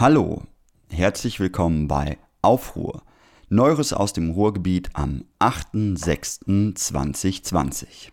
Hallo, 0.00 0.42
herzlich 0.88 1.38
willkommen 1.40 1.86
bei 1.86 2.16
Aufruhr. 2.40 3.02
Neueres 3.50 3.92
aus 3.92 4.14
dem 4.14 4.30
Ruhrgebiet 4.30 4.88
am 4.94 5.26
8.6.2020. 5.40 8.08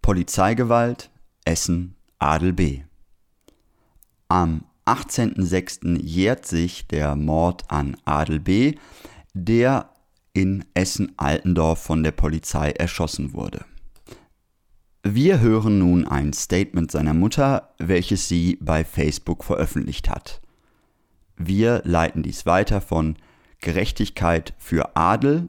Polizeigewalt, 0.00 1.10
Essen, 1.44 1.94
Adel 2.18 2.54
B. 2.54 2.84
Am 4.28 4.64
18.06. 4.86 6.00
jährt 6.00 6.46
sich 6.46 6.86
der 6.86 7.16
Mord 7.16 7.70
an 7.70 7.98
Adel 8.06 8.40
B., 8.40 8.76
der 9.34 9.90
in 10.32 10.64
Essen-Altendorf 10.72 11.82
von 11.82 12.02
der 12.02 12.12
Polizei 12.12 12.70
erschossen 12.70 13.34
wurde. 13.34 13.66
Wir 15.02 15.40
hören 15.40 15.78
nun 15.78 16.06
ein 16.06 16.34
Statement 16.34 16.90
seiner 16.90 17.14
Mutter, 17.14 17.70
welches 17.78 18.28
sie 18.28 18.58
bei 18.60 18.84
Facebook 18.84 19.44
veröffentlicht 19.44 20.10
hat. 20.10 20.42
Wir 21.38 21.80
leiten 21.84 22.22
dies 22.22 22.44
weiter 22.44 22.82
von 22.82 23.16
Gerechtigkeit 23.62 24.52
für 24.58 24.96
Adel. 24.96 25.48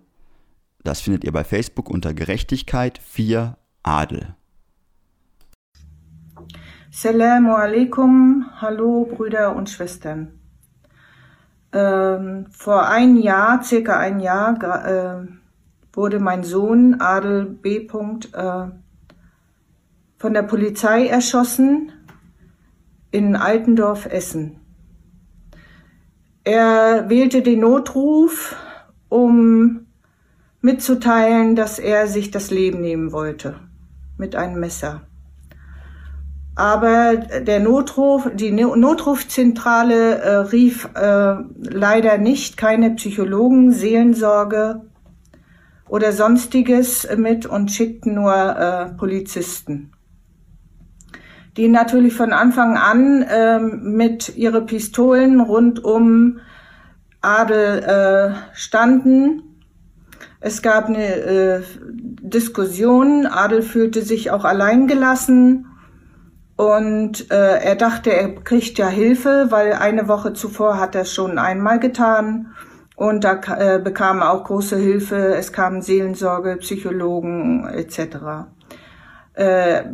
Das 0.86 1.02
findet 1.02 1.26
ihr 1.26 1.34
bei 1.34 1.44
Facebook 1.44 1.90
unter 1.90 2.14
Gerechtigkeit 2.14 2.98
4 2.98 3.58
Adel. 3.84 4.36
Salamu 6.90 7.54
alaikum, 7.54 8.46
hallo 8.56 9.04
Brüder 9.04 9.54
und 9.54 9.70
Schwestern. 9.70 10.40
Ähm, 11.74 12.46
vor 12.52 12.88
ein 12.88 13.18
Jahr, 13.18 13.62
circa 13.64 14.00
ein 14.00 14.22
Jahr, 14.22 14.58
äh, 14.86 15.28
wurde 15.92 16.22
mein 16.22 16.44
Sohn 16.44 17.02
Adel 17.02 17.46
B. 17.46 17.88
Äh, 18.34 18.68
von 20.22 20.36
der 20.36 20.44
Polizei 20.44 21.08
erschossen 21.08 21.92
in 23.10 23.36
Altendorf, 23.36 24.06
Essen. 24.06 24.58
Er 26.44 27.10
wählte 27.10 27.42
den 27.42 27.62
Notruf, 27.62 28.56
um 29.10 29.88
mitzuteilen, 30.62 31.56
dass 31.56 31.80
er 31.80 32.06
sich 32.06 32.30
das 32.30 32.52
Leben 32.52 32.82
nehmen 32.82 33.12
wollte 33.12 33.56
mit 34.20 34.36
einem 34.36 34.60
Messer. 34.60 35.02
Aber 36.54 37.16
der 37.16 37.60
Notruf, 37.60 38.30
die 38.36 38.52
Notrufzentrale 38.52 40.20
äh, 40.20 40.36
rief 40.36 40.88
äh, 40.94 41.36
leider 41.58 42.20
nicht 42.20 42.58
keine 42.58 42.92
Psychologen, 42.92 43.72
Seelensorge 43.72 44.82
oder 45.90 46.12
sonstiges 46.12 47.08
mit 47.18 47.48
und 47.48 47.72
schickten 47.72 48.14
nur 48.14 48.36
äh, 48.36 48.94
Polizisten 48.94 49.94
die 51.58 51.68
natürlich 51.68 52.14
von 52.14 52.34
Anfang 52.34 52.78
an 52.78 53.26
ähm, 53.30 53.96
mit 53.96 54.36
ihre 54.38 54.66
Pistolen 54.66 55.40
rund 55.42 55.84
um 55.84 56.40
Adel 57.22 57.84
äh, 57.84 58.56
standen. 58.56 59.44
Es 60.40 60.62
gab 60.62 60.88
eine 60.88 61.06
äh, 61.06 61.62
Diskussion. 61.84 63.28
Adel 63.28 63.62
fühlte 63.62 64.02
sich 64.02 64.32
auch 64.32 64.44
alleingelassen 64.44 65.68
und 66.62 67.32
äh, 67.32 67.58
er 67.58 67.76
dachte, 67.76 68.12
er 68.14 68.36
kriegt 68.36 68.78
ja 68.78 68.88
Hilfe, 68.88 69.48
weil 69.50 69.74
eine 69.74 70.08
Woche 70.08 70.34
zuvor 70.34 70.80
hat 70.80 70.94
er 70.94 71.06
schon 71.06 71.40
einmal 71.40 71.80
getan. 71.80 72.54
Und 72.96 73.24
da 73.24 73.42
äh, 73.58 73.80
bekam 73.80 74.20
er 74.20 74.32
auch 74.32 74.44
große 74.44 74.78
Hilfe. 74.78 75.16
Es 75.34 75.54
kamen 75.54 75.82
Seelensorge, 75.82 76.58
Psychologen 76.58 77.68
etc. 77.68 78.50
Äh, 79.34 79.86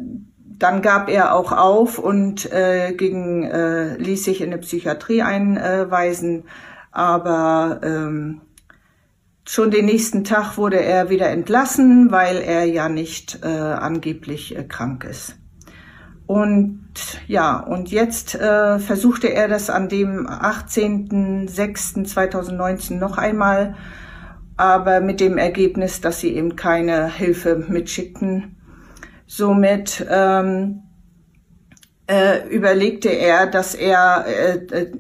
dann 0.59 0.81
gab 0.81 1.09
er 1.09 1.35
auch 1.35 1.51
auf 1.51 1.99
und 1.99 2.49
äh, 2.51 2.93
ging, 2.93 3.43
äh, 3.43 3.97
ließ 3.97 4.23
sich 4.23 4.41
in 4.41 4.51
eine 4.51 4.57
Psychiatrie 4.59 5.21
einweisen. 5.21 6.45
Aber 6.91 7.81
ähm, 7.83 8.41
schon 9.45 9.69
den 9.71 9.85
nächsten 9.85 10.23
Tag 10.23 10.57
wurde 10.57 10.81
er 10.81 11.09
wieder 11.09 11.29
entlassen, 11.29 12.11
weil 12.11 12.37
er 12.37 12.63
ja 12.65 12.87
nicht 12.89 13.39
äh, 13.43 13.47
angeblich 13.47 14.57
äh, 14.57 14.63
krank 14.63 15.03
ist. 15.03 15.35
Und 16.25 16.79
ja, 17.27 17.57
und 17.57 17.89
jetzt 17.89 18.33
äh, 18.35 18.79
versuchte 18.79 19.27
er 19.27 19.47
das 19.47 19.69
an 19.69 19.89
dem 19.89 20.27
18.06.2019 20.27 22.95
noch 22.95 23.17
einmal, 23.17 23.75
aber 24.57 24.99
mit 25.01 25.19
dem 25.21 25.37
Ergebnis, 25.37 26.01
dass 26.01 26.19
sie 26.19 26.35
eben 26.35 26.57
keine 26.57 27.07
Hilfe 27.07 27.63
mitschickten 27.69 28.56
Somit 29.27 30.05
ähm, 30.09 30.83
äh, 32.07 32.47
überlegte 32.49 33.09
er, 33.09 33.45
dass 33.45 33.75
er 33.75 34.25
äh, 34.25 34.55
äh, 34.65 34.91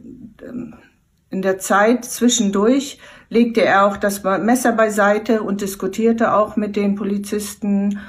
in 1.29 1.41
der 1.41 1.57
Zeit 1.59 2.05
zwischendurch 2.05 2.99
legte 3.29 3.61
er 3.61 3.85
auch 3.85 3.97
das 3.97 4.23
Messer 4.23 4.71
beiseite 4.71 5.43
und 5.43 5.61
diskutierte 5.61 6.33
auch 6.33 6.55
mit 6.55 6.75
den 6.75 6.95
Polizisten. 6.95 7.99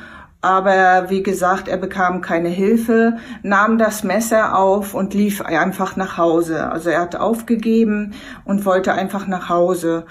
Aber 0.40 1.10
wie 1.10 1.24
gesagt, 1.24 1.66
er 1.66 1.78
bekam 1.78 2.20
keine 2.20 2.48
Hilfe, 2.48 3.16
nahm 3.42 3.76
das 3.78 4.04
Messer 4.04 4.56
auf 4.56 4.94
und 4.94 5.14
lief 5.14 5.40
einfach 5.40 5.96
nach 5.96 6.16
Hause. 6.16 6.70
Also 6.70 6.90
er 6.90 7.00
hat 7.00 7.16
aufgegeben 7.16 8.14
und 8.44 8.64
wollte 8.64 8.92
einfach 8.92 9.26
nach 9.26 9.48
Hause 9.48 10.06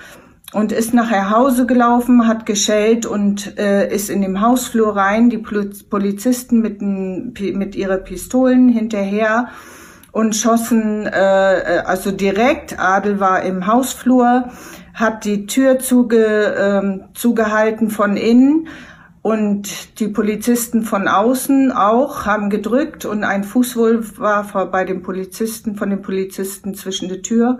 und 0.54 0.72
ist 0.72 0.94
nachher 0.94 1.30
Hause 1.30 1.66
gelaufen, 1.66 2.28
hat 2.28 2.46
geschellt 2.46 3.06
und 3.06 3.58
äh, 3.58 3.94
ist 3.94 4.10
in 4.10 4.22
dem 4.22 4.42
Hausflur 4.42 4.96
rein. 4.96 5.30
Die 5.30 5.38
Polizisten 5.38 6.62
mit, 6.62 6.82
mit 6.82 7.76
ihre 7.76 7.98
Pistolen 7.98 8.70
hinterher 8.70 9.50
und 10.12 10.36
schossen 10.36 11.06
äh, 11.06 11.84
also 11.86 12.12
direkt. 12.12 12.80
Adel 12.80 13.20
war 13.20 13.44
im 13.44 13.68
Hausflur, 13.68 14.50
hat 14.94 15.26
die 15.26 15.48
Tür 15.48 15.80
zuge, 15.80 16.26
äh, 16.26 17.14
zugehalten 17.14 17.90
von 17.90 18.16
innen 18.16 18.68
und 19.22 20.00
die 20.00 20.08
Polizisten 20.08 20.84
von 20.84 21.10
außen 21.10 21.74
auch 21.74 22.26
haben 22.26 22.50
gedrückt 22.50 23.04
und 23.04 23.26
ein 23.26 23.44
Fußwohl 23.44 24.18
war 24.18 24.46
bei 24.72 24.86
den 24.86 25.04
Polizisten 25.04 25.76
von 25.76 25.90
den 25.90 26.02
Polizisten 26.02 26.74
zwischen 26.76 27.10
der 27.10 27.22
Tür 27.22 27.60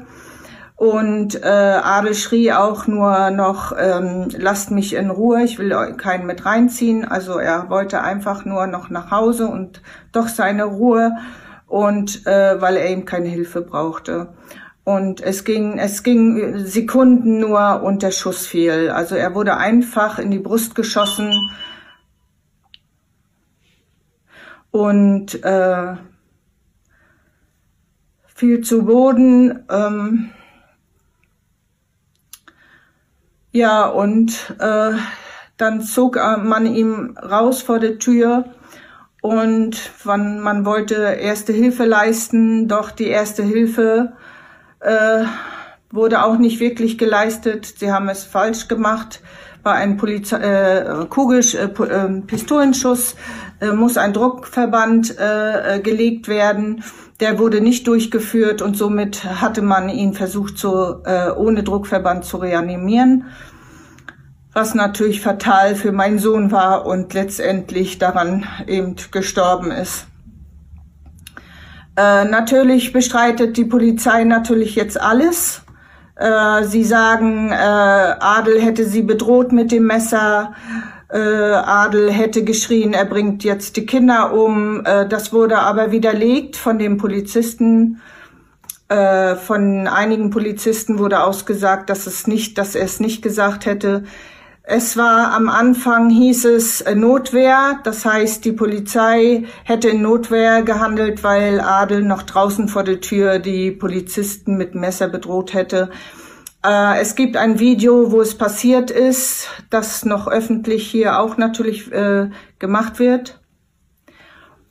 und 0.78 1.42
äh, 1.44 1.48
Adel 1.48 2.14
schrie 2.14 2.54
auch 2.54 2.86
nur 2.86 3.32
noch, 3.32 3.74
ähm, 3.76 4.28
lasst 4.38 4.70
mich 4.70 4.94
in 4.94 5.10
Ruhe, 5.10 5.42
ich 5.42 5.58
will 5.58 5.72
keinen 5.98 6.28
mit 6.28 6.46
reinziehen. 6.46 7.04
Also 7.04 7.40
er 7.40 7.72
wollte 7.72 8.04
einfach 8.04 8.46
nur 8.46 8.68
noch 8.68 8.92
nach 8.92 9.10
Hause 9.10 9.48
und 9.48 9.82
doch 10.12 10.28
seine 10.28 10.66
Ruhe 10.66 11.18
und 11.66 12.28
äh, 12.28 12.62
weil 12.62 12.78
er 12.78 12.92
eben 12.92 13.06
keine 13.06 13.28
Hilfe 13.28 13.62
brauchte. 13.62 14.36
Und 14.84 15.20
es 15.20 15.44
ging, 15.46 15.80
es 15.80 16.04
ging 16.04 16.60
Sekunden 16.60 17.40
nur 17.40 17.82
und 17.82 18.04
der 18.04 18.12
Schuss 18.12 18.46
fiel. 18.46 18.92
Also 18.92 19.16
er 19.16 19.34
wurde 19.34 19.58
einfach 19.58 20.20
in 20.20 20.30
die 20.30 20.38
Brust 20.38 20.76
geschossen 20.76 21.34
und 24.70 25.44
äh, 25.44 25.96
fiel 28.28 28.62
zu 28.62 28.86
Boden. 28.86 29.66
Ähm, 29.72 30.30
Ja, 33.58 33.88
und 33.88 34.54
äh, 34.60 34.92
dann 35.58 35.82
zog 35.82 36.16
äh, 36.16 36.38
man 36.38 36.68
ihm 36.68 37.18
raus 37.18 37.64
vor 37.64 37.80
der 37.80 37.98
Tür 37.98 38.46
und 39.24 39.76
man, 40.04 40.42
man 40.42 40.64
wollte 40.64 40.94
erste 40.94 41.54
Hilfe 41.54 41.86
leisten, 41.86 42.68
doch 42.68 42.92
die 42.92 43.08
erste 43.08 43.42
Hilfe 43.42 44.14
äh, 44.80 45.24
wurde 45.90 46.24
auch 46.24 46.38
nicht 46.38 46.60
wirklich 46.60 47.00
geleistet. 47.00 47.66
Sie 47.80 47.92
haben 47.92 48.10
es 48.10 48.26
falsch 48.26 48.68
gemacht. 48.68 49.22
Bei 49.64 49.72
einem 49.72 49.98
Polizei 49.98 50.38
äh, 50.38 51.06
Kugel 51.10 51.40
äh, 51.40 51.64
äh, 51.64 52.22
Pistolenschuss 52.28 53.16
äh, 53.60 53.72
muss 53.72 53.98
ein 53.98 54.14
Druckverband 54.14 55.18
äh, 55.18 55.78
äh, 55.78 55.80
gelegt 55.80 56.28
werden. 56.28 56.84
Der 57.20 57.40
wurde 57.40 57.62
nicht 57.62 57.88
durchgeführt 57.88 58.62
und 58.62 58.78
somit 58.78 59.24
hatte 59.24 59.64
man 59.64 59.90
ihn 59.90 60.14
versucht, 60.14 60.58
zu, 60.58 61.02
äh, 61.04 61.32
ohne 61.32 61.64
Druckverband 61.64 62.26
zu 62.26 62.38
reanimieren, 62.38 63.26
was 64.54 64.76
natürlich 64.76 65.22
fatal 65.22 65.76
für 65.76 65.92
meinen 65.92 66.20
Sohn 66.20 66.52
war 66.52 66.86
und 66.86 67.14
letztendlich 67.14 67.98
daran 67.98 68.46
eben 68.68 68.96
gestorben 69.12 69.72
ist. 69.72 70.06
Äh, 71.96 72.26
natürlich 72.26 72.94
bestreitet 72.94 73.58
die 73.58 73.66
Polizei 73.66 74.24
natürlich 74.24 74.76
jetzt 74.76 75.02
alles. 75.02 75.64
Äh, 76.16 76.64
sie 76.66 76.84
sagen, 76.84 77.52
äh, 77.52 77.56
Adel 77.56 78.62
hätte 78.62 78.86
sie 78.86 79.02
bedroht 79.02 79.52
mit 79.52 79.72
dem 79.72 79.88
Messer 79.88 80.54
äh, 81.10 81.18
Adel 81.18 82.12
hätte 82.12 82.44
geschrien, 82.44 82.94
er 82.94 83.06
bringt 83.06 83.44
jetzt 83.44 83.78
die 83.78 83.86
Kinder 83.86 84.34
um. 84.34 84.86
Äh, 84.86 85.08
das 85.08 85.32
wurde 85.32 85.60
aber 85.60 85.92
widerlegt 85.92 86.56
von 86.58 86.80
dem 86.80 86.98
Polizisten. 86.98 88.02
Äh, 88.90 89.36
von 89.36 89.88
einigen 89.88 90.30
Polizisten 90.30 91.00
wurde 91.00 91.22
ausgesagt, 91.22 91.90
dass 91.90 92.08
es 92.08 92.28
nicht, 92.28 92.58
dass 92.58 92.76
er 92.76 92.86
es 92.86 93.00
nicht 93.00 93.22
gesagt 93.22 93.66
hätte. 93.66 94.04
Es 94.70 94.98
war 94.98 95.32
am 95.32 95.48
Anfang 95.48 96.10
hieß 96.10 96.44
es 96.44 96.82
äh, 96.82 96.94
Notwehr, 96.94 97.80
das 97.86 98.04
heißt, 98.04 98.44
die 98.44 98.52
Polizei 98.52 99.46
hätte 99.64 99.88
in 99.88 100.02
Notwehr 100.02 100.62
gehandelt, 100.62 101.24
weil 101.24 101.62
Adel 101.62 102.04
noch 102.04 102.24
draußen 102.24 102.68
vor 102.68 102.84
der 102.84 103.00
Tür 103.00 103.40
die 103.40 103.72
Polizisten 103.72 104.58
mit 104.58 104.76
Messer 104.76 105.08
bedroht 105.08 105.54
hätte. 105.54 105.90
Äh, 106.64 107.00
es 107.00 107.16
gibt 107.16 107.38
ein 107.38 107.60
Video, 107.60 108.12
wo 108.12 108.22
es 108.22 108.38
passiert 108.38 108.92
ist, 108.92 109.50
das 109.70 110.06
noch 110.06 110.28
öffentlich 110.28 110.88
hier 110.88 111.20
auch 111.20 111.38
natürlich 111.38 111.92
äh, 111.92 112.30
gemacht 112.60 113.00
wird. 113.00 113.40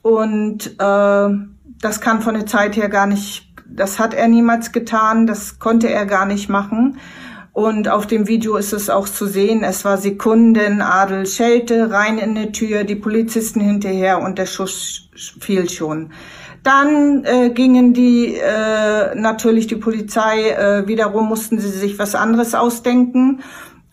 Und 0.01 0.75
äh, 0.79 1.29
das 1.81 2.01
kann 2.01 2.21
von 2.21 2.35
der 2.35 2.45
Zeit 2.45 2.75
her 2.75 2.89
gar 2.89 3.07
nicht, 3.07 3.47
das 3.65 3.99
hat 3.99 4.13
er 4.13 4.27
niemals 4.27 4.71
getan, 4.71 5.27
das 5.27 5.59
konnte 5.59 5.89
er 5.89 6.05
gar 6.05 6.25
nicht 6.25 6.49
machen. 6.49 6.99
Und 7.53 7.89
auf 7.89 8.05
dem 8.05 8.27
Video 8.27 8.55
ist 8.55 8.71
es 8.71 8.89
auch 8.89 9.09
zu 9.09 9.25
sehen, 9.25 9.63
es 9.63 9.83
war 9.83 9.97
Sekunden, 9.97 10.81
Adel 10.81 11.25
schellte 11.25 11.89
rein 11.89 12.19
in 12.19 12.35
die 12.35 12.51
Tür, 12.51 12.83
die 12.83 12.95
Polizisten 12.95 13.59
hinterher 13.59 14.21
und 14.21 14.37
der 14.37 14.45
Schuss 14.45 15.09
fiel 15.15 15.67
schon. 15.67 16.11
Dann 16.63 17.23
äh, 17.25 17.49
gingen 17.49 17.93
die, 17.93 18.35
äh, 18.35 19.15
natürlich 19.15 19.67
die 19.67 19.75
Polizei, 19.75 20.49
äh, 20.49 20.87
wiederum 20.87 21.27
mussten 21.27 21.59
sie 21.59 21.69
sich 21.69 21.97
was 21.99 22.15
anderes 22.15 22.55
ausdenken. 22.55 23.41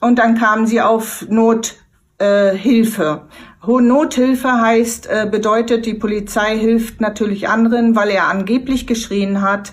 Und 0.00 0.18
dann 0.18 0.36
kamen 0.36 0.66
sie 0.66 0.80
auf 0.80 1.26
Nothilfe. 1.28 3.22
Äh, 3.68 3.80
Nothilfe 3.80 4.52
heißt, 4.52 5.06
äh, 5.06 5.28
bedeutet, 5.30 5.86
die 5.86 5.94
Polizei 5.94 6.58
hilft 6.58 7.00
natürlich 7.00 7.48
anderen, 7.48 7.96
weil 7.96 8.10
er 8.10 8.28
angeblich 8.28 8.86
geschrien 8.86 9.40
hat, 9.40 9.72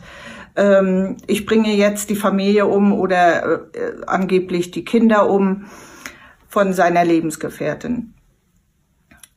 ähm, 0.56 1.18
ich 1.28 1.46
bringe 1.46 1.74
jetzt 1.74 2.10
die 2.10 2.16
Familie 2.16 2.66
um 2.68 2.94
oder 2.94 3.62
äh, 3.74 4.06
angeblich 4.08 4.72
die 4.72 4.84
Kinder 4.84 5.30
um 5.30 5.66
von 6.48 6.74
seiner 6.74 7.06
Lebensgefährtin. 7.06 8.14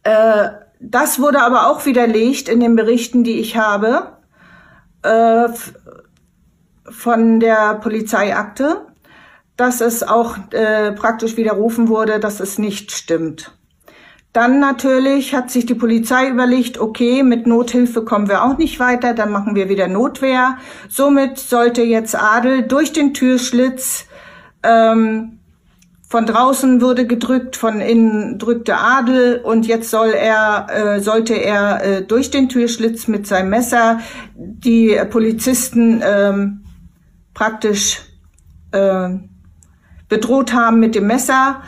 Äh, 0.02 0.48
das 0.80 1.18
wurde 1.18 1.40
aber 1.40 1.68
auch 1.68 1.86
widerlegt 1.86 2.48
in 2.48 2.60
den 2.60 2.76
Berichten, 2.76 3.24
die 3.24 3.40
ich 3.40 3.56
habe 3.56 4.18
äh, 5.02 5.48
von 6.90 7.40
der 7.40 7.74
Polizeiakte, 7.76 8.86
dass 9.56 9.80
es 9.80 10.02
auch 10.02 10.36
äh, 10.50 10.92
praktisch 10.92 11.36
widerrufen 11.36 11.88
wurde, 11.88 12.20
dass 12.20 12.40
es 12.40 12.58
nicht 12.58 12.92
stimmt. 12.92 13.52
Dann 14.32 14.58
natürlich 14.58 15.32
hat 15.32 15.52
sich 15.52 15.64
die 15.64 15.76
Polizei 15.76 16.28
überlegt, 16.28 16.80
okay, 16.80 17.22
mit 17.22 17.46
Nothilfe 17.46 18.04
kommen 18.04 18.28
wir 18.28 18.42
auch 18.42 18.58
nicht 18.58 18.80
weiter, 18.80 19.14
dann 19.14 19.30
machen 19.30 19.54
wir 19.54 19.68
wieder 19.68 19.86
Notwehr. 19.86 20.58
Somit 20.88 21.38
sollte 21.38 21.82
jetzt 21.82 22.16
Adel 22.16 22.62
durch 22.62 22.92
den 22.92 23.14
Türschlitz, 23.14 24.06
ähm, 24.64 25.38
von 26.14 26.26
draußen 26.26 26.80
wurde 26.80 27.08
gedrückt, 27.08 27.56
von 27.56 27.80
innen 27.80 28.38
drückte 28.38 28.76
Adel 28.76 29.40
und 29.42 29.66
jetzt 29.66 29.90
soll 29.90 30.10
er, 30.10 30.68
äh, 30.70 31.00
sollte 31.00 31.34
er 31.34 31.84
äh, 31.84 32.02
durch 32.02 32.30
den 32.30 32.48
Türschlitz 32.48 33.08
mit 33.08 33.26
seinem 33.26 33.50
Messer 33.50 33.98
die 34.36 34.96
Polizisten 35.10 36.00
ähm, 36.06 36.62
praktisch 37.34 38.02
äh, 38.70 39.08
bedroht 40.08 40.52
haben 40.52 40.78
mit 40.78 40.94
dem 40.94 41.08
Messer. 41.08 41.62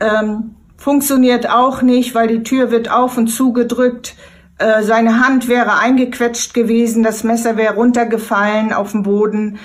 Ähm, 0.00 0.54
funktioniert 0.78 1.50
auch 1.50 1.82
nicht, 1.82 2.14
weil 2.14 2.28
die 2.28 2.42
Tür 2.42 2.70
wird 2.70 2.90
auf 2.90 3.18
und 3.18 3.26
zugedrückt. 3.26 4.14
Äh, 4.56 4.82
seine 4.82 5.22
Hand 5.22 5.46
wäre 5.46 5.78
eingequetscht 5.78 6.54
gewesen, 6.54 7.02
das 7.02 7.22
Messer 7.22 7.58
wäre 7.58 7.74
runtergefallen 7.74 8.72
auf 8.72 8.92
den 8.92 9.02
Boden. 9.02 9.58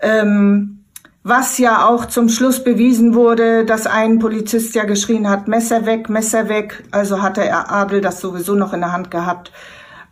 Ähm, 0.00 0.81
was 1.24 1.58
ja 1.58 1.86
auch 1.86 2.06
zum 2.06 2.28
Schluss 2.28 2.64
bewiesen 2.64 3.14
wurde, 3.14 3.64
dass 3.64 3.86
ein 3.86 4.18
Polizist 4.18 4.74
ja 4.74 4.84
geschrien 4.84 5.28
hat, 5.28 5.46
Messer 5.46 5.86
weg, 5.86 6.08
Messer 6.08 6.48
weg. 6.48 6.82
Also 6.90 7.22
hatte 7.22 7.44
er 7.44 7.70
Adel 7.70 8.00
das 8.00 8.20
sowieso 8.20 8.54
noch 8.54 8.72
in 8.72 8.80
der 8.80 8.92
Hand 8.92 9.10
gehabt. 9.10 9.52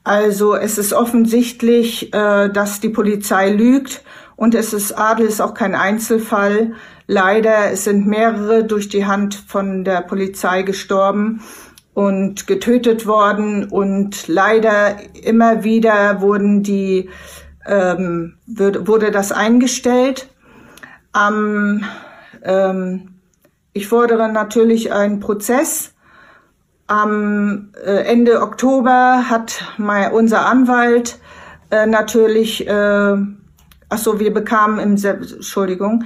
Also 0.05 0.55
es 0.55 0.79
ist 0.79 0.93
offensichtlich, 0.93 2.15
äh, 2.15 2.49
dass 2.49 2.81
die 2.81 2.89
Polizei 2.89 3.51
lügt 3.51 4.03
und 4.37 4.55
es 4.55 4.73
ist 4.73 4.93
Adel 4.93 5.27
ist 5.27 5.43
auch 5.43 5.53
kein 5.55 5.75
Einzelfall. 5.75 6.73
Leider 7.07 7.73
es 7.73 7.85
sind 7.85 8.07
mehrere 8.07 8.65
durch 8.65 8.89
die 8.89 9.05
Hand 9.05 9.35
von 9.35 9.85
der 9.85 10.01
Polizei 10.03 10.63
gestorben 10.63 11.43
und 11.93 12.47
getötet 12.47 13.07
worden 13.07 13.65
und 13.69 14.29
leider 14.29 14.97
immer 15.23 15.65
wieder 15.65 16.21
wurden 16.23 16.63
die 16.63 17.11
ähm, 17.67 18.37
wurde 18.47 19.11
das 19.11 19.33
eingestellt. 19.33 20.29
Am, 21.13 21.85
ähm, 22.43 23.15
ich 23.73 23.89
fordere 23.89 24.31
natürlich 24.31 24.93
einen 24.93 25.21
Prozess. 25.21 25.95
Am 26.87 27.73
äh, 27.85 28.05
Ende 28.05 28.43
Oktober 28.43 29.25
hat 29.29 29.65
mein, 29.79 30.13
unser 30.13 30.47
Anwalt 30.47 31.19
äh, 31.71 31.87
natürlich, 31.87 32.67
äh, 32.67 33.17
ach 33.89 33.99
so, 33.99 34.19
wir 34.21 34.35
bekamen 34.35 34.79
im, 34.79 34.97
Se 34.97 35.11
Entschuldigung, 35.11 36.05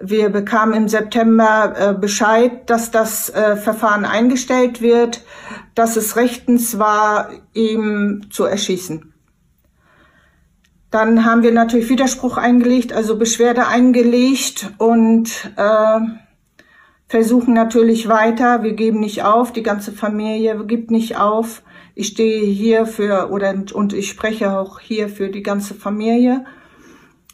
wir 0.00 0.28
bekamen 0.28 0.74
im 0.74 0.88
September 0.88 1.74
äh, 1.76 1.94
Bescheid, 1.94 2.68
dass 2.70 2.90
das 2.90 3.30
äh, 3.30 3.56
Verfahren 3.56 4.04
eingestellt 4.04 4.80
wird, 4.80 5.24
dass 5.74 5.96
es 5.96 6.16
rechtens 6.16 6.78
war, 6.78 7.30
ihm 7.54 8.30
zu 8.30 8.44
erschießen. 8.44 9.07
Dann 10.90 11.24
haben 11.24 11.42
wir 11.42 11.52
natürlich 11.52 11.90
Widerspruch 11.90 12.38
eingelegt, 12.38 12.92
also 12.92 13.18
Beschwerde 13.18 13.66
eingelegt 13.66 14.70
und 14.78 15.52
äh, 15.56 16.00
versuchen 17.08 17.52
natürlich 17.54 18.08
weiter. 18.08 18.62
Wir 18.62 18.72
geben 18.72 19.00
nicht 19.00 19.22
auf, 19.22 19.52
die 19.52 19.62
ganze 19.62 19.92
Familie 19.92 20.64
gibt 20.64 20.90
nicht 20.90 21.18
auf. 21.18 21.62
Ich 21.94 22.08
stehe 22.08 22.46
hier 22.46 22.86
für 22.86 23.30
oder 23.30 23.54
und 23.72 23.92
ich 23.92 24.08
spreche 24.08 24.56
auch 24.56 24.80
hier 24.80 25.08
für 25.08 25.28
die 25.28 25.42
ganze 25.42 25.74
Familie. 25.74 26.44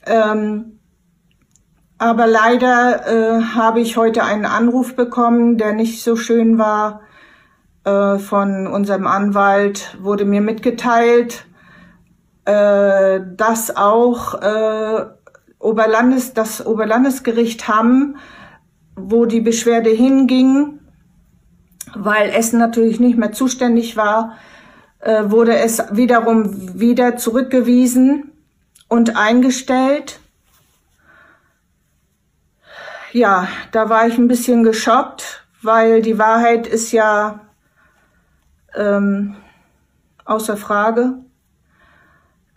Ähm, 0.07 0.81
aber 1.99 2.27
leider 2.27 3.07
äh, 3.07 3.43
habe 3.43 3.81
ich 3.81 3.97
heute 3.97 4.25
einen 4.25 4.47
Anruf 4.47 4.97
bekommen, 4.97 5.59
der 5.59 5.75
nicht 5.75 6.03
so 6.03 6.17
schön 6.17 6.59
war. 6.59 7.03
Äh, 7.85 8.19
von 8.19 8.67
unserem 8.67 9.07
Anwalt 9.07 9.97
wurde 10.01 10.25
mir 10.25 10.41
mitgeteilt, 10.41 11.47
äh, 12.45 13.21
dass 13.37 13.77
auch 13.77 14.35
äh, 14.41 15.07
Oberlandes, 15.59 16.35
das 16.35 16.65
Oberlandesgericht 16.65 17.69
Hamm, 17.69 18.17
wo 18.97 19.27
die 19.27 19.41
Beschwerde 19.41 19.91
hinging, 19.91 20.81
weil 21.95 22.31
Essen 22.31 22.59
natürlich 22.59 23.01
nicht 23.01 23.19
mehr 23.19 23.33
zuständig 23.33 23.97
war, 23.97 24.37
äh, 25.01 25.25
wurde 25.27 25.57
es 25.57 25.83
wiederum 25.91 26.79
wieder 26.79 27.17
zurückgewiesen 27.17 28.33
und 28.89 29.17
eingestellt 29.17 30.21
ja, 33.15 33.47
da 33.71 33.89
war 33.89 34.09
ich 34.09 34.19
ein 34.19 34.27
bisschen 34.27 34.65
geschockt, 34.65 35.47
weil 35.63 36.03
die 36.03 36.19
Wahrheit 36.19 36.67
ist 36.67 36.91
ja 36.91 37.41
ähm, 38.75 39.37
außer 40.25 40.57
Frage. 40.57 41.15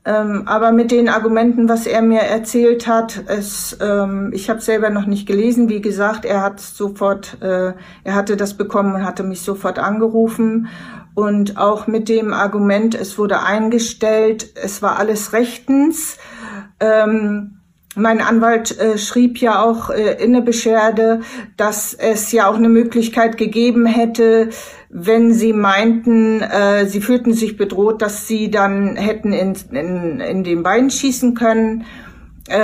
Ähm, 0.08 0.44
aber 0.46 0.72
mit 0.72 0.92
den 0.92 1.10
Argumenten, 1.10 1.68
was 1.68 1.86
er 1.86 2.02
mir 2.02 2.22
erzählt 2.22 2.88
hat, 2.88 3.24
es, 3.28 3.78
ähm, 3.82 4.32
ich 4.34 4.50
habe 4.50 4.62
selber 4.62 4.90
noch 4.90 5.06
nicht 5.06 5.28
gelesen. 5.28 5.68
Wie 5.68 5.82
gesagt, 5.82 6.24
er 6.24 6.42
hat 6.42 6.62
sofort, 6.62 7.42
äh, 7.42 7.74
er 8.06 8.16
hatte 8.16 8.38
das 8.38 8.54
bekommen 8.54 8.96
und 8.96 9.06
hatte 9.06 9.24
mich 9.24 9.42
sofort 9.42 9.80
angerufen. 9.80 10.70
Und 11.14 11.58
auch 11.58 11.88
mit 11.88 12.08
dem 12.08 12.32
Argument, 12.32 12.96
es 12.96 13.18
wurde 13.18 13.44
eingestellt, 13.44 14.54
es 14.56 14.82
war 14.82 14.98
alles 14.98 15.34
rechtens. 15.34 16.18
Ähm, 16.80 17.58
mein 17.98 18.22
Anwalt 18.22 18.80
äh, 18.80 18.98
schrieb 18.98 19.40
ja 19.40 19.62
auch 19.62 19.90
äh, 19.90 20.24
in 20.24 20.32
der 20.32 20.42
Beschwerde, 20.42 21.22
dass 21.58 21.94
es 21.94 22.32
ja 22.32 22.48
auch 22.48 22.56
eine 22.56 22.70
Möglichkeit 22.70 23.38
gegeben 23.38 23.86
hätte, 23.86 24.50
wenn 24.90 25.34
sie 25.34 25.54
meinten, 25.54 26.42
äh, 26.42 26.86
sie 26.86 27.02
fühlten 27.02 27.34
sich 27.34 27.58
bedroht, 27.58 28.02
dass 28.02 28.28
sie 28.28 28.50
dann 28.50 28.96
hätten 28.96 29.34
in, 29.34 29.56
in, 29.72 30.20
in 30.20 30.44
den 30.44 30.64
Bein 30.64 30.90
schießen 30.90 31.34
können. 31.36 31.86
Äh, 32.48 32.60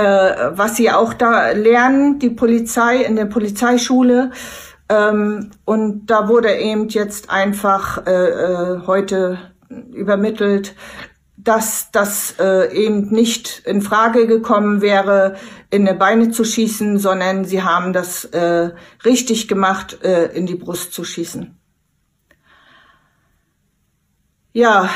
was 0.52 0.76
sie 0.76 0.90
auch 0.90 1.12
da 1.12 1.50
lernen, 1.50 2.18
die 2.18 2.30
Polizei 2.30 3.02
in 3.02 3.16
der 3.16 3.26
Polizeischule. 3.26 4.30
Ähm, 4.88 5.50
und 5.66 6.06
da 6.06 6.28
wurde 6.28 6.54
eben 6.54 6.88
jetzt 6.88 7.28
einfach 7.30 8.06
äh, 8.06 8.10
äh 8.10 8.80
heute 8.86 9.38
übermittelt, 9.92 10.74
dass 11.36 11.90
das 11.90 12.36
äh, 12.40 12.74
eben 12.74 13.10
nicht 13.10 13.62
in 13.66 13.82
Frage 13.82 14.26
gekommen 14.26 14.80
wäre, 14.80 15.36
in 15.70 15.84
die 15.84 15.92
Beine 15.92 16.30
zu 16.30 16.44
schießen, 16.44 16.98
sondern 16.98 17.44
sie 17.44 17.62
haben 17.62 17.92
das 17.92 18.24
äh, 18.26 18.70
richtig 19.04 19.48
gemacht, 19.48 20.02
äh, 20.02 20.26
in 20.34 20.46
die 20.46 20.54
Brust 20.54 20.94
zu 20.94 21.04
schießen. 21.04 21.58
Ja, 24.56 24.88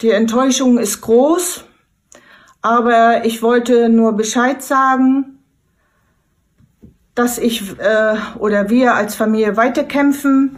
die 0.00 0.10
Enttäuschung 0.10 0.78
ist 0.78 1.02
groß, 1.02 1.64
aber 2.62 3.26
ich 3.26 3.42
wollte 3.42 3.90
nur 3.90 4.14
Bescheid 4.14 4.62
sagen. 4.62 5.38
dass 7.14 7.36
ich 7.36 7.78
äh, 7.78 8.16
oder 8.38 8.70
wir 8.70 8.94
als 8.94 9.14
Familie 9.14 9.58
weiterkämpfen 9.58 10.56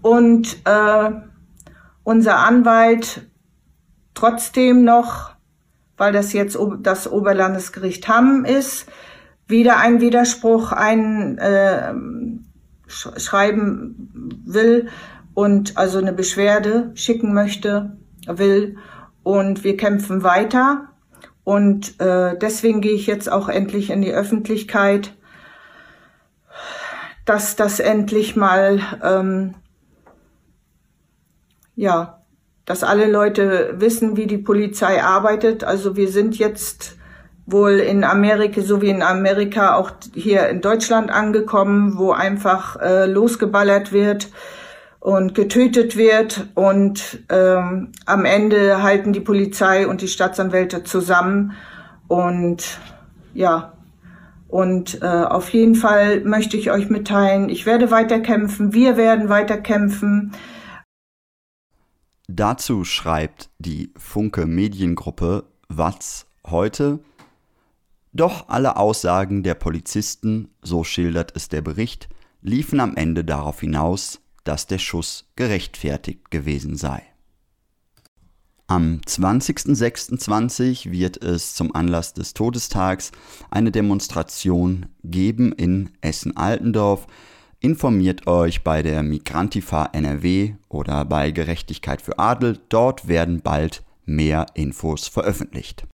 und 0.00 0.58
äh, 0.64 1.10
unser 2.04 2.36
Anwalt 2.38 3.26
trotzdem 4.14 4.84
noch, 4.84 5.32
weil 5.96 6.12
das 6.12 6.32
jetzt 6.32 6.56
das 6.82 7.10
Oberlandesgericht 7.10 8.06
Hamm 8.06 8.44
ist, 8.44 8.86
wieder 9.48 9.78
ein 9.78 10.00
Widerspruch 10.00 10.70
ein 10.70 11.36
äh, 11.38 11.92
schreiben 12.90 14.42
will 14.44 14.88
und 15.34 15.78
also 15.78 15.98
eine 15.98 16.12
Beschwerde 16.12 16.90
schicken 16.94 17.32
möchte, 17.32 17.96
will. 18.26 18.76
Und 19.22 19.64
wir 19.64 19.76
kämpfen 19.76 20.22
weiter. 20.22 20.88
Und 21.44 22.00
äh, 22.00 22.36
deswegen 22.38 22.80
gehe 22.80 22.92
ich 22.92 23.06
jetzt 23.06 23.30
auch 23.30 23.48
endlich 23.48 23.90
in 23.90 24.02
die 24.02 24.12
Öffentlichkeit, 24.12 25.14
dass 27.24 27.56
das 27.56 27.80
endlich 27.80 28.36
mal, 28.36 28.80
ähm, 29.02 29.54
ja, 31.76 32.22
dass 32.64 32.82
alle 32.82 33.10
Leute 33.10 33.74
wissen, 33.78 34.16
wie 34.16 34.26
die 34.26 34.38
Polizei 34.38 35.02
arbeitet. 35.02 35.64
Also 35.64 35.96
wir 35.96 36.08
sind 36.08 36.38
jetzt 36.38 36.96
wohl 37.46 37.80
in 37.80 38.04
Amerika, 38.04 38.60
so 38.60 38.80
wie 38.82 38.90
in 38.90 39.02
Amerika, 39.02 39.76
auch 39.76 39.90
hier 40.14 40.48
in 40.48 40.60
Deutschland 40.60 41.10
angekommen, 41.10 41.98
wo 41.98 42.12
einfach 42.12 42.76
äh, 42.80 43.06
losgeballert 43.06 43.92
wird 43.92 44.28
und 45.00 45.34
getötet 45.34 45.96
wird. 45.96 46.48
Und 46.54 47.24
ähm, 47.28 47.92
am 48.06 48.24
Ende 48.24 48.82
halten 48.82 49.12
die 49.12 49.20
Polizei 49.20 49.86
und 49.86 50.00
die 50.00 50.08
Staatsanwälte 50.08 50.84
zusammen. 50.84 51.52
Und 52.08 52.78
ja, 53.34 53.72
und 54.48 55.00
äh, 55.00 55.06
auf 55.06 55.50
jeden 55.50 55.76
Fall 55.76 56.22
möchte 56.24 56.56
ich 56.56 56.70
euch 56.72 56.90
mitteilen, 56.90 57.48
ich 57.48 57.66
werde 57.66 57.90
weiterkämpfen, 57.90 58.72
wir 58.72 58.96
werden 58.96 59.28
weiterkämpfen. 59.28 60.32
Dazu 62.26 62.84
schreibt 62.84 63.50
die 63.58 63.92
Funke 63.96 64.46
Mediengruppe 64.46 65.44
was 65.68 66.26
heute 66.46 66.98
doch 68.12 68.48
alle 68.48 68.76
Aussagen 68.76 69.42
der 69.42 69.54
Polizisten, 69.54 70.48
so 70.62 70.84
schildert 70.84 71.32
es 71.36 71.48
der 71.48 71.62
Bericht, 71.62 72.08
liefen 72.42 72.80
am 72.80 72.96
Ende 72.96 73.24
darauf 73.24 73.60
hinaus, 73.60 74.20
dass 74.44 74.66
der 74.66 74.78
Schuss 74.78 75.30
gerechtfertigt 75.36 76.30
gewesen 76.30 76.76
sei. 76.76 77.02
Am 78.66 79.00
20.06.20 79.04 80.92
wird 80.92 81.22
es 81.24 81.54
zum 81.54 81.74
Anlass 81.74 82.14
des 82.14 82.34
Todestags 82.34 83.10
eine 83.50 83.72
Demonstration 83.72 84.86
geben 85.02 85.50
in 85.52 85.90
Essen-Altendorf. 86.02 87.08
Informiert 87.58 88.28
euch 88.28 88.62
bei 88.62 88.82
der 88.82 89.02
Migrantifa 89.02 89.86
NRW 89.86 90.54
oder 90.68 91.04
bei 91.04 91.32
Gerechtigkeit 91.32 92.00
für 92.00 92.20
Adel, 92.20 92.60
dort 92.68 93.08
werden 93.08 93.40
bald 93.42 93.82
mehr 94.04 94.46
Infos 94.54 95.08
veröffentlicht. 95.08 95.89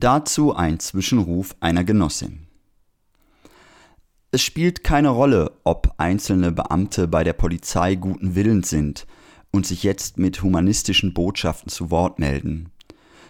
Dazu 0.00 0.54
ein 0.54 0.78
Zwischenruf 0.78 1.56
einer 1.58 1.82
Genossin. 1.82 2.46
Es 4.30 4.42
spielt 4.42 4.84
keine 4.84 5.08
Rolle, 5.08 5.50
ob 5.64 5.92
einzelne 5.96 6.52
Beamte 6.52 7.08
bei 7.08 7.24
der 7.24 7.32
Polizei 7.32 7.96
guten 7.96 8.36
Willens 8.36 8.70
sind 8.70 9.08
und 9.50 9.66
sich 9.66 9.82
jetzt 9.82 10.16
mit 10.16 10.40
humanistischen 10.40 11.14
Botschaften 11.14 11.68
zu 11.68 11.90
Wort 11.90 12.20
melden. 12.20 12.70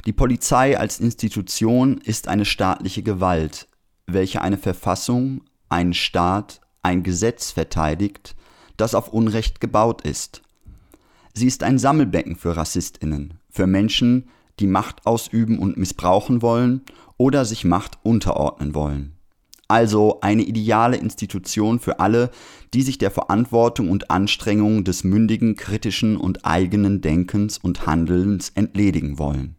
Die 0.04 0.12
Polizei 0.12 0.78
als 0.78 1.00
Institution 1.00 2.02
ist 2.02 2.28
eine 2.28 2.44
staatliche 2.44 3.02
Gewalt, 3.02 3.66
welche 4.06 4.42
eine 4.42 4.58
Verfassung, 4.58 5.44
einen 5.70 5.94
Staat, 5.94 6.60
ein 6.82 7.02
Gesetz 7.02 7.50
verteidigt, 7.50 8.36
das 8.76 8.94
auf 8.94 9.08
Unrecht 9.08 9.62
gebaut 9.62 10.02
ist. 10.02 10.42
Sie 11.32 11.46
ist 11.46 11.62
ein 11.62 11.78
Sammelbecken 11.78 12.36
für 12.36 12.58
Rassistinnen, 12.58 13.38
für 13.48 13.66
Menschen, 13.66 14.28
die 14.60 14.66
Macht 14.66 15.06
ausüben 15.06 15.58
und 15.58 15.76
missbrauchen 15.76 16.42
wollen 16.42 16.82
oder 17.16 17.44
sich 17.44 17.64
Macht 17.64 17.98
unterordnen 18.02 18.74
wollen. 18.74 19.14
Also 19.68 20.20
eine 20.22 20.42
ideale 20.42 20.96
Institution 20.96 21.78
für 21.78 22.00
alle, 22.00 22.30
die 22.72 22.82
sich 22.82 22.96
der 22.96 23.10
Verantwortung 23.10 23.90
und 23.90 24.10
Anstrengung 24.10 24.82
des 24.82 25.04
mündigen, 25.04 25.56
kritischen 25.56 26.16
und 26.16 26.46
eigenen 26.46 27.02
Denkens 27.02 27.58
und 27.58 27.86
Handelns 27.86 28.50
entledigen 28.54 29.18
wollen. 29.18 29.56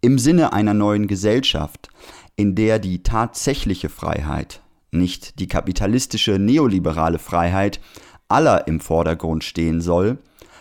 Im 0.00 0.18
Sinne 0.18 0.52
einer 0.52 0.72
neuen 0.72 1.08
Gesellschaft, 1.08 1.90
in 2.36 2.54
der 2.54 2.78
die 2.78 3.02
tatsächliche 3.02 3.88
Freiheit, 3.88 4.62
nicht 4.92 5.40
die 5.40 5.48
kapitalistische 5.48 6.38
neoliberale 6.38 7.18
Freiheit 7.18 7.80
aller 8.28 8.66
im 8.68 8.80
Vordergrund 8.80 9.44
stehen 9.44 9.80
soll, 9.80 10.18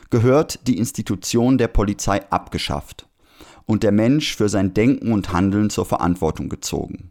gehört 0.10 0.68
die 0.68 0.78
Institution 0.78 1.58
der 1.58 1.68
Polizei 1.68 2.22
abgeschafft 2.32 3.08
und 3.66 3.84
der 3.84 3.92
Mensch 3.92 4.36
für 4.36 4.50
sein 4.50 4.74
Denken 4.74 5.12
und 5.12 5.32
Handeln 5.32 5.70
zur 5.70 5.86
Verantwortung 5.86 6.50
gezogen. 6.50 7.10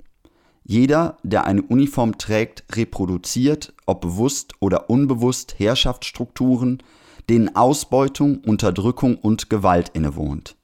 Jeder, 0.65 1.17
der 1.23 1.45
eine 1.45 1.63
Uniform 1.63 2.19
trägt, 2.19 2.65
reproduziert, 2.73 3.73
ob 3.87 4.01
bewusst 4.03 4.53
oder 4.61 4.91
unbewusst, 4.91 5.55
Herrschaftsstrukturen, 5.59 6.83
denen 7.31 7.55
Ausbeutung, 7.57 8.39
Unterdrückung 8.45 9.17
und 9.17 9.49
Gewalt 9.49 9.91
innewohnt. 9.91 10.57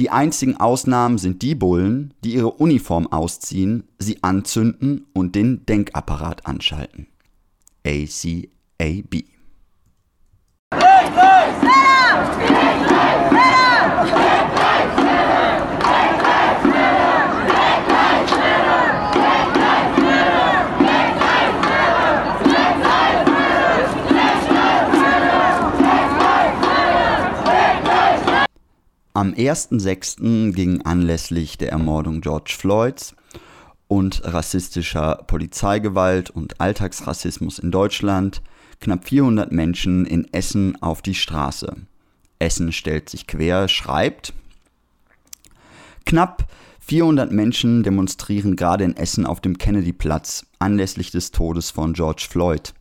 Die 0.00 0.10
einzigen 0.10 0.56
Ausnahmen 0.56 1.18
sind 1.18 1.42
die 1.42 1.54
Bullen, 1.54 2.14
die 2.24 2.34
ihre 2.34 2.50
Uniform 2.50 3.06
ausziehen, 3.06 3.84
sie 3.98 4.22
anzünden 4.22 5.06
und 5.12 5.36
den 5.36 5.64
Denkapparat 5.66 6.46
anschalten. 6.46 7.06
ACAB 7.86 9.33
am 29.24 29.32
1.6. 29.32 30.52
ging 30.52 30.82
anlässlich 30.82 31.56
der 31.56 31.70
Ermordung 31.70 32.20
George 32.20 32.54
Floyds 32.58 33.14
und 33.88 34.20
rassistischer 34.22 35.24
Polizeigewalt 35.26 36.28
und 36.28 36.60
Alltagsrassismus 36.60 37.58
in 37.58 37.70
Deutschland 37.70 38.42
knapp 38.80 39.08
400 39.08 39.52
Menschen 39.52 40.06
in 40.06 40.32
Essen 40.32 40.80
auf 40.82 41.02
die 41.02 41.14
Straße. 41.14 41.76
Essen 42.38 42.72
stellt 42.72 43.08
sich 43.08 43.26
quer, 43.26 43.68
schreibt, 43.68 44.32
knapp 46.04 46.46
400 46.80 47.32
Menschen 47.32 47.82
demonstrieren 47.82 48.56
gerade 48.56 48.84
in 48.84 48.96
Essen 48.96 49.24
auf 49.24 49.40
dem 49.40 49.56
Kennedyplatz 49.56 50.44
anlässlich 50.58 51.10
des 51.10 51.30
Todes 51.30 51.70
von 51.70 51.94
George 51.94 52.26
Floyd. 52.28 52.74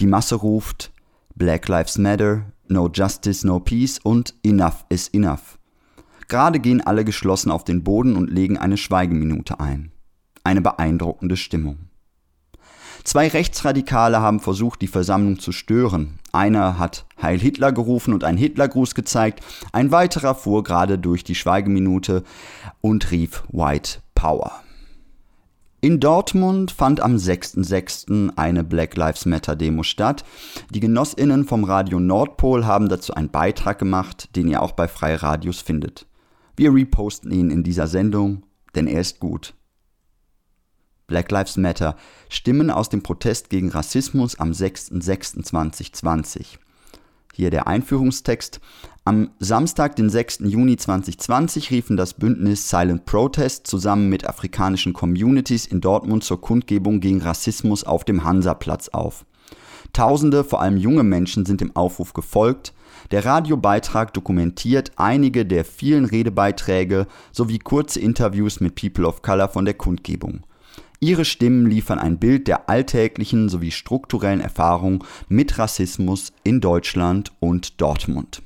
Die 0.00 0.06
Masse 0.06 0.34
ruft 0.34 0.90
Black 1.36 1.68
Lives 1.68 1.96
Matter, 1.98 2.46
No 2.66 2.90
Justice, 2.92 3.46
No 3.46 3.60
Peace 3.60 4.00
und 4.02 4.34
Enough 4.42 4.84
is 4.88 5.08
Enough. 5.08 5.58
Gerade 6.26 6.58
gehen 6.58 6.80
alle 6.80 7.04
geschlossen 7.04 7.50
auf 7.50 7.64
den 7.64 7.84
Boden 7.84 8.16
und 8.16 8.30
legen 8.30 8.58
eine 8.58 8.76
Schweigeminute 8.76 9.60
ein. 9.60 9.92
Eine 10.42 10.60
beeindruckende 10.60 11.36
Stimmung. 11.36 11.89
Zwei 13.04 13.28
Rechtsradikale 13.28 14.20
haben 14.20 14.40
versucht, 14.40 14.82
die 14.82 14.86
Versammlung 14.86 15.38
zu 15.38 15.52
stören. 15.52 16.18
Einer 16.32 16.78
hat 16.78 17.06
Heil 17.20 17.38
Hitler 17.38 17.72
gerufen 17.72 18.14
und 18.14 18.24
einen 18.24 18.38
Hitlergruß 18.38 18.94
gezeigt, 18.94 19.44
ein 19.72 19.90
weiterer 19.90 20.34
fuhr 20.34 20.62
gerade 20.62 20.98
durch 20.98 21.24
die 21.24 21.34
Schweigeminute 21.34 22.22
und 22.80 23.10
rief 23.10 23.42
White 23.50 24.00
Power. 24.14 24.62
In 25.82 25.98
Dortmund 25.98 26.72
fand 26.72 27.00
am 27.00 27.16
6.6. 27.16 28.36
eine 28.36 28.64
Black 28.64 28.96
Lives 28.96 29.24
Matter 29.24 29.56
Demo 29.56 29.82
statt. 29.82 30.24
Die 30.68 30.80
Genossinnen 30.80 31.46
vom 31.46 31.64
Radio 31.64 31.98
Nordpol 31.98 32.66
haben 32.66 32.90
dazu 32.90 33.14
einen 33.14 33.30
Beitrag 33.30 33.78
gemacht, 33.78 34.36
den 34.36 34.46
ihr 34.46 34.60
auch 34.60 34.72
bei 34.72 34.88
Freiradios 34.88 35.62
findet. 35.62 36.06
Wir 36.54 36.74
reposten 36.74 37.32
ihn 37.32 37.50
in 37.50 37.62
dieser 37.62 37.86
Sendung, 37.86 38.42
denn 38.74 38.86
er 38.86 39.00
ist 39.00 39.20
gut. 39.20 39.54
Black 41.10 41.30
Lives 41.32 41.58
Matter, 41.58 41.96
Stimmen 42.28 42.70
aus 42.70 42.88
dem 42.88 43.02
Protest 43.02 43.50
gegen 43.50 43.68
Rassismus 43.68 44.38
am 44.38 44.52
6.06.2020. 44.52 46.58
Hier 47.34 47.50
der 47.50 47.66
Einführungstext. 47.66 48.60
Am 49.04 49.30
Samstag, 49.40 49.96
den 49.96 50.08
6. 50.08 50.42
Juni 50.44 50.76
2020, 50.76 51.72
riefen 51.72 51.96
das 51.96 52.14
Bündnis 52.14 52.70
Silent 52.70 53.06
Protest 53.06 53.66
zusammen 53.66 54.08
mit 54.08 54.28
afrikanischen 54.28 54.92
Communities 54.92 55.66
in 55.66 55.80
Dortmund 55.80 56.22
zur 56.22 56.40
Kundgebung 56.40 57.00
gegen 57.00 57.20
Rassismus 57.20 57.82
auf 57.82 58.04
dem 58.04 58.22
Hansaplatz 58.22 58.90
auf. 58.90 59.26
Tausende, 59.92 60.44
vor 60.44 60.62
allem 60.62 60.76
junge 60.76 61.02
Menschen, 61.02 61.44
sind 61.44 61.60
dem 61.60 61.74
Aufruf 61.74 62.12
gefolgt. 62.12 62.72
Der 63.10 63.24
Radiobeitrag 63.24 64.14
dokumentiert 64.14 64.92
einige 64.94 65.44
der 65.44 65.64
vielen 65.64 66.04
Redebeiträge 66.04 67.08
sowie 67.32 67.58
kurze 67.58 67.98
Interviews 67.98 68.60
mit 68.60 68.76
People 68.76 69.08
of 69.08 69.22
Color 69.22 69.48
von 69.48 69.64
der 69.64 69.74
Kundgebung. 69.74 70.44
Ihre 71.02 71.24
Stimmen 71.24 71.64
liefern 71.64 71.98
ein 71.98 72.18
Bild 72.18 72.46
der 72.46 72.68
alltäglichen 72.68 73.48
sowie 73.48 73.70
strukturellen 73.70 74.42
Erfahrung 74.42 75.02
mit 75.28 75.58
Rassismus 75.58 76.34
in 76.44 76.60
Deutschland 76.60 77.32
und 77.40 77.80
Dortmund. 77.80 78.42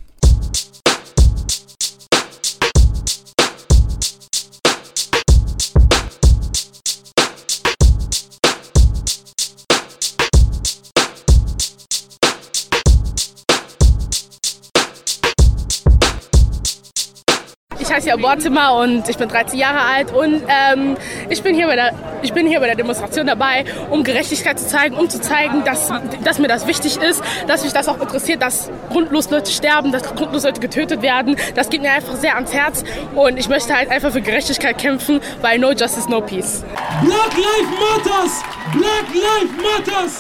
Heiße 17.95 18.09
Jabor 18.09 18.39
Zimmer 18.39 18.75
und 18.75 19.09
ich 19.09 19.17
bin 19.17 19.29
13 19.29 19.57
Jahre 19.59 19.81
alt 19.81 20.13
und 20.13 20.43
ähm, 20.49 20.97
ich, 21.29 21.43
bin 21.43 21.55
hier 21.55 21.69
bei 21.69 21.77
der, 21.77 21.93
ich 22.23 22.33
bin 22.33 22.47
hier 22.47 22.59
bei 22.59 22.67
der 22.67 22.75
Demonstration 22.75 23.27
dabei, 23.27 23.65
um 23.91 24.03
Gerechtigkeit 24.03 24.59
zu 24.59 24.67
zeigen, 24.67 24.97
um 24.97 25.09
zu 25.09 25.21
zeigen, 25.21 25.65
dass, 25.65 25.93
dass 26.25 26.41
mir 26.41 26.49
das 26.49 26.67
wichtig 26.67 26.97
ist, 26.97 27.23
dass 27.47 27.63
mich 27.63 27.73
das 27.73 27.87
auch 27.87 28.01
interessiert, 28.01 28.43
dass 28.43 28.69
grundlos 28.91 29.31
Leute 29.31 29.53
sterben, 29.53 29.93
dass 29.93 30.03
grundlos 30.03 30.43
Leute 30.43 30.61
getötet 30.61 31.03
werden. 31.03 31.37
Das 31.55 31.71
geht 31.71 31.83
mir 31.83 31.93
einfach 31.93 32.17
sehr 32.17 32.35
ans 32.35 32.53
Herz 32.53 32.83
und 33.15 33.39
ich 33.39 33.49
möchte 33.49 33.75
halt 33.75 33.91
einfach 33.91 34.11
für 34.11 34.23
Gerechtigkeit 34.23 34.77
kämpfen, 34.77 35.21
weil 35.41 35.61
no 35.61 35.71
justice, 35.71 36.11
no 36.11 36.21
peace. 36.21 36.65
Black 37.03 37.33
Lives 37.37 38.05
Matters! 38.05 38.43
Black 38.73 39.07
Lives 39.15 39.87
Matters! 39.87 40.19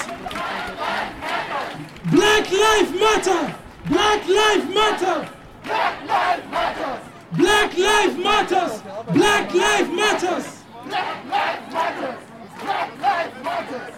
Black 2.04 2.50
Lives 2.50 3.00
Matter! 3.00 3.54
Black 3.87 4.21
Lives 4.28 4.75
Matter! 4.75 5.26
Black 5.64 5.95
Lives 6.07 6.50
Matter! 6.52 7.03
Black 7.36 7.76
life 7.76 8.16
Matters! 8.16 8.80
Black 9.12 9.52
life 9.54 9.90
Matters! 9.90 10.62
Black 10.86 11.24
life 11.28 11.72
Matters! 11.72 12.20
Black 12.62 13.00
life 13.00 13.42
Matters! 13.42 13.94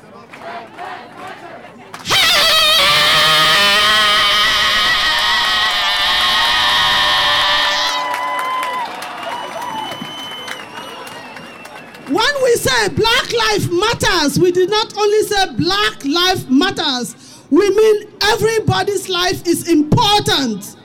When 12.09 12.43
we 12.43 12.57
say 12.57 12.89
Black 12.89 13.33
life 13.33 13.71
Matters, 13.71 14.39
we 14.39 14.51
did 14.51 14.71
not 14.71 14.97
only 14.97 15.23
say 15.25 15.53
Black 15.57 16.05
life 16.07 16.49
Matters, 16.49 17.15
we 17.51 17.69
mean 17.69 18.09
everybody's 18.23 19.11
life 19.11 19.47
is 19.47 19.69
important. 19.69 20.77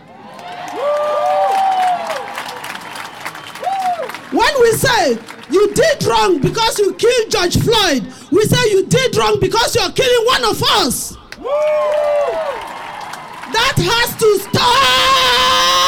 When 4.31 4.53
we 4.61 4.71
say 4.73 5.17
you 5.49 5.73
did 5.73 6.05
wrong 6.05 6.39
because 6.39 6.79
you 6.79 6.93
killed 6.93 7.29
George 7.29 7.57
Floyd, 7.57 8.03
we 8.31 8.43
say 8.43 8.71
you 8.71 8.85
did 8.85 9.13
wrong 9.17 9.39
because 9.41 9.75
you're 9.75 9.91
killing 9.91 10.25
one 10.25 10.45
of 10.45 10.63
us. 10.79 11.17
That 13.51 13.75
has 13.77 14.15
to 14.15 14.39
stop! 14.39 15.81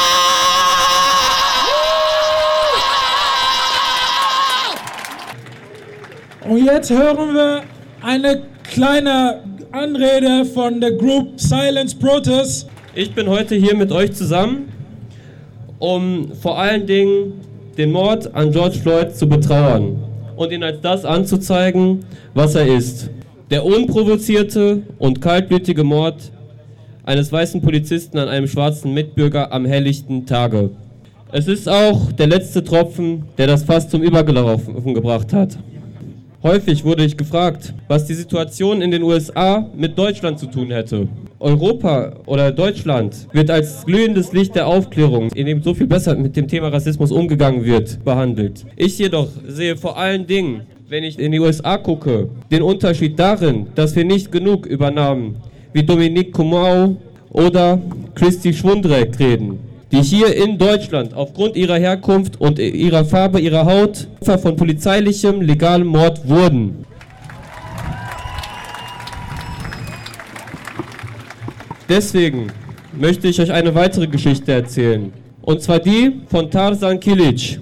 Und 6.50 6.66
jetzt 6.66 6.90
hören 6.90 7.34
wir 7.34 7.64
eine 8.02 8.44
kleine 8.70 9.42
Anrede 9.72 10.44
von 10.44 10.82
der 10.82 10.92
Group 10.92 11.40
Silence 11.40 11.96
Protest. 11.96 12.68
Ich 12.94 13.16
bin 13.16 13.30
heute 13.30 13.56
hier 13.56 13.78
mit 13.78 13.94
euch 13.94 14.12
zusammen, 14.14 14.70
um 15.80 16.34
vor 16.42 16.60
allen 16.60 16.86
Dingen 16.86 17.53
den 17.78 17.92
Mord 17.92 18.34
an 18.36 18.52
George 18.52 18.78
Floyd 18.80 19.16
zu 19.16 19.28
betrauern 19.28 19.96
und 20.36 20.52
ihn 20.52 20.64
als 20.64 20.82
das 20.82 21.06
anzuzeigen, 21.06 22.06
was 22.34 22.56
er 22.56 22.68
ist. 22.68 23.10
Der 23.50 23.66
unprovozierte 23.66 24.82
und 25.00 25.22
kaltblütige 25.22 25.84
Mord 25.84 26.32
eines 27.04 27.32
weißen 27.32 27.62
Polizisten 27.62 28.18
an 28.18 28.30
einem 28.30 28.48
schwarzen 28.48 28.94
Mitbürger 28.94 29.52
am 29.52 29.66
helllichten 29.66 30.26
Tage. 30.26 30.72
Es 31.32 31.48
ist 31.48 31.68
auch 31.68 32.12
der 32.12 32.28
letzte 32.28 32.64
Tropfen, 32.64 33.24
der 33.38 33.48
das 33.48 33.64
Fass 33.64 33.90
zum 33.90 34.04
Übergelaufen 34.04 34.94
gebracht 34.94 35.34
hat. 35.34 35.58
Häufig 36.44 36.84
wurde 36.84 37.06
ich 37.06 37.16
gefragt, 37.16 37.74
was 37.88 38.06
die 38.06 38.14
Situation 38.14 38.82
in 38.82 38.92
den 38.92 39.02
USA 39.02 39.66
mit 39.78 39.98
Deutschland 39.98 40.38
zu 40.38 40.48
tun 40.48 40.72
hätte. 40.72 41.08
Europa 41.40 42.18
oder 42.26 42.52
Deutschland 42.52 43.30
wird 43.32 43.50
als 43.50 43.86
glühendes 43.86 44.34
Licht 44.34 44.54
der 44.54 44.68
Aufklärung, 44.68 45.32
in 45.34 45.46
dem 45.46 45.64
so 45.64 45.74
viel 45.74 45.88
besser 45.88 46.16
mit 46.16 46.36
dem 46.36 46.50
Thema 46.50 46.68
Rassismus 46.68 47.14
umgegangen 47.14 47.64
wird, 47.64 48.04
behandelt. 48.04 48.66
Ich 48.76 49.00
jedoch 49.00 49.30
sehe 49.48 49.78
vor 49.78 49.98
allen 49.98 50.28
Dingen, 50.28 50.64
wenn 50.90 51.06
ich 51.06 51.18
in 51.18 51.32
die 51.32 51.40
USA 51.40 51.78
gucke, 51.78 52.28
den 52.52 52.62
Unterschied 52.62 53.18
darin, 53.18 53.68
dass 53.76 53.96
wir 53.96 54.04
nicht 54.04 54.30
genug 54.30 54.66
über 54.66 54.92
Namen 54.92 55.38
wie 55.72 55.84
Dominique 55.84 56.34
Kumau 56.34 56.98
oder 57.32 57.82
Christy 58.16 58.54
Schwundreck 58.54 59.18
reden 59.18 59.60
die 59.94 60.02
hier 60.02 60.36
in 60.36 60.58
Deutschland 60.58 61.14
aufgrund 61.14 61.56
ihrer 61.56 61.78
Herkunft 61.78 62.42
und 62.42 62.58
ihrer 62.58 63.06
Farbe 63.06 63.40
ihrer 63.40 63.66
Haut 63.66 64.08
Opfer 64.22 64.40
von 64.40 64.56
polizeilichem 64.56 65.42
legalem 65.42 65.88
Mord 65.88 66.28
wurden. 66.28 66.86
Deswegen 71.88 72.48
möchte 72.92 73.28
ich 73.28 73.40
euch 73.40 73.52
eine 73.52 73.76
weitere 73.76 74.08
Geschichte 74.08 74.52
erzählen. 74.52 75.14
Und 75.44 75.62
zwar 75.62 75.80
die 75.80 76.22
von 76.28 76.50
Tarzan 76.50 77.00
Kilic. 77.00 77.60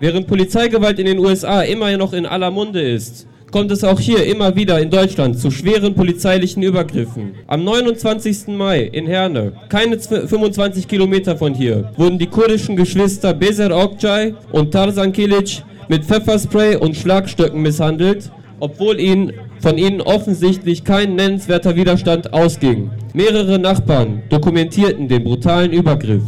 Während 0.00 0.26
Polizeigewalt 0.26 0.98
in 0.98 1.06
den 1.06 1.18
USA 1.18 1.62
immer 1.62 1.96
noch 1.96 2.12
in 2.12 2.26
aller 2.26 2.50
Munde 2.50 2.82
ist, 2.82 3.26
kommt 3.50 3.70
es 3.70 3.84
auch 3.84 3.98
hier 3.98 4.24
immer 4.26 4.54
wieder 4.54 4.80
in 4.80 4.90
Deutschland 4.90 5.38
zu 5.38 5.50
schweren 5.50 5.94
polizeilichen 5.94 6.62
Übergriffen. 6.62 7.34
Am 7.46 7.64
29. 7.64 8.48
Mai 8.48 8.82
in 8.82 9.06
Herne, 9.06 9.52
keine 9.68 9.98
25 9.98 10.86
Kilometer 10.86 11.36
von 11.36 11.54
hier, 11.54 11.90
wurden 11.96 12.18
die 12.18 12.26
kurdischen 12.26 12.76
Geschwister 12.76 13.34
Bezer 13.34 13.76
Okcay 13.76 14.34
und 14.52 14.72
Tarzan 14.72 15.12
Kilic 15.12 15.62
mit 15.88 16.04
Pfefferspray 16.04 16.76
und 16.76 16.96
Schlagstöcken 16.96 17.60
misshandelt, 17.60 18.30
obwohl 18.60 19.00
ihnen 19.00 19.32
von 19.58 19.76
ihnen 19.76 20.00
offensichtlich 20.00 20.84
kein 20.84 21.16
nennenswerter 21.16 21.76
Widerstand 21.76 22.32
ausging. 22.32 22.90
Mehrere 23.12 23.58
Nachbarn 23.58 24.22
dokumentierten 24.30 25.08
den 25.08 25.24
brutalen 25.24 25.72
Übergriff. 25.72 26.22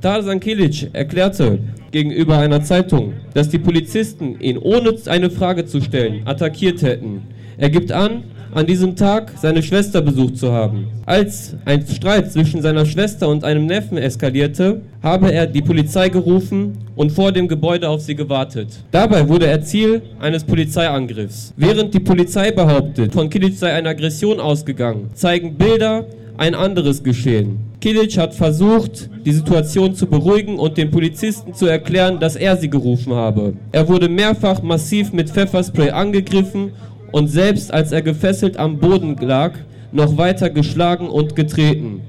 Tarzan 0.00 0.38
Kilic 0.40 0.88
erklärte, 0.92 1.58
gegenüber 1.90 2.38
einer 2.38 2.62
Zeitung, 2.62 3.14
dass 3.34 3.48
die 3.48 3.58
Polizisten 3.58 4.40
ihn 4.40 4.58
ohne 4.58 4.94
eine 5.06 5.30
Frage 5.30 5.64
zu 5.66 5.80
stellen 5.80 6.22
attackiert 6.26 6.82
hätten. 6.82 7.22
Er 7.56 7.70
gibt 7.70 7.92
an, 7.92 8.24
an 8.52 8.66
diesem 8.66 8.96
Tag 8.96 9.32
seine 9.36 9.62
Schwester 9.62 10.00
besucht 10.00 10.38
zu 10.38 10.52
haben. 10.52 10.86
Als 11.04 11.54
ein 11.64 11.86
Streit 11.86 12.32
zwischen 12.32 12.62
seiner 12.62 12.86
Schwester 12.86 13.28
und 13.28 13.44
einem 13.44 13.66
Neffen 13.66 13.98
eskalierte, 13.98 14.80
habe 15.02 15.32
er 15.32 15.46
die 15.46 15.60
Polizei 15.60 16.08
gerufen 16.08 16.78
und 16.96 17.12
vor 17.12 17.32
dem 17.32 17.46
Gebäude 17.46 17.88
auf 17.88 18.00
sie 18.00 18.14
gewartet. 18.14 18.68
Dabei 18.90 19.28
wurde 19.28 19.46
er 19.46 19.62
Ziel 19.62 20.02
eines 20.18 20.44
Polizeiangriffs. 20.44 21.52
Während 21.56 21.92
die 21.92 22.00
Polizei 22.00 22.50
behauptet, 22.50 23.12
von 23.12 23.28
Kilic 23.28 23.54
sei 23.54 23.72
eine 23.72 23.90
Aggression 23.90 24.40
ausgegangen, 24.40 25.10
zeigen 25.14 25.54
Bilder 25.54 26.06
ein 26.38 26.54
anderes 26.54 27.02
Geschehen. 27.02 27.58
Kilic 27.80 28.16
hat 28.16 28.34
versucht, 28.34 29.10
die 29.24 29.32
Situation 29.32 29.94
zu 29.94 30.06
beruhigen 30.06 30.58
und 30.58 30.78
den 30.78 30.90
Polizisten 30.90 31.52
zu 31.52 31.66
erklären, 31.66 32.18
dass 32.18 32.36
er 32.36 32.56
sie 32.56 32.70
gerufen 32.70 33.12
habe. 33.12 33.54
Er 33.72 33.88
wurde 33.88 34.08
mehrfach 34.08 34.62
massiv 34.62 35.12
mit 35.12 35.30
Pfefferspray 35.30 35.90
angegriffen 35.90 36.72
und 37.12 37.28
selbst 37.28 37.72
als 37.72 37.92
er 37.92 38.02
gefesselt 38.02 38.56
am 38.56 38.78
Boden 38.78 39.16
lag, 39.20 39.52
noch 39.92 40.16
weiter 40.16 40.48
geschlagen 40.50 41.08
und 41.08 41.34
getreten. 41.36 42.00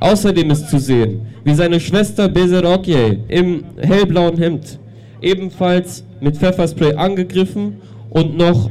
Außerdem 0.00 0.50
ist 0.50 0.68
zu 0.68 0.78
sehen, 0.78 1.22
wie 1.44 1.54
seine 1.54 1.80
Schwester 1.80 2.28
Bezerokye 2.28 3.18
im 3.28 3.64
hellblauen 3.76 4.38
Hemd 4.38 4.78
ebenfalls 5.20 6.04
mit 6.20 6.36
Pfefferspray 6.36 6.94
angegriffen 6.94 7.78
und 8.10 8.36
noch 8.36 8.70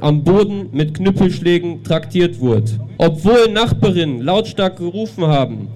am 0.00 0.24
Boden 0.24 0.68
mit 0.72 0.94
Knüppelschlägen 0.94 1.82
traktiert 1.82 2.40
wurde. 2.40 2.72
Obwohl 2.98 3.50
Nachbarinnen 3.52 4.22
lautstark 4.22 4.78
gerufen 4.78 5.26
haben, 5.26 5.68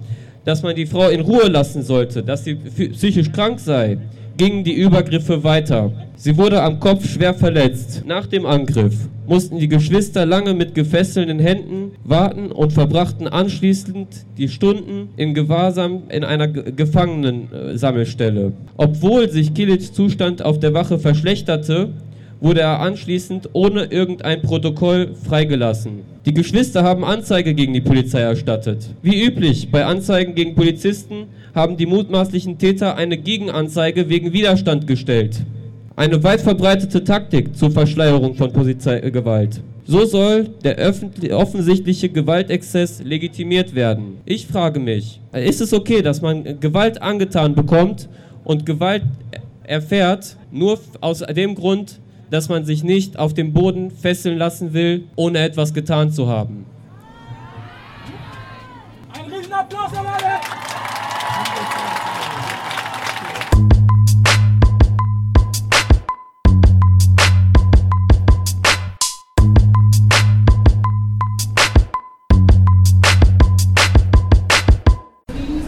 dass 0.45 0.63
man 0.63 0.75
die 0.75 0.85
Frau 0.85 1.09
in 1.09 1.21
Ruhe 1.21 1.47
lassen 1.47 1.83
sollte, 1.83 2.23
dass 2.23 2.43
sie 2.43 2.55
psychisch 2.55 3.31
krank 3.31 3.59
sei, 3.59 3.97
gingen 4.37 4.63
die 4.63 4.73
Übergriffe 4.73 5.43
weiter. 5.43 5.91
Sie 6.15 6.37
wurde 6.37 6.61
am 6.61 6.79
Kopf 6.79 7.07
schwer 7.07 7.33
verletzt. 7.33 8.03
Nach 8.05 8.27
dem 8.27 8.45
Angriff 8.45 8.93
mussten 9.27 9.59
die 9.59 9.67
Geschwister 9.67 10.25
lange 10.25 10.53
mit 10.53 10.73
gefesselten 10.73 11.39
Händen 11.39 11.91
warten 12.03 12.51
und 12.51 12.71
verbrachten 12.71 13.27
anschließend 13.27 14.07
die 14.37 14.47
Stunden 14.47 15.09
in 15.17 15.33
Gewahrsam 15.33 16.03
in 16.09 16.23
einer 16.23 16.47
Gefangenensammelstelle. 16.47 18.53
Obwohl 18.77 19.29
sich 19.29 19.53
Kilic 19.53 19.93
Zustand 19.93 20.43
auf 20.43 20.59
der 20.59 20.73
Wache 20.73 20.97
verschlechterte, 20.97 21.89
wurde 22.39 22.61
er 22.61 22.79
anschließend 22.79 23.49
ohne 23.53 23.85
irgendein 23.85 24.41
Protokoll 24.41 25.15
freigelassen. 25.15 26.01
Die 26.25 26.33
Geschwister 26.33 26.83
haben 26.83 27.03
Anzeige 27.03 27.53
gegen 27.53 27.73
die 27.73 27.81
Polizei 27.81 28.21
erstattet. 28.21 28.89
Wie 29.01 29.23
üblich 29.23 29.71
bei 29.71 29.85
Anzeigen 29.85 30.35
gegen 30.35 30.55
Polizisten 30.55 31.27
haben 31.55 31.77
die 31.77 31.85
mutmaßlichen 31.85 32.57
Täter 32.57 32.95
eine 32.95 33.17
Gegenanzeige 33.17 34.09
wegen 34.09 34.33
Widerstand 34.33 34.87
gestellt. 34.87 35.41
Eine 35.95 36.23
weit 36.23 36.41
verbreitete 36.41 37.03
Taktik 37.03 37.57
zur 37.57 37.71
Verschleierung 37.71 38.35
von 38.35 38.53
Polizeigewalt. 38.53 39.61
So 39.85 40.05
soll 40.05 40.49
der 40.63 40.77
offensichtliche 41.31 42.09
Gewaltexzess 42.09 43.01
legitimiert 43.03 43.73
werden. 43.73 44.17
Ich 44.25 44.45
frage 44.45 44.79
mich, 44.81 45.21
ist 45.31 45.61
es 45.61 45.73
okay, 45.73 46.01
dass 46.01 46.21
man 46.21 46.59
Gewalt 46.59 47.01
angetan 47.01 47.55
bekommt 47.55 48.09
und 48.43 48.65
Gewalt 48.65 49.03
erfährt, 49.63 50.35
nur 50.51 50.77
aus 50.99 51.19
dem 51.19 51.55
Grund, 51.55 51.99
dass 52.29 52.49
man 52.49 52.65
sich 52.65 52.83
nicht 52.83 53.17
auf 53.17 53.33
dem 53.33 53.53
Boden 53.53 53.91
fesseln 53.91 54.37
lassen 54.37 54.73
will, 54.73 55.05
ohne 55.15 55.39
etwas 55.39 55.73
getan 55.73 56.11
zu 56.11 56.27
haben. 56.27 56.65
Ein 59.13 59.31
Riesenapplaus 59.31 59.93
an 59.93 60.05
alle! 60.05 60.57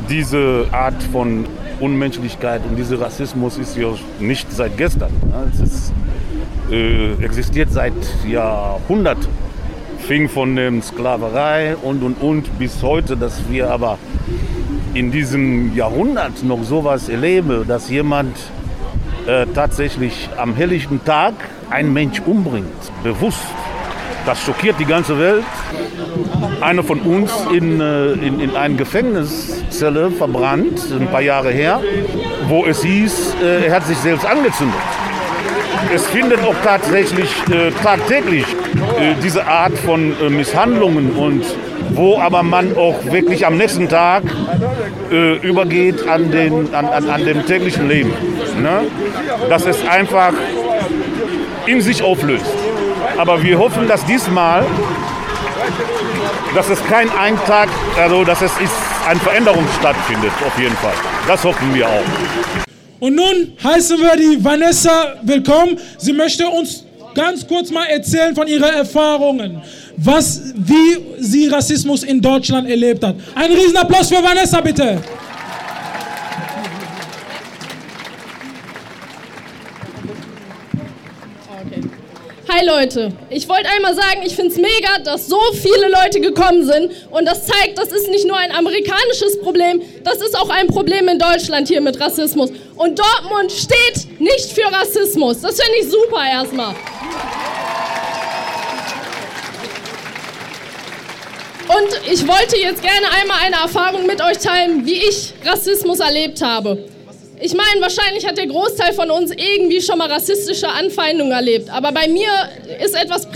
Diese 0.10 0.66
Art 0.72 1.02
von 1.12 1.46
Unmenschlichkeit 1.80 2.62
und 2.68 2.76
dieser 2.76 3.00
Rassismus 3.00 3.58
ist 3.58 3.78
ja 3.78 3.94
nicht 4.20 4.52
seit 4.52 4.76
gestern. 4.76 5.12
Es 5.54 5.60
ist, 5.62 5.94
äh, 6.72 7.14
existiert 7.24 7.72
seit 7.72 7.94
Jahrhunderten. 8.28 9.28
Fing 10.00 10.30
von 10.30 10.56
der 10.56 10.72
Sklaverei 10.82 11.76
und 11.76 12.02
und 12.04 12.22
und 12.22 12.58
bis 12.58 12.82
heute, 12.82 13.16
dass 13.18 13.50
wir 13.50 13.70
aber 13.70 13.98
in 14.94 15.12
diesem 15.12 15.76
Jahrhundert 15.76 16.44
noch 16.44 16.64
sowas 16.64 17.10
erleben, 17.10 17.68
dass 17.68 17.90
jemand 17.90 18.36
äh, 19.28 19.46
tatsächlich 19.54 20.30
am 20.38 20.56
helllichten 20.56 21.04
Tag 21.04 21.34
einen 21.70 21.94
Mensch 21.94 22.22
umbringt, 22.26 22.92
bewusst. 23.04 23.46
Das 24.26 24.42
schockiert 24.42 24.80
die 24.80 24.86
ganze 24.86 25.20
Welt. 25.20 25.44
Einer 26.62 26.84
von 26.84 27.00
uns 27.02 27.32
in, 27.54 27.80
äh, 27.80 28.14
in, 28.14 28.40
in 28.40 28.56
eine 28.56 28.76
Gefängniszelle 28.76 30.12
verbrannt, 30.12 30.82
ein 30.92 31.08
paar 31.08 31.22
Jahre 31.22 31.52
her, 31.52 31.82
wo 32.48 32.66
es 32.66 32.84
hieß, 32.84 33.36
äh, 33.42 33.68
er 33.68 33.76
hat 33.76 33.86
sich 33.86 33.98
selbst 33.98 34.26
angezündet. 34.26 34.80
Es 35.94 36.06
findet 36.08 36.44
auch 36.44 36.56
tatsächlich 36.64 37.30
äh, 37.50 37.72
tagtäglich 37.84 38.46
äh, 38.46 39.16
diese 39.24 39.46
Art 39.48 39.78
von 39.78 40.16
äh, 40.22 40.30
Misshandlungen 40.30 41.12
und 41.14 41.44
wo 41.92 42.20
aber 42.20 42.44
man 42.44 42.78
auch 42.78 43.04
wirklich 43.06 43.46
am 43.46 43.58
nächsten 43.58 43.90
Tag 43.90 44.24
äh, 45.12 45.38
übergeht 45.38 46.08
an, 46.08 46.30
den, 46.32 46.74
an, 46.76 46.86
an, 46.86 47.10
an 47.10 47.26
dem 47.26 47.46
täglichen 47.46 47.88
Leben. 47.88 48.14
Ne? 48.62 48.82
Dass 49.50 49.66
es 49.66 49.86
einfach 49.88 50.34
in 51.66 51.82
sich 51.82 52.04
auflöst. 52.04 52.46
Aber 53.18 53.42
wir 53.42 53.58
hoffen, 53.58 53.88
dass 53.88 54.06
diesmal, 54.06 54.64
dass 56.54 56.70
es 56.70 56.86
kein 56.88 57.10
Eintag, 57.18 57.70
also 57.98 58.24
dass 58.24 58.42
es 58.42 58.52
ist, 58.60 58.74
eine 59.08 59.20
Veränderung 59.20 59.66
stattfindet, 59.80 60.32
auf 60.46 60.60
jeden 60.60 60.76
Fall. 60.78 60.94
Das 61.28 61.44
hoffen 61.44 61.74
wir 61.74 61.88
auch. 61.88 62.70
Und 63.00 63.16
nun 63.16 63.54
heißen 63.64 63.98
wir 63.98 64.16
die 64.18 64.44
Vanessa 64.44 65.16
willkommen. 65.22 65.78
Sie 65.98 66.12
möchte 66.14 66.48
uns 66.48 66.84
ganz 67.16 67.48
kurz 67.48 67.72
mal 67.72 67.86
erzählen 67.86 68.36
von 68.36 68.48
ihren 68.48 68.64
Erfahrungen, 68.64 69.62
was, 69.98 70.54
wie 70.56 71.24
sie 71.24 71.48
Rassismus 71.48 72.04
in 72.04 72.22
Deutschland 72.22 72.70
erlebt 72.70 73.04
hat. 73.04 73.16
Ein 73.36 73.52
Riesenapplaus 73.52 74.10
für 74.10 74.22
Vanessa, 74.22 74.60
bitte. 74.62 75.02
Hi 82.60 82.66
Leute, 82.66 83.14
ich 83.30 83.48
wollte 83.48 83.70
einmal 83.70 83.96
sagen, 83.96 84.22
ich 84.26 84.36
finde 84.36 84.52
es 84.52 84.58
mega, 84.58 85.00
dass 85.06 85.28
so 85.28 85.40
viele 85.54 85.88
Leute 85.88 86.20
gekommen 86.20 86.66
sind 86.66 86.92
und 87.10 87.26
das 87.26 87.46
zeigt, 87.46 87.78
das 87.78 87.90
ist 87.94 88.10
nicht 88.10 88.28
nur 88.28 88.36
ein 88.36 88.52
amerikanisches 88.52 89.40
Problem, 89.40 89.82
das 90.04 90.18
ist 90.18 90.38
auch 90.38 90.50
ein 90.50 90.68
Problem 90.68 91.08
in 91.08 91.20
Deutschland 91.20 91.70
hier 91.70 91.80
mit 91.80 92.02
Rassismus. 92.02 92.50
Und 92.76 93.00
Dortmund 93.00 93.52
steht 93.54 94.20
nicht 94.20 94.52
für 94.52 94.66
Rassismus. 94.74 95.40
Das 95.40 95.58
finde 95.58 95.78
ich 95.80 95.90
super 95.90 96.22
erstmal. 96.30 96.76
Und 101.70 102.12
ich 102.12 102.28
wollte 102.28 102.58
jetzt 102.58 102.82
gerne 102.82 103.08
einmal 103.22 103.38
eine 103.42 103.56
Erfahrung 103.56 104.06
mit 104.06 104.22
euch 104.22 104.40
teilen, 104.40 104.86
wie 104.86 104.96
ich 104.96 105.34
Rassismus 105.46 106.02
erlebt 106.02 106.42
habe. 106.42 106.90
Ich 107.42 107.54
meine, 107.54 107.80
wahrscheinlich 107.80 108.28
hat 108.28 108.38
der 108.38 108.48
Großteil 108.48 108.94
von 108.94 109.10
uns 109.10 109.32
irgendwie 109.32 109.82
schon 109.82 109.98
mal 109.98 110.12
rassistische 110.12 110.68
Anfeindungen 110.68 111.32
erlebt. 111.32 111.70
Aber 111.70 111.94
bei 111.94 112.10
mir 112.10 112.30
ist 112.84 112.96
etwas 112.96 113.28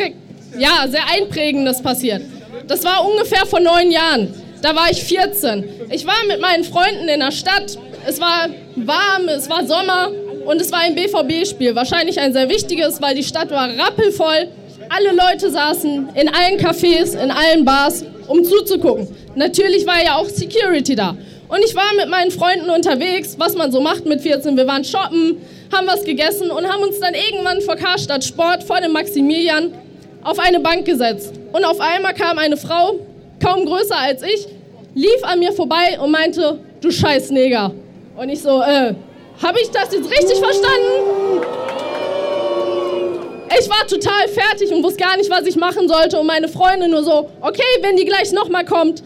ja, 0.58 0.86
sehr 0.90 1.08
Einprägendes 1.10 1.82
passiert. 1.82 2.22
Das 2.68 2.84
war 2.84 3.08
ungefähr 3.08 3.46
vor 3.46 3.62
neun 3.62 3.92
Jahren. 3.92 4.34
Da 4.62 4.76
war 4.76 4.92
ich 4.92 5.04
14. 5.04 5.64
Ich 5.90 6.06
war 6.06 6.16
mit 6.28 6.42
meinen 6.42 6.66
Freunden 6.66 7.08
in 7.08 7.22
der 7.22 7.32
Stadt. 7.32 7.78
Es 8.06 8.20
war 8.20 8.50
warm, 8.76 9.30
es 9.30 9.50
war 9.50 9.66
Sommer 9.66 10.12
und 10.46 10.60
es 10.60 10.72
war 10.72 10.80
ein 10.80 10.96
BVB-Spiel. 10.96 11.74
Wahrscheinlich 11.76 12.20
ein 12.20 12.34
sehr 12.34 12.50
wichtiges, 12.50 13.02
weil 13.02 13.16
die 13.16 13.24
Stadt 13.24 13.52
war 13.52 13.70
rappelvoll. 13.70 14.50
Alle 14.90 15.12
Leute 15.12 15.50
saßen 15.50 16.10
in 16.14 16.30
allen 16.30 16.60
Cafés, 16.60 17.14
in 17.18 17.32
allen 17.32 17.64
Bars, 17.64 18.04
um 18.28 18.44
zuzugucken. 18.44 19.08
Natürlich 19.36 19.88
war 19.88 20.04
ja 20.04 20.16
auch 20.16 20.28
Security 20.28 20.96
da. 20.96 21.16
Und 21.48 21.64
ich 21.66 21.76
war 21.76 21.94
mit 21.98 22.10
meinen 22.10 22.32
Freunden 22.32 22.70
unterwegs, 22.70 23.36
was 23.38 23.56
man 23.56 23.72
so 23.72 23.82
macht 23.82 24.06
mit 24.06 24.22
14. 24.22 24.56
Wir 24.58 24.68
waren 24.68 24.84
shoppen, 24.84 25.38
haben 25.72 25.88
was 25.88 26.04
gegessen 26.04 26.52
und 26.52 26.72
haben 26.72 26.84
uns 26.84 27.00
dann 27.00 27.14
irgendwann 27.14 27.62
vor 27.62 27.76
Karstadt 27.76 28.24
Sport 28.24 28.64
vor 28.64 28.80
dem 28.80 28.92
Maximilian 28.92 29.74
auf 30.24 30.40
eine 30.40 30.60
Bank 30.60 30.86
gesetzt. 30.86 31.34
Und 31.52 31.66
auf 31.66 31.80
einmal 31.80 32.14
kam 32.14 32.38
eine 32.38 32.58
Frau, 32.58 33.00
kaum 33.44 33.66
größer 33.66 33.98
als 33.98 34.24
ich, 34.24 34.48
lief 34.96 35.24
an 35.24 35.40
mir 35.40 35.52
vorbei 35.52 36.00
und 36.02 36.12
meinte, 36.12 36.60
du 36.82 36.92
scheiß 36.92 37.30
Neger. 37.32 37.72
Und 38.16 38.30
ich 38.30 38.42
so, 38.42 38.62
äh, 38.62 38.94
habe 39.42 39.60
ich 39.62 39.70
das 39.72 39.92
jetzt 39.92 40.10
richtig 40.10 40.38
verstanden? 40.38 41.42
Ich 43.60 43.70
war 43.70 43.86
total 43.88 44.28
fertig 44.30 44.72
und 44.72 44.84
wusste 44.84 45.04
gar 45.04 45.18
nicht, 45.18 45.30
was 45.30 45.46
ich 45.46 45.56
machen 45.56 45.88
sollte. 45.88 46.20
Und 46.20 46.26
meine 46.26 46.48
Freundin 46.48 46.92
nur 46.92 47.04
so, 47.04 47.30
okay, 47.42 47.62
wenn 47.82 47.96
die 47.98 48.06
gleich 48.06 48.32
nochmal 48.32 48.66
kommt, 48.66 49.04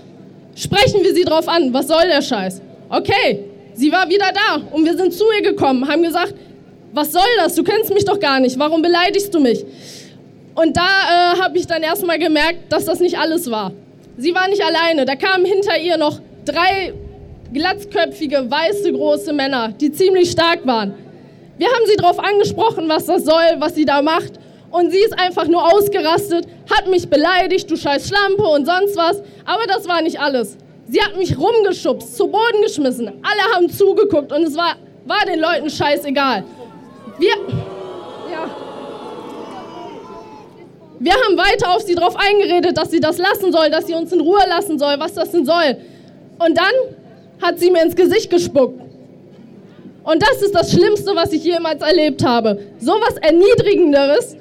Sprechen 0.58 1.04
wir 1.04 1.14
sie 1.14 1.24
drauf 1.24 1.48
an. 1.48 1.72
Was 1.72 1.88
soll 1.88 2.08
der 2.08 2.22
Scheiß? 2.22 2.62
Okay, 2.90 3.44
sie 3.76 3.92
war 3.92 4.10
wieder 4.10 4.32
da 4.34 4.62
und 4.72 4.86
wir 4.86 4.98
sind 4.98 5.14
zu 5.14 5.26
ihr 5.38 5.52
gekommen, 5.52 5.88
haben 5.88 6.02
gesagt, 6.02 6.34
was 6.94 7.12
soll 7.12 7.22
das? 7.38 7.54
Du 7.54 7.64
kennst 7.64 7.94
mich 7.94 8.06
doch 8.06 8.20
gar 8.20 8.40
nicht. 8.40 8.58
Warum 8.58 8.82
beleidigst 8.82 9.34
du 9.34 9.40
mich? 9.40 9.64
Und 10.56 10.76
da 10.76 10.82
äh, 10.82 11.40
habe 11.40 11.58
ich 11.60 11.68
dann 11.68 11.84
erstmal 11.84 12.18
gemerkt, 12.18 12.72
dass 12.74 12.86
das 12.86 13.00
nicht 13.00 13.20
alles 13.20 13.52
war. 13.52 13.72
Sie 14.18 14.34
war 14.34 14.48
nicht 14.48 14.64
alleine. 14.64 15.06
Da 15.06 15.16
kamen 15.16 15.46
hinter 15.46 15.78
ihr 15.78 15.98
noch 15.98 16.20
drei 16.44 16.94
glatzköpfige, 17.54 18.50
weiße, 18.50 18.92
große 18.94 19.34
Männer, 19.34 19.74
die 19.80 19.92
ziemlich 19.92 20.32
stark 20.32 20.66
waren. 20.66 20.96
Wir 21.60 21.68
haben 21.68 21.86
sie 21.86 21.98
darauf 21.98 22.18
angesprochen, 22.18 22.90
was 22.90 23.06
das 23.06 23.26
soll, 23.26 23.58
was 23.60 23.76
sie 23.76 23.86
da 23.86 24.02
macht. 24.02 24.34
Und 24.72 24.92
sie 24.92 25.00
ist 25.00 25.18
einfach 25.18 25.48
nur 25.48 25.64
ausgerastet, 25.74 26.46
hat 26.70 26.88
mich 26.90 27.10
beleidigt, 27.10 27.70
du 27.72 27.78
scheiß 27.78 28.10
Schlampe 28.10 28.44
und 28.44 28.66
sonst 28.66 28.98
was. 28.98 29.22
Aber 29.46 29.66
das 29.68 29.88
war 29.88 30.02
nicht 30.02 30.20
alles. 30.20 30.58
Sie 30.90 31.02
hat 31.02 31.18
mich 31.18 31.38
rumgeschubst, 31.38 32.16
zu 32.16 32.28
Boden 32.28 32.62
geschmissen. 32.62 33.08
Alle 33.08 33.56
haben 33.56 33.70
zugeguckt 33.70 34.32
und 34.32 34.44
es 34.44 34.56
war, 34.56 34.76
war 35.06 35.26
den 35.26 35.40
Leuten 35.40 35.70
scheißegal. 35.70 36.44
Wir, 37.18 37.30
ja. 38.32 38.50
Wir 41.00 41.14
haben 41.14 41.38
weiter 41.38 41.76
auf 41.76 41.82
sie 41.82 41.96
drauf 41.96 42.16
eingeredet, 42.18 42.78
dass 42.78 42.92
sie 42.92 43.00
das 43.00 43.18
lassen 43.18 43.52
soll, 43.52 43.70
dass 43.70 43.88
sie 43.88 43.94
uns 43.94 44.12
in 44.12 44.22
Ruhe 44.22 44.42
lassen 44.48 44.80
soll, 44.80 44.96
was 45.00 45.14
das 45.14 45.32
denn 45.32 45.46
soll. 45.46 45.78
Und 46.40 46.58
dann 46.58 46.74
hat 47.42 47.60
sie 47.60 47.70
mir 47.70 47.84
ins 47.84 47.96
Gesicht 47.96 48.30
gespuckt. 48.30 48.82
Und 50.04 50.24
das 50.24 50.42
ist 50.42 50.56
das 50.56 50.72
Schlimmste, 50.72 51.16
was 51.16 51.34
ich 51.34 51.44
jemals 51.44 51.82
erlebt 51.82 52.24
habe. 52.24 52.60
So 52.80 52.94
was 52.94 53.18
Erniedrigenderes 53.18 54.38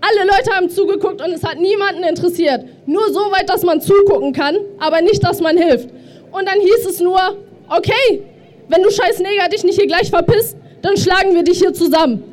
alle 0.00 0.26
Leute 0.26 0.50
haben 0.52 0.70
zugeguckt 0.70 1.22
und 1.22 1.32
es 1.32 1.42
hat 1.42 1.58
niemanden 1.58 2.02
interessiert. 2.04 2.64
Nur 2.86 3.12
so 3.12 3.20
weit, 3.30 3.48
dass 3.48 3.62
man 3.62 3.80
zugucken 3.80 4.32
kann, 4.32 4.56
aber 4.78 5.02
nicht, 5.02 5.22
dass 5.22 5.40
man 5.40 5.56
hilft. 5.56 5.90
Und 6.32 6.48
dann 6.48 6.60
hieß 6.60 6.86
es 6.88 7.00
nur, 7.00 7.20
okay, 7.68 8.22
wenn 8.68 8.82
du 8.82 8.90
scheiß 8.90 9.18
Neger 9.18 9.48
dich 9.48 9.64
nicht 9.64 9.78
hier 9.78 9.88
gleich 9.88 10.10
verpisst, 10.10 10.56
dann 10.82 10.96
schlagen 10.96 11.34
wir 11.34 11.42
dich 11.42 11.58
hier 11.58 11.74
zusammen. 11.74 12.24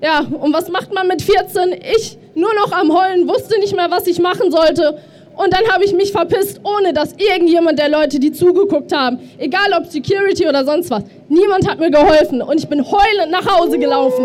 Ja, 0.00 0.26
und 0.40 0.52
was 0.52 0.68
macht 0.68 0.92
man 0.92 1.06
mit 1.06 1.22
14? 1.22 1.74
Ich 1.96 2.18
nur 2.34 2.52
noch 2.54 2.72
am 2.72 2.92
Heulen, 2.92 3.28
wusste 3.28 3.58
nicht 3.60 3.76
mehr, 3.76 3.90
was 3.90 4.06
ich 4.06 4.18
machen 4.18 4.50
sollte. 4.50 4.98
Und 5.36 5.52
dann 5.52 5.66
habe 5.72 5.84
ich 5.84 5.94
mich 5.94 6.12
verpisst, 6.12 6.60
ohne 6.64 6.92
dass 6.92 7.12
irgendjemand 7.12 7.78
der 7.78 7.88
Leute, 7.88 8.18
die 8.18 8.32
zugeguckt 8.32 8.92
haben, 8.92 9.18
egal 9.38 9.72
ob 9.78 9.86
Security 9.86 10.46
oder 10.46 10.64
sonst 10.64 10.90
was, 10.90 11.04
niemand 11.28 11.68
hat 11.68 11.78
mir 11.78 11.90
geholfen. 11.90 12.42
Und 12.42 12.58
ich 12.58 12.68
bin 12.68 12.84
heulend 12.84 13.30
nach 13.30 13.46
Hause 13.46 13.78
gelaufen. 13.78 14.24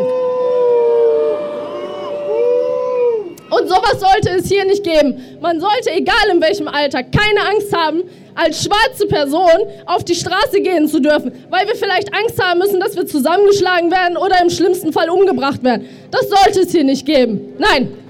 Und 3.49 3.67
sowas 3.69 3.99
sollte 3.99 4.37
es 4.37 4.47
hier 4.47 4.65
nicht 4.65 4.83
geben. 4.83 5.37
Man 5.41 5.59
sollte, 5.59 5.91
egal 5.91 6.15
in 6.31 6.41
welchem 6.41 6.67
Alter, 6.67 7.03
keine 7.03 7.49
Angst 7.49 7.75
haben, 7.75 8.03
als 8.35 8.63
schwarze 8.63 9.07
Person 9.07 9.67
auf 9.85 10.03
die 10.03 10.15
Straße 10.15 10.61
gehen 10.61 10.87
zu 10.87 10.99
dürfen, 10.99 11.31
weil 11.49 11.65
wir 11.67 11.75
vielleicht 11.75 12.13
Angst 12.13 12.41
haben 12.41 12.59
müssen, 12.59 12.79
dass 12.79 12.95
wir 12.95 13.05
zusammengeschlagen 13.05 13.89
werden 13.89 14.15
oder 14.17 14.41
im 14.41 14.49
schlimmsten 14.49 14.93
Fall 14.93 15.09
umgebracht 15.09 15.63
werden. 15.63 15.87
Das 16.11 16.29
sollte 16.29 16.61
es 16.61 16.71
hier 16.71 16.83
nicht 16.83 17.05
geben. 17.05 17.55
Nein. 17.57 18.06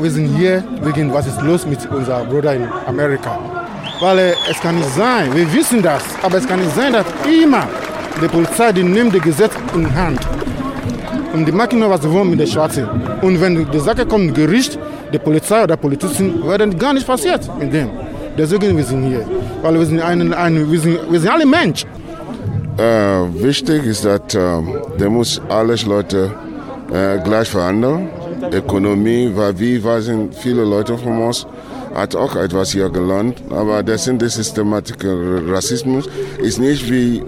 Wir 0.00 0.10
sind 0.10 0.36
hier 0.36 0.62
wegen 0.82 1.12
was 1.12 1.26
ist 1.26 1.40
los 1.42 1.66
mit 1.66 1.90
unserem 1.90 2.28
Bruder 2.28 2.54
in 2.54 2.66
Amerika. 2.86 3.38
Weil 4.00 4.18
äh, 4.18 4.32
es 4.50 4.60
kann 4.60 4.76
nicht 4.76 4.90
sein, 4.94 5.34
wir 5.34 5.50
wissen 5.52 5.82
das, 5.82 6.02
aber 6.22 6.38
es 6.38 6.46
kann 6.46 6.60
nicht 6.60 6.74
sein, 6.74 6.92
dass 6.92 7.06
immer 7.26 7.66
die 8.20 8.28
Polizei 8.28 8.72
die 8.72 8.82
nimmt 8.82 9.14
das 9.14 9.22
Gesetz 9.22 9.52
in 9.74 9.94
Hand. 9.94 10.20
Und 11.32 11.46
die 11.46 11.52
machen 11.52 11.78
nur 11.78 11.90
was 11.90 12.02
sie 12.02 12.10
wollen 12.10 12.30
mit 12.30 12.40
der 12.40 12.46
Schwarzen. 12.46 12.88
Und 13.22 13.40
wenn 13.40 13.70
die 13.70 13.78
Sache 13.78 14.06
kommt, 14.06 14.34
Gericht, 14.34 14.78
die 15.12 15.18
Polizei 15.18 15.64
oder 15.64 15.76
Polizisten, 15.76 16.46
werden 16.46 16.78
gar 16.78 16.92
nicht 16.92 17.06
passiert 17.06 17.42
mit 17.58 17.72
dem. 17.72 17.90
Deswegen 18.38 18.76
wir 18.76 18.84
sind 18.84 19.04
hier. 19.04 19.24
Weil 19.62 19.78
wir 19.78 19.86
sind, 19.86 20.00
ein, 20.00 20.32
ein, 20.32 20.70
wir 20.70 20.80
sind, 20.80 20.98
wir 21.10 21.20
sind 21.20 21.30
alle 21.30 21.46
Menschen. 21.46 21.88
Äh, 22.78 23.42
wichtig 23.42 23.84
ist, 23.86 24.04
dass 24.04 24.34
äh, 24.34 25.48
alle 25.48 25.74
Leute 25.86 26.30
äh, 26.92 27.18
gleich 27.24 27.48
verhandeln 27.48 28.08
Ökonomie, 28.52 29.30
weil 29.34 29.58
wie 29.58 29.80
sind 30.00 30.34
viele 30.34 30.64
Leute 30.64 30.96
von 30.98 31.22
uns, 31.22 31.46
hat 31.94 32.14
auch 32.14 32.36
etwas 32.36 32.72
hier 32.72 32.90
gelernt. 32.90 33.42
Aber 33.50 33.82
das 33.82 34.04
sind 34.04 34.20
die 34.20 34.28
Systematik 34.28 35.04
Rassismus 35.48 36.08
ist 36.38 36.58
nicht 36.58 36.90
wie 36.90 37.22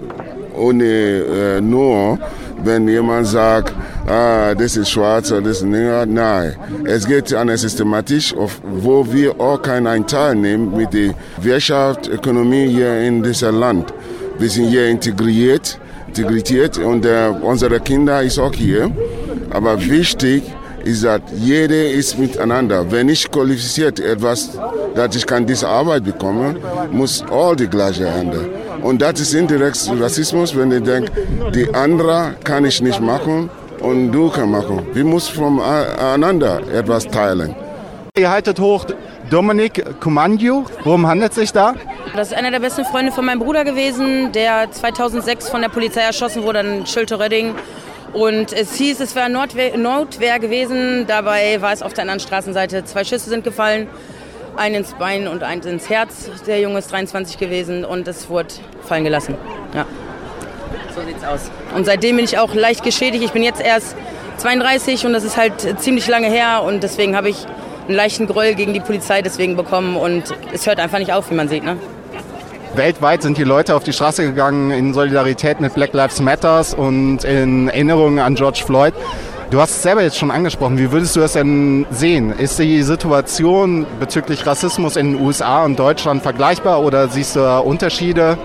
ohne 0.55 0.83
äh, 0.83 1.61
nur, 1.61 2.19
wenn 2.63 2.87
jemand 2.87 3.27
sagt, 3.27 3.73
ah, 4.07 4.53
das 4.53 4.75
ist 4.75 4.89
schwarz 4.89 5.31
oder 5.31 5.41
das 5.41 5.57
ist 5.57 5.63
Neger. 5.63 6.05
Nein, 6.05 6.55
es 6.85 7.07
geht 7.07 7.33
an 7.33 7.49
eine 7.49 7.57
Systematik, 7.57 8.33
wo 8.63 9.05
wir 9.11 9.39
auch 9.39 9.61
keinen 9.61 10.05
teilnehmen 10.05 10.75
mit 10.75 10.93
der 10.93 11.13
Wirtschaft, 11.41 12.07
Ökonomie 12.07 12.67
hier 12.67 12.99
in 12.99 13.23
diesem 13.23 13.59
Land. 13.59 13.93
Wir 14.37 14.49
sind 14.49 14.67
hier 14.67 14.87
integriert, 14.87 15.79
integriert 16.07 16.77
und 16.77 17.05
äh, 17.05 17.29
unsere 17.41 17.79
Kinder 17.79 18.21
ist 18.21 18.39
auch 18.39 18.53
hier. 18.53 18.91
Aber 19.51 19.79
wichtig, 19.81 20.43
ist, 20.83 21.03
dass 21.03 21.21
jeder 21.35 21.89
ist 21.89 22.17
miteinander. 22.17 22.91
Wenn 22.91 23.09
ich 23.09 23.29
qualifiziert 23.29 23.99
etwas, 23.99 24.57
dass 24.95 25.15
ich 25.15 25.25
kann 25.25 25.45
diese 25.45 25.67
Arbeit 25.67 26.03
bekommen, 26.03 26.57
muss 26.91 27.23
all 27.31 27.55
die 27.55 27.67
gleiche 27.67 28.11
handeln. 28.11 28.49
Und 28.81 29.01
das 29.01 29.19
ist 29.19 29.33
indirekt 29.33 29.89
Rassismus, 29.99 30.55
wenn 30.55 30.71
ich 30.71 30.83
denke, 30.83 31.11
die 31.53 31.73
andere 31.73 32.35
kann 32.43 32.65
ich 32.65 32.81
nicht 32.81 33.01
machen 33.01 33.49
und 33.79 34.11
du 34.11 34.29
kannst 34.29 34.49
machen. 34.49 34.87
Wir 34.93 35.03
müssen 35.03 35.35
voneinander 35.35 36.61
etwas 36.73 37.05
teilen. 37.05 37.55
Ihr 38.17 38.29
haltet 38.29 38.59
hoch 38.59 38.85
Dominik 39.29 39.99
Kumanju. 39.99 40.65
Worum 40.83 41.07
handelt 41.07 41.31
es 41.31 41.37
sich 41.37 41.51
da? 41.51 41.75
Das 42.15 42.29
ist 42.29 42.33
einer 42.33 42.51
der 42.51 42.59
besten 42.59 42.83
Freunde 42.85 43.11
von 43.11 43.25
meinem 43.25 43.39
Bruder 43.39 43.63
gewesen, 43.63 44.31
der 44.31 44.71
2006 44.71 45.49
von 45.49 45.61
der 45.61 45.69
Polizei 45.69 46.01
erschossen 46.01 46.43
wurde 46.43 46.59
in 46.59 46.85
Schilteredding. 46.85 47.53
Und 48.13 48.53
es 48.53 48.75
hieß, 48.75 48.99
es 49.01 49.15
wäre 49.15 49.29
Notwehr, 49.29 49.77
Notwehr 49.77 50.39
gewesen. 50.39 51.05
Dabei 51.07 51.61
war 51.61 51.73
es 51.73 51.81
auf 51.81 51.93
der 51.93 52.03
anderen 52.03 52.19
Straßenseite. 52.19 52.83
Zwei 52.85 53.03
Schüsse 53.03 53.29
sind 53.29 53.43
gefallen. 53.43 53.87
Ein 54.55 54.73
ins 54.73 54.93
Bein 54.93 55.27
und 55.27 55.43
eins 55.43 55.65
ins 55.65 55.89
Herz. 55.89 56.29
Der 56.47 56.59
Junge 56.59 56.79
ist 56.79 56.91
23 56.91 57.37
gewesen 57.37 57.85
und 57.85 58.07
es 58.07 58.29
wurde 58.29 58.49
fallen 58.83 59.03
gelassen. 59.03 59.35
Ja. 59.73 59.85
So 60.93 61.01
sieht's 61.05 61.23
aus. 61.23 61.51
Und 61.75 61.85
seitdem 61.85 62.15
bin 62.15 62.25
ich 62.25 62.37
auch 62.37 62.53
leicht 62.53 62.83
geschädigt. 62.83 63.23
Ich 63.23 63.31
bin 63.31 63.43
jetzt 63.43 63.61
erst 63.61 63.95
32 64.37 65.05
und 65.05 65.13
das 65.13 65.23
ist 65.23 65.37
halt 65.37 65.79
ziemlich 65.79 66.07
lange 66.07 66.27
her 66.27 66.63
und 66.65 66.81
deswegen 66.81 67.15
habe 67.15 67.29
ich 67.29 67.45
einen 67.87 67.95
leichten 67.95 68.27
Groll 68.27 68.55
gegen 68.55 68.73
die 68.73 68.79
Polizei 68.79 69.21
deswegen 69.21 69.55
bekommen 69.55 69.97
und 69.97 70.23
es 70.53 70.65
hört 70.65 70.79
einfach 70.79 70.99
nicht 70.99 71.13
auf, 71.13 71.29
wie 71.29 71.35
man 71.35 71.47
sieht. 71.47 71.63
Ne? 71.63 71.77
Weltweit 72.75 73.23
sind 73.23 73.37
die 73.37 73.43
Leute 73.43 73.75
auf 73.75 73.83
die 73.83 73.93
Straße 73.93 74.23
gegangen 74.23 74.71
in 74.71 74.93
Solidarität 74.93 75.59
mit 75.59 75.73
Black 75.73 75.93
Lives 75.93 76.21
Matters 76.21 76.73
und 76.73 77.23
in 77.23 77.67
Erinnerung 77.67 78.19
an 78.19 78.35
George 78.35 78.61
Floyd. 78.65 78.93
Du 79.49 79.59
hast 79.59 79.71
es 79.71 79.81
selber 79.81 80.03
jetzt 80.03 80.17
schon 80.17 80.29
angesprochen. 80.29 80.77
Wie 80.77 80.91
würdest 80.91 81.15
du 81.15 81.19
das 81.21 81.33
denn 81.33 81.87
sehen? 81.89 82.31
Ist 82.37 82.59
die 82.59 82.83
Situation 82.83 83.87
bezüglich 83.99 84.45
Rassismus 84.45 84.95
in 84.95 85.13
den 85.13 85.25
USA 85.25 85.63
und 85.65 85.79
Deutschland 85.79 86.21
vergleichbar 86.21 86.83
oder 86.83 87.07
siehst 87.07 87.35
du 87.35 87.61
Unterschiede? 87.61 88.37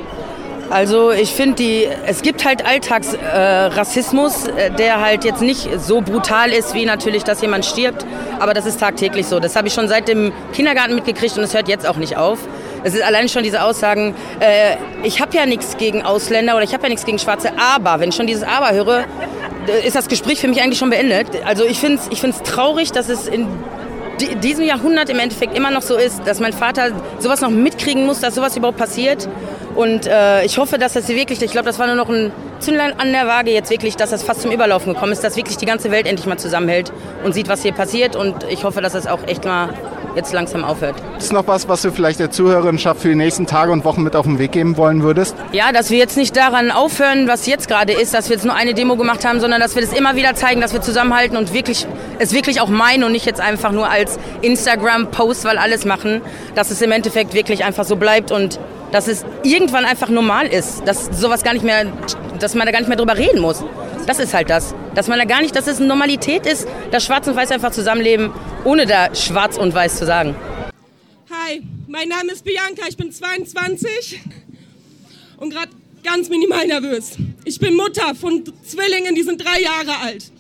Also 0.71 1.13
ich 1.13 1.35
finde, 1.35 1.63
es 2.07 2.23
gibt 2.23 2.45
halt 2.47 2.67
Alltagsrassismus, 2.67 4.49
äh, 4.49 4.71
der 4.71 5.01
halt 5.03 5.25
jetzt 5.25 5.43
nicht 5.43 5.69
so 5.79 6.01
brutal 6.01 6.51
ist, 6.51 6.75
wie 6.75 6.87
natürlich, 6.87 7.23
dass 7.23 7.43
jemand 7.43 7.67
stirbt. 7.67 8.07
Aber 8.41 8.55
das 8.55 8.65
ist 8.65 8.81
tagtäglich 8.81 9.27
so. 9.27 9.41
Das 9.41 9.57
habe 9.57 9.69
ich 9.69 9.75
schon 9.75 9.89
seit 9.89 10.09
dem 10.09 10.33
Kindergarten 10.55 10.95
mitgekriegt 10.95 11.37
und 11.37 11.45
es 11.45 11.55
hört 11.55 11.69
jetzt 11.69 11.87
auch 11.87 11.97
nicht 11.97 12.17
auf. 12.17 12.39
Es 12.85 12.95
ist 12.95 13.03
allein 13.03 13.31
schon 13.31 13.43
diese 13.43 13.63
Aussagen, 13.63 14.15
äh, 14.41 14.77
ich 15.03 15.21
habe 15.21 15.35
ja 15.35 15.47
nichts 15.47 15.79
gegen 15.79 16.03
Ausländer 16.03 16.55
oder 16.55 16.65
ich 16.65 16.75
habe 16.75 16.83
ja 16.83 16.91
nichts 16.91 17.07
gegen 17.07 17.19
Schwarze, 17.19 17.53
aber 17.59 17.99
wenn 17.99 18.11
ich 18.11 18.15
schon 18.15 18.27
dieses 18.27 18.43
Aber 18.43 18.73
höre, 18.73 19.05
äh, 19.67 19.87
ist 19.87 19.97
das 19.97 20.07
Gespräch 20.07 20.39
für 20.39 20.49
mich 20.49 20.61
eigentlich 20.61 20.79
schon 20.79 20.91
beendet. 20.91 21.29
Also 21.47 21.65
ich 21.65 21.79
finde 21.79 21.99
es 21.99 22.09
ich 22.11 22.21
find's 22.21 22.43
traurig, 22.43 22.93
dass 22.93 23.09
es 23.09 23.27
in 23.27 23.49
diesem 24.43 24.65
Jahrhundert 24.65 25.09
im 25.09 25.19
Endeffekt 25.19 25.57
immer 25.57 25.71
noch 25.71 25.81
so 25.81 25.97
ist, 25.97 26.27
dass 26.27 26.41
mein 26.41 26.53
Vater 26.53 26.93
sowas 27.19 27.41
noch 27.41 27.51
mitkriegen 27.51 28.05
muss, 28.05 28.21
dass 28.21 28.35
sowas 28.35 28.55
überhaupt 28.55 28.79
passiert. 28.79 29.29
Und 29.75 30.07
äh, 30.07 30.45
ich 30.45 30.59
hoffe, 30.59 30.79
dass 30.79 30.93
das 30.93 31.09
wirklich, 31.09 31.43
ich 31.43 31.51
glaube, 31.51 31.67
das 31.67 31.79
war 31.79 31.87
nur 31.87 31.97
noch 31.97 32.09
ein 32.09 32.31
Zündlein 32.61 32.99
an 32.99 33.13
der 33.13 33.27
Waage 33.27 33.51
jetzt 33.51 33.71
wirklich, 33.71 33.97
dass 33.97 34.11
das 34.11 34.23
fast 34.23 34.43
zum 34.43 34.53
Überlaufen 34.53 34.95
gekommen 34.95 35.13
ist, 35.13 35.25
dass 35.25 35.37
wirklich 35.37 35.57
die 35.57 35.67
ganze 35.67 35.91
Welt 35.91 36.07
endlich 36.07 36.27
mal 36.27 36.39
zusammenhält 36.39 36.93
und 37.25 37.35
sieht, 37.35 37.49
was 37.49 37.63
hier 37.63 37.73
passiert. 37.73 38.15
Und 38.15 38.45
ich 38.49 38.65
hoffe, 38.65 38.81
dass 38.81 38.93
das 38.93 39.07
auch 39.07 39.27
echt 39.27 39.45
mal 39.45 39.71
jetzt 40.15 40.33
langsam 40.33 40.65
aufhört. 40.65 40.95
Ist 41.19 41.33
noch 41.33 41.47
was, 41.47 41.69
was 41.69 41.83
du 41.83 41.91
vielleicht 41.91 42.21
der 42.21 42.31
Zuhörerinschaft 42.31 43.01
für 43.01 43.09
die 43.09 43.15
nächsten 43.15 43.47
Tage 43.47 43.73
und 43.73 43.85
Wochen 43.85 44.03
mit 44.03 44.15
auf 44.17 44.27
den 44.27 44.39
Weg 44.39 44.53
geben 44.53 44.77
wollen 44.77 45.03
würdest? 45.03 45.35
Ja, 45.53 45.73
dass 45.73 45.91
wir 45.91 45.99
jetzt 45.99 46.17
nicht 46.17 46.37
daran 46.37 46.71
aufhören, 46.71 47.27
was 47.27 47.47
jetzt 47.47 47.69
gerade 47.69 47.93
ist, 47.93 48.15
dass 48.15 48.29
wir 48.29 48.37
jetzt 48.37 48.45
nur 48.45 48.55
eine 48.55 48.75
Demo 48.75 48.97
gemacht 48.97 49.25
haben, 49.25 49.41
sondern 49.41 49.61
dass 49.61 49.75
wir 49.75 49.83
das 49.83 49.93
immer 49.93 50.17
wieder 50.17 50.35
zeigen, 50.35 50.61
dass 50.61 50.73
wir 50.73 50.81
zusammenhalten 50.81 51.37
und 51.37 51.53
wirklich, 51.53 51.87
es 52.19 52.33
wirklich 52.33 52.61
auch 52.61 52.69
meinen 52.69 53.05
und 53.05 53.13
nicht 53.13 53.27
jetzt 53.27 53.41
einfach 53.41 53.73
nur 53.73 53.91
als 53.91 54.19
Instagram-Post, 54.43 55.45
weil 55.45 55.59
alles 55.59 55.85
machen, 55.85 56.21
dass 56.55 56.71
es 56.71 56.81
im 56.81 56.93
Endeffekt 56.93 57.35
wirklich 57.35 57.65
einfach 57.65 57.85
so 57.85 57.97
bleibt 57.97 58.31
und 58.31 58.59
dass 58.95 59.09
es 59.09 59.25
irgendwann 59.43 59.85
einfach 59.85 60.09
normal 60.09 60.47
ist, 60.47 60.83
dass 60.87 61.07
sowas 61.07 61.43
gar 61.43 61.53
nicht 61.53 61.65
mehr, 61.65 61.93
dass 62.39 62.55
man 62.55 62.65
da 62.65 62.71
gar 62.71 62.79
nicht 62.79 62.87
mehr 62.87 62.97
drüber 62.97 63.19
reden 63.19 63.41
muss. 63.41 63.65
Das 64.07 64.21
ist 64.21 64.33
halt 64.33 64.49
das. 64.49 64.73
Dass 64.95 65.09
man 65.09 65.19
da 65.19 65.25
gar 65.25 65.43
nicht, 65.43 65.57
dass 65.57 65.67
es 65.67 65.79
eine 65.79 65.89
Normalität 65.89 66.47
ist, 66.47 66.69
dass 66.93 67.05
Schwarz 67.05 67.27
und 67.27 67.35
Weiß 67.35 67.51
einfach 67.51 67.73
zusammenleben, 67.73 68.33
ohne 68.63 68.87
da 68.87 69.13
Schwarz 69.13 69.57
und 69.57 69.75
Weiß 69.75 69.97
zu 69.97 70.07
sagen. 70.07 70.37
Hi, 71.29 71.61
mein 71.89 72.07
Name 72.07 72.31
ist 72.31 72.45
Bianca, 72.45 72.87
ich 72.89 72.97
bin 72.97 73.11
22 73.11 74.21
und 75.39 75.51
gerade 75.51 75.71
ganz 76.05 76.29
minimal 76.29 76.65
nervös. 76.65 77.17
Ich 77.45 77.59
bin 77.59 77.75
Mutter 77.75 78.15
von 78.15 78.45
Zwillingen, 78.65 79.17
die 79.17 79.25
sind 79.25 79.45
drei 79.45 79.61
Jahre 79.61 80.03
alt. 80.05 80.31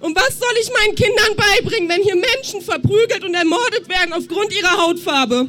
Und 0.00 0.16
was 0.16 0.36
soll 0.40 0.54
ich 0.60 0.68
meinen 0.80 0.96
Kindern 0.96 1.36
beibringen, 1.36 1.88
wenn 1.88 2.02
hier 2.02 2.16
Menschen 2.16 2.60
verprügelt 2.60 3.22
und 3.22 3.34
ermordet 3.34 3.88
werden 3.88 4.12
aufgrund 4.12 4.52
ihrer 4.52 4.84
Hautfarbe? 4.84 5.48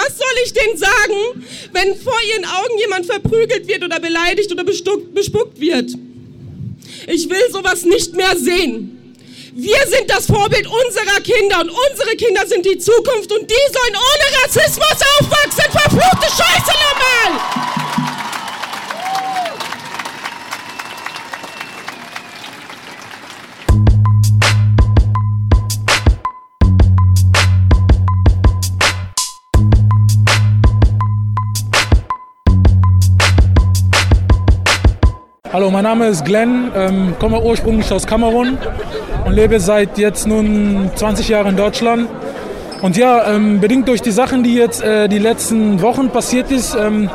Was 0.00 0.16
soll 0.16 0.36
ich 0.44 0.52
denen 0.52 0.76
sagen, 0.76 1.44
wenn 1.72 1.96
vor 1.96 2.20
ihren 2.30 2.44
Augen 2.44 2.78
jemand 2.78 3.06
verprügelt 3.06 3.66
wird 3.66 3.82
oder 3.82 3.98
beleidigt 3.98 4.52
oder 4.52 4.62
bespuckt 4.62 5.58
wird? 5.58 5.90
Ich 7.08 7.28
will 7.28 7.50
sowas 7.50 7.84
nicht 7.84 8.14
mehr 8.14 8.36
sehen. 8.36 9.16
Wir 9.54 9.78
sind 9.88 10.08
das 10.08 10.26
Vorbild 10.26 10.68
unserer 10.68 11.20
Kinder 11.20 11.60
und 11.62 11.70
unsere 11.70 12.10
Kinder 12.16 12.46
sind 12.46 12.64
die 12.64 12.78
Zukunft 12.78 13.32
und 13.32 13.50
die 13.50 13.72
sollen 13.72 13.96
ohne 13.96 14.44
Rassismus 14.44 14.98
aufwachsen. 15.18 15.72
Verfluchte 15.72 16.28
Scheiße 16.28 16.72
nochmal! 16.84 17.87
Hallo, 35.58 35.72
mein 35.72 35.82
Name 35.82 36.06
ist 36.06 36.24
Glenn, 36.24 36.70
ähm, 36.76 37.14
komme 37.18 37.42
ursprünglich 37.42 37.90
aus 37.90 38.06
Kamerun 38.06 38.58
und 39.24 39.32
lebe 39.32 39.58
seit 39.58 39.98
jetzt 39.98 40.24
nun 40.24 40.88
20 40.94 41.30
Jahren 41.30 41.48
in 41.48 41.56
Deutschland. 41.56 42.08
Und 42.80 42.96
ja, 42.96 43.26
ähm, 43.34 43.58
bedingt 43.58 43.88
durch 43.88 44.00
die 44.00 44.12
Sachen, 44.12 44.44
die 44.44 44.54
jetzt 44.54 44.80
äh, 44.80 45.08
die 45.08 45.18
letzten 45.18 45.82
Wochen 45.82 46.10
passiert 46.10 46.52
ist, 46.52 46.76
ähm, 46.76 47.10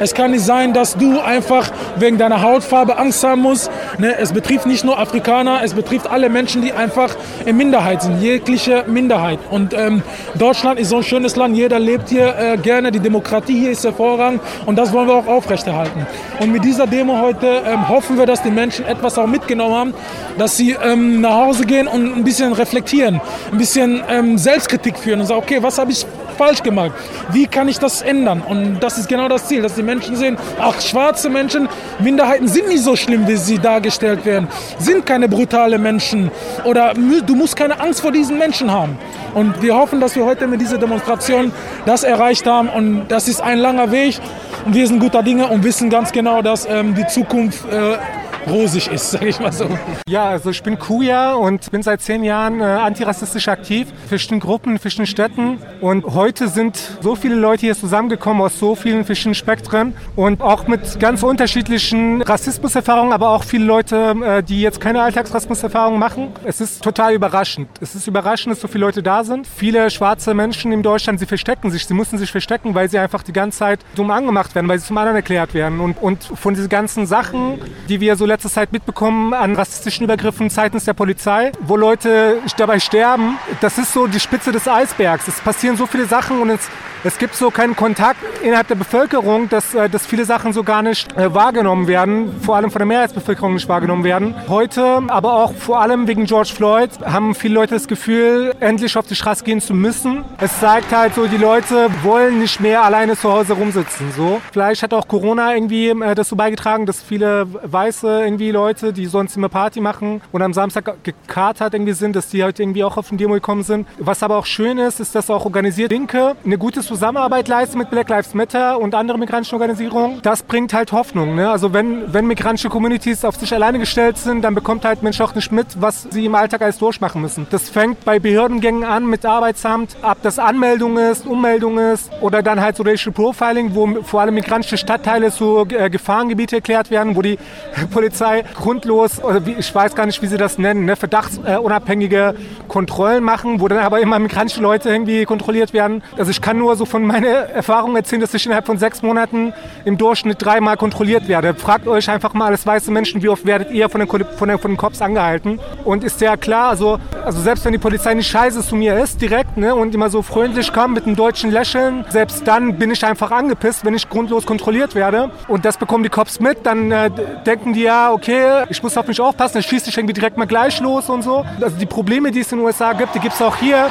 es 0.00 0.14
kann 0.14 0.32
nicht 0.32 0.44
sein, 0.44 0.72
dass 0.72 0.96
du 0.96 1.20
einfach 1.20 1.70
wegen 1.96 2.18
deiner 2.18 2.42
Hautfarbe 2.42 2.98
Angst 2.98 3.22
haben 3.24 3.42
musst. 3.42 3.70
Ne? 3.98 4.16
Es 4.18 4.32
betrifft 4.32 4.66
nicht 4.66 4.84
nur 4.84 4.98
Afrikaner, 4.98 5.60
es 5.62 5.74
betrifft 5.74 6.08
alle 6.10 6.28
Menschen, 6.28 6.62
die 6.62 6.72
einfach 6.72 7.16
in 7.44 7.56
Minderheit 7.56 8.02
sind, 8.02 8.20
jegliche 8.20 8.84
Minderheit. 8.86 9.38
Und 9.50 9.74
ähm, 9.74 10.02
Deutschland 10.34 10.78
ist 10.78 10.90
so 10.90 10.98
ein 10.98 11.02
schönes 11.02 11.36
Land, 11.36 11.56
jeder 11.56 11.78
lebt 11.78 12.08
hier 12.08 12.34
äh, 12.36 12.56
gerne, 12.56 12.90
die 12.90 13.00
Demokratie 13.00 13.58
hier 13.58 13.70
ist 13.70 13.84
hervorragend 13.84 14.40
und 14.66 14.76
das 14.76 14.92
wollen 14.92 15.08
wir 15.08 15.14
auch 15.14 15.26
aufrechterhalten. 15.26 16.06
Und 16.40 16.52
mit 16.52 16.64
dieser 16.64 16.86
Demo 16.86 17.20
heute 17.20 17.62
ähm, 17.66 17.88
hoffen 17.88 18.18
wir, 18.18 18.26
dass 18.26 18.42
die 18.42 18.50
Menschen 18.50 18.84
etwas 18.86 19.18
auch 19.18 19.26
mitgenommen 19.26 19.74
haben, 19.74 19.94
dass 20.38 20.56
sie 20.56 20.76
ähm, 20.82 21.20
nach 21.20 21.34
Hause 21.34 21.64
gehen 21.64 21.86
und 21.86 22.16
ein 22.16 22.24
bisschen 22.24 22.52
reflektieren, 22.52 23.20
ein 23.52 23.58
bisschen 23.58 24.02
ähm, 24.08 24.38
Selbstkritik 24.38 24.98
führen 24.98 25.20
und 25.20 25.26
sagen, 25.26 25.40
okay, 25.42 25.62
was 25.62 25.78
habe 25.78 25.92
ich 25.92 26.06
falsch 26.34 26.62
gemacht? 26.62 26.92
Wie 27.30 27.46
kann 27.46 27.68
ich 27.68 27.78
das 27.78 28.02
ändern? 28.02 28.42
Und 28.46 28.80
das 28.80 28.98
ist 28.98 29.08
genau 29.08 29.28
das 29.28 29.46
Ziel, 29.46 29.62
dass 29.62 29.74
die 29.74 29.82
Menschen 29.82 30.16
sehen, 30.16 30.36
ach, 30.58 30.80
schwarze 30.80 31.30
Menschen, 31.30 31.68
Minderheiten 31.98 32.48
sind 32.48 32.68
nicht 32.68 32.82
so 32.82 32.96
schlimm, 32.96 33.26
wie 33.26 33.36
sie 33.36 33.58
dargestellt 33.58 34.24
werden, 34.24 34.48
sind 34.78 35.06
keine 35.06 35.28
brutale 35.28 35.78
Menschen 35.78 36.30
oder 36.64 36.94
du 36.94 37.34
musst 37.34 37.56
keine 37.56 37.80
Angst 37.80 38.00
vor 38.00 38.12
diesen 38.12 38.38
Menschen 38.38 38.70
haben. 38.70 38.98
Und 39.34 39.62
wir 39.62 39.74
hoffen, 39.74 40.00
dass 40.00 40.14
wir 40.14 40.24
heute 40.24 40.46
mit 40.46 40.60
dieser 40.60 40.78
Demonstration 40.78 41.52
das 41.86 42.04
erreicht 42.04 42.46
haben 42.46 42.68
und 42.68 43.08
das 43.08 43.28
ist 43.28 43.40
ein 43.40 43.58
langer 43.58 43.90
Weg 43.90 44.20
und 44.64 44.74
wir 44.74 44.86
sind 44.86 45.00
guter 45.00 45.22
Dinge 45.22 45.48
und 45.48 45.64
wissen 45.64 45.90
ganz 45.90 46.12
genau, 46.12 46.40
dass 46.42 46.66
ähm, 46.66 46.94
die 46.94 47.06
Zukunft 47.06 47.64
äh, 47.70 47.96
rosig 48.46 48.88
ist, 48.88 49.10
sage 49.10 49.28
ich 49.28 49.40
mal 49.40 49.52
so. 49.52 49.68
Ja, 50.08 50.28
also 50.28 50.50
ich 50.50 50.62
bin 50.62 50.78
Kuya 50.78 51.34
und 51.34 51.70
bin 51.70 51.82
seit 51.82 52.00
zehn 52.02 52.24
Jahren 52.24 52.60
äh, 52.60 52.64
antirassistisch 52.64 53.48
aktiv, 53.48 53.88
verschiedenen 54.08 54.40
Gruppen, 54.40 54.78
verschiedenen 54.78 55.06
Städten. 55.06 55.58
Und 55.80 56.04
heute 56.06 56.48
sind 56.48 56.76
so 57.00 57.16
viele 57.16 57.34
Leute 57.34 57.62
hier 57.62 57.76
zusammengekommen 57.76 58.42
aus 58.42 58.58
so 58.58 58.74
vielen 58.74 59.04
verschiedenen 59.04 59.34
Spektren 59.34 59.94
und 60.16 60.42
auch 60.42 60.66
mit 60.66 61.00
ganz 61.00 61.22
unterschiedlichen 61.22 62.22
Rassismuserfahrungen, 62.22 63.12
aber 63.12 63.30
auch 63.30 63.44
viele 63.44 63.64
Leute, 63.64 64.14
äh, 64.24 64.42
die 64.42 64.60
jetzt 64.60 64.80
keine 64.80 65.02
Alltagsrassismuserfahrungen 65.02 65.98
machen. 65.98 66.32
Es 66.44 66.60
ist 66.60 66.82
total 66.82 67.14
überraschend. 67.14 67.68
Es 67.80 67.94
ist 67.94 68.06
überraschend, 68.06 68.52
dass 68.52 68.60
so 68.60 68.68
viele 68.68 68.84
Leute 68.84 69.02
da 69.02 69.24
sind. 69.24 69.46
Viele 69.46 69.90
schwarze 69.90 70.34
Menschen 70.34 70.72
in 70.72 70.82
Deutschland, 70.82 71.18
sie 71.18 71.26
verstecken 71.26 71.70
sich, 71.70 71.86
sie 71.86 71.94
müssen 71.94 72.18
sich 72.18 72.30
verstecken, 72.30 72.74
weil 72.74 72.88
sie 72.88 72.98
einfach 72.98 73.22
die 73.22 73.32
ganze 73.32 73.58
Zeit 73.58 73.80
dumm 73.94 74.10
angemacht 74.10 74.54
werden, 74.54 74.68
weil 74.68 74.78
sie 74.78 74.86
zum 74.86 74.98
anderen 74.98 75.16
erklärt 75.16 75.54
werden. 75.54 75.80
Und, 75.80 76.00
und 76.02 76.24
von 76.24 76.54
diesen 76.54 76.68
ganzen 76.68 77.06
Sachen, 77.06 77.60
die 77.88 78.00
wir 78.00 78.16
so 78.16 78.26
letzter 78.34 78.50
Zeit 78.50 78.72
mitbekommen 78.72 79.32
an 79.32 79.54
rassistischen 79.54 80.04
Übergriffen 80.04 80.50
seitens 80.50 80.84
der 80.84 80.94
Polizei, 80.94 81.52
wo 81.60 81.76
Leute 81.76 82.38
dabei 82.56 82.80
sterben. 82.80 83.38
Das 83.60 83.78
ist 83.78 83.92
so 83.92 84.08
die 84.08 84.18
Spitze 84.18 84.50
des 84.50 84.66
Eisbergs. 84.66 85.28
Es 85.28 85.40
passieren 85.40 85.76
so 85.76 85.86
viele 85.86 86.06
Sachen 86.06 86.40
und 86.42 86.50
es 86.50 86.68
es 87.06 87.18
gibt 87.18 87.34
so 87.34 87.50
keinen 87.50 87.76
Kontakt 87.76 88.18
innerhalb 88.42 88.66
der 88.68 88.76
Bevölkerung, 88.76 89.50
dass, 89.50 89.74
äh, 89.74 89.90
dass 89.90 90.06
viele 90.06 90.24
Sachen 90.24 90.54
so 90.54 90.62
gar 90.62 90.80
nicht 90.80 91.14
äh, 91.18 91.34
wahrgenommen 91.34 91.86
werden, 91.86 92.40
vor 92.40 92.56
allem 92.56 92.70
von 92.70 92.78
der 92.78 92.86
Mehrheitsbevölkerung 92.86 93.52
nicht 93.52 93.68
wahrgenommen 93.68 94.04
werden. 94.04 94.34
Heute, 94.48 95.02
aber 95.08 95.34
auch 95.34 95.52
vor 95.52 95.82
allem 95.82 96.06
wegen 96.08 96.24
George 96.24 96.52
Floyd, 96.56 96.88
haben 97.04 97.34
viele 97.34 97.56
Leute 97.56 97.74
das 97.74 97.88
Gefühl, 97.88 98.54
endlich 98.58 98.96
auf 98.96 99.06
die 99.06 99.16
Straße 99.16 99.44
gehen 99.44 99.60
zu 99.60 99.74
müssen. 99.74 100.24
Es 100.40 100.60
zeigt 100.60 100.96
halt 100.96 101.14
so, 101.14 101.26
die 101.26 101.36
Leute 101.36 101.88
wollen 102.02 102.38
nicht 102.38 102.60
mehr 102.60 102.82
alleine 102.82 103.18
zu 103.18 103.30
Hause 103.30 103.52
rumsitzen. 103.52 104.10
So. 104.16 104.40
Vielleicht 104.50 104.82
hat 104.82 104.94
auch 104.94 105.06
Corona 105.06 105.54
irgendwie 105.54 105.88
äh, 105.88 106.14
dazu 106.14 106.36
beigetragen, 106.36 106.86
dass 106.86 107.02
viele 107.02 107.46
weiße 107.64 108.23
irgendwie 108.24 108.50
Leute, 108.50 108.92
die 108.92 109.06
sonst 109.06 109.36
immer 109.36 109.48
Party 109.48 109.80
machen 109.80 110.20
und 110.32 110.42
am 110.42 110.52
Samstag 110.52 111.04
gekatert 111.04 111.74
irgendwie 111.74 111.92
sind, 111.92 112.16
dass 112.16 112.28
die 112.28 112.42
heute 112.42 112.62
irgendwie 112.62 112.84
auch 112.84 112.96
auf 112.96 113.08
den 113.08 113.18
Demo 113.18 113.34
gekommen 113.34 113.62
sind. 113.62 113.86
Was 113.98 114.22
aber 114.22 114.36
auch 114.36 114.46
schön 114.46 114.78
ist, 114.78 115.00
ist, 115.00 115.14
dass 115.14 115.30
auch 115.30 115.44
organisiert 115.44 115.92
Linke 115.92 116.36
eine 116.44 116.58
gute 116.58 116.80
Zusammenarbeit 116.80 117.48
leisten 117.48 117.78
mit 117.78 117.90
Black 117.90 118.08
Lives 118.08 118.34
Matter 118.34 118.80
und 118.80 118.94
anderen 118.94 119.20
migrantischen 119.20 119.56
Organisationen, 119.56 120.20
das 120.22 120.42
bringt 120.42 120.72
halt 120.72 120.92
Hoffnung. 120.92 121.34
Ne? 121.34 121.50
Also 121.50 121.72
wenn, 121.72 122.12
wenn 122.12 122.26
migrantische 122.26 122.68
Communities 122.68 123.24
auf 123.24 123.36
sich 123.36 123.52
alleine 123.52 123.78
gestellt 123.78 124.18
sind, 124.18 124.42
dann 124.42 124.54
bekommt 124.54 124.84
halt 124.84 125.02
Mensch 125.02 125.20
auch 125.20 125.34
nicht 125.34 125.52
mit, 125.52 125.80
was 125.80 126.06
sie 126.10 126.26
im 126.26 126.34
Alltag 126.34 126.62
alles 126.62 126.78
durchmachen 126.78 127.20
müssen. 127.20 127.46
Das 127.50 127.68
fängt 127.68 128.04
bei 128.04 128.18
Behördengängen 128.18 128.84
an 128.84 129.06
mit 129.06 129.24
Arbeitsamt, 129.26 129.96
ab 130.02 130.18
das 130.22 130.38
Anmeldung 130.38 130.96
ist, 130.98 131.26
Ummeldung 131.26 131.78
ist 131.78 132.10
oder 132.20 132.42
dann 132.42 132.60
halt 132.60 132.76
so 132.76 132.82
Racial 132.82 133.12
Profiling, 133.12 133.74
wo 133.74 134.02
vor 134.02 134.20
allem 134.20 134.34
migrantische 134.34 134.76
Stadtteile 134.76 135.30
zu 135.30 135.66
äh, 135.70 135.90
Gefahrengebiete 135.90 136.56
erklärt 136.56 136.90
werden, 136.90 137.16
wo 137.16 137.22
die 137.22 137.38
Polizei 137.90 138.13
grundlos, 138.54 139.22
oder 139.22 139.44
wie, 139.46 139.52
ich 139.58 139.74
weiß 139.74 139.94
gar 139.94 140.06
nicht, 140.06 140.22
wie 140.22 140.26
sie 140.26 140.36
das 140.36 140.58
nennen, 140.58 140.84
ne, 140.84 140.96
verdachtsunabhängige 140.96 142.34
Kontrollen 142.68 143.24
machen, 143.24 143.60
wo 143.60 143.68
dann 143.68 143.78
aber 143.78 144.00
immer 144.00 144.18
migrantische 144.18 144.60
Leute 144.60 144.90
irgendwie 144.90 145.24
kontrolliert 145.24 145.72
werden. 145.72 146.02
Also 146.16 146.30
ich 146.30 146.40
kann 146.40 146.58
nur 146.58 146.76
so 146.76 146.84
von 146.84 147.04
meiner 147.04 147.28
Erfahrung 147.28 147.96
erzählen, 147.96 148.20
dass 148.20 148.34
ich 148.34 148.46
innerhalb 148.46 148.66
von 148.66 148.78
sechs 148.78 149.02
Monaten 149.02 149.52
im 149.84 149.98
Durchschnitt 149.98 150.44
dreimal 150.44 150.76
kontrolliert 150.76 151.28
werde. 151.28 151.54
Fragt 151.54 151.86
euch 151.86 152.08
einfach 152.10 152.34
mal 152.34 152.50
als 152.50 152.66
weiße 152.66 152.90
Menschen, 152.90 153.22
wie 153.22 153.28
oft 153.28 153.46
werdet 153.46 153.70
ihr 153.70 153.88
von 153.88 154.00
den, 154.00 154.08
von 154.08 154.48
den, 154.48 154.58
von 154.58 154.70
den 154.70 154.76
Cops 154.76 155.00
angehalten? 155.02 155.60
Und 155.84 156.04
ist 156.04 156.20
ja 156.20 156.36
klar, 156.36 156.70
also, 156.70 156.98
also 157.24 157.40
selbst 157.40 157.64
wenn 157.64 157.72
die 157.72 157.78
Polizei 157.78 158.14
nicht 158.14 158.28
scheiße 158.28 158.62
zu 158.62 158.76
mir 158.76 158.98
ist, 158.98 159.20
direkt, 159.20 159.56
ne, 159.56 159.74
und 159.74 159.94
immer 159.94 160.10
so 160.10 160.22
freundlich 160.22 160.72
kommt 160.72 160.94
mit 160.94 161.06
einem 161.06 161.16
deutschen 161.16 161.50
Lächeln, 161.50 162.04
selbst 162.08 162.46
dann 162.46 162.78
bin 162.78 162.90
ich 162.90 163.04
einfach 163.04 163.30
angepisst, 163.30 163.84
wenn 163.84 163.94
ich 163.94 164.08
grundlos 164.08 164.46
kontrolliert 164.46 164.94
werde. 164.94 165.30
Und 165.48 165.64
das 165.64 165.76
bekommen 165.76 166.04
die 166.04 166.10
Cops 166.10 166.40
mit, 166.40 166.64
dann 166.64 166.90
äh, 166.90 167.10
denken 167.46 167.72
die 167.72 167.82
ja, 167.82 167.93
okay, 168.12 168.64
ich 168.68 168.82
muss 168.82 168.96
auf 168.96 169.06
mich 169.06 169.20
aufpassen, 169.20 169.54
dann 169.54 169.62
schießt 169.62 169.86
sich 169.86 169.96
irgendwie 169.96 170.14
direkt 170.14 170.36
mal 170.36 170.46
gleich 170.46 170.80
los 170.80 171.08
und 171.08 171.22
so. 171.22 171.44
Also 171.60 171.76
die 171.76 171.86
Probleme, 171.86 172.30
die 172.30 172.40
es 172.40 172.52
in 172.52 172.58
den 172.58 172.66
USA 172.66 172.92
gibt, 172.92 173.14
die 173.14 173.20
gibt 173.20 173.34
es 173.34 173.42
auch 173.42 173.56
hier. 173.56 173.90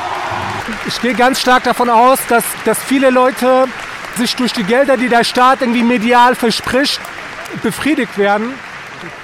Ich 0.87 1.01
gehe 1.01 1.13
ganz 1.13 1.39
stark 1.41 1.63
davon 1.63 1.89
aus, 1.89 2.19
dass, 2.29 2.43
dass 2.65 2.79
viele 2.79 3.09
Leute 3.09 3.65
sich 4.17 4.35
durch 4.35 4.53
die 4.53 4.63
Gelder, 4.63 4.97
die 4.97 5.09
der 5.09 5.23
Staat 5.23 5.61
irgendwie 5.61 5.83
medial 5.83 6.35
verspricht, 6.35 6.99
befriedigt 7.61 8.17
werden. 8.17 8.53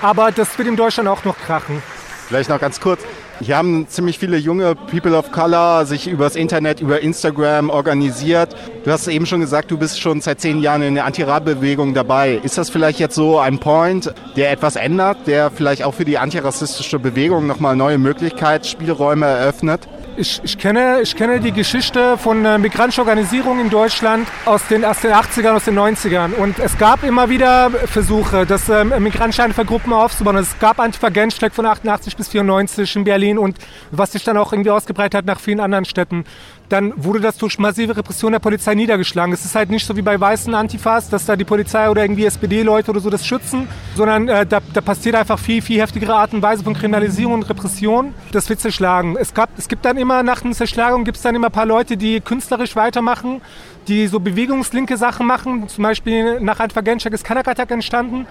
Aber 0.01 0.31
das 0.31 0.57
wird 0.57 0.67
in 0.67 0.75
Deutschland 0.75 1.07
auch 1.07 1.23
noch 1.23 1.37
krachen. 1.37 1.81
Vielleicht 2.27 2.49
noch 2.49 2.59
ganz 2.59 2.79
kurz. 2.79 3.01
Hier 3.41 3.55
haben 3.55 3.87
ziemlich 3.87 4.19
viele 4.19 4.35
junge 4.35 4.75
People 4.75 5.17
of 5.17 5.31
Color 5.31 5.85
sich 5.85 6.07
übers 6.07 6.35
Internet, 6.35 6.81
über 6.81 6.99
Instagram 6.99 7.69
organisiert. 7.69 8.53
Du 8.83 8.91
hast 8.91 9.07
eben 9.07 9.25
schon 9.25 9.39
gesagt, 9.39 9.71
du 9.71 9.77
bist 9.77 10.01
schon 10.01 10.19
seit 10.19 10.41
zehn 10.41 10.61
Jahren 10.61 10.81
in 10.81 10.95
der 10.95 11.05
Anti-Ra-Bewegung 11.05 11.93
dabei. 11.93 12.41
Ist 12.43 12.57
das 12.57 12.69
vielleicht 12.69 12.99
jetzt 12.99 13.15
so 13.15 13.39
ein 13.39 13.57
Point, 13.57 14.13
der 14.35 14.51
etwas 14.51 14.75
ändert, 14.75 15.25
der 15.25 15.51
vielleicht 15.51 15.83
auch 15.83 15.93
für 15.93 16.03
die 16.03 16.17
antirassistische 16.17 16.99
Bewegung 16.99 17.47
nochmal 17.47 17.77
neue 17.77 17.97
Möglichkeitsspielräume 17.97 19.25
eröffnet? 19.25 19.87
Ich, 20.19 20.41
ich, 20.43 20.57
kenne, 20.57 20.99
ich 21.01 21.15
kenne 21.15 21.39
die 21.39 21.53
Geschichte 21.53 22.17
von 22.17 22.43
äh, 22.43 22.57
migrantischen 22.57 23.03
Organisierungen 23.03 23.63
in 23.63 23.69
Deutschland 23.69 24.27
aus 24.43 24.67
den, 24.67 24.83
aus 24.83 24.99
den 24.99 25.13
80ern, 25.13 25.55
aus 25.55 25.63
den 25.63 25.79
90ern. 25.79 26.33
Und 26.33 26.59
es 26.59 26.77
gab 26.77 27.05
immer 27.05 27.29
wieder 27.29 27.69
Versuche, 27.85 28.45
das 28.45 28.67
ähm, 28.67 28.91
migrantische 28.99 29.45
aufzubauen. 29.93 30.35
Es 30.35 30.59
gab 30.59 30.81
Antifa-Genschleck 30.81 31.53
von 31.53 31.65
88 31.65 32.17
bis 32.17 32.27
94 32.27 32.97
in 32.97 33.05
Berlin 33.05 33.37
und 33.37 33.59
was 33.91 34.11
sich 34.11 34.25
dann 34.25 34.35
auch 34.35 34.51
irgendwie 34.51 34.71
ausgebreitet 34.71 35.19
hat 35.19 35.25
nach 35.25 35.39
vielen 35.39 35.61
anderen 35.61 35.85
Städten 35.85 36.25
dann 36.69 36.93
wurde 36.95 37.19
das 37.19 37.37
durch 37.37 37.59
massive 37.59 37.97
Repression 37.97 38.31
der 38.31 38.39
Polizei 38.39 38.75
niedergeschlagen. 38.75 39.33
Es 39.33 39.43
ist 39.43 39.55
halt 39.55 39.69
nicht 39.69 39.85
so 39.85 39.95
wie 39.97 40.01
bei 40.01 40.19
weißen 40.19 40.53
Antifas, 40.53 41.09
dass 41.09 41.25
da 41.25 41.35
die 41.35 41.43
Polizei 41.43 41.89
oder 41.89 42.03
irgendwie 42.03 42.25
SPD-Leute 42.25 42.91
oder 42.91 42.99
so 42.99 43.09
das 43.09 43.25
schützen, 43.25 43.67
sondern 43.95 44.27
äh, 44.27 44.45
da, 44.45 44.59
da, 44.73 44.81
passiert 44.81 45.15
einfach 45.15 45.39
viel, 45.39 45.61
viel 45.61 45.81
heftigere 45.81 46.15
Art 46.15 46.33
und 46.33 46.41
Weise 46.41 46.63
von 46.63 46.73
Kriminalisierung 46.73 47.33
und 47.33 47.49
Repression. 47.49 48.13
Das 48.31 48.49
wird 48.49 48.59
zerschlagen. 48.59 49.17
Es, 49.19 49.33
gab, 49.33 49.49
es 49.57 49.67
gibt 49.67 49.83
dann 49.83 49.97
immer, 49.97 50.08
nach 50.23 50.43
einer 50.43 50.53
Zerschlagung 50.53 51.03
gibt 51.03 51.17
es 51.17 51.23
dann 51.23 51.35
immer 51.35 51.47
ein 51.47 51.53
paar 51.53 51.65
Leute, 51.65 51.97
die 51.97 52.19
künstlerisch 52.21 52.75
weitermachen, 52.75 53.41
die 53.87 54.07
so 54.07 54.19
bewegungslinke 54.19 54.97
Sachen 54.97 55.25
machen. 55.25 55.67
Zum 55.67 55.83
Beispiel 55.83 56.39
nach 56.39 56.59
Antifa 56.59 56.81
Genschak 56.81 57.13
ist 57.13 57.23
Kanakatak 57.23 57.71
entstanden. 57.71 58.27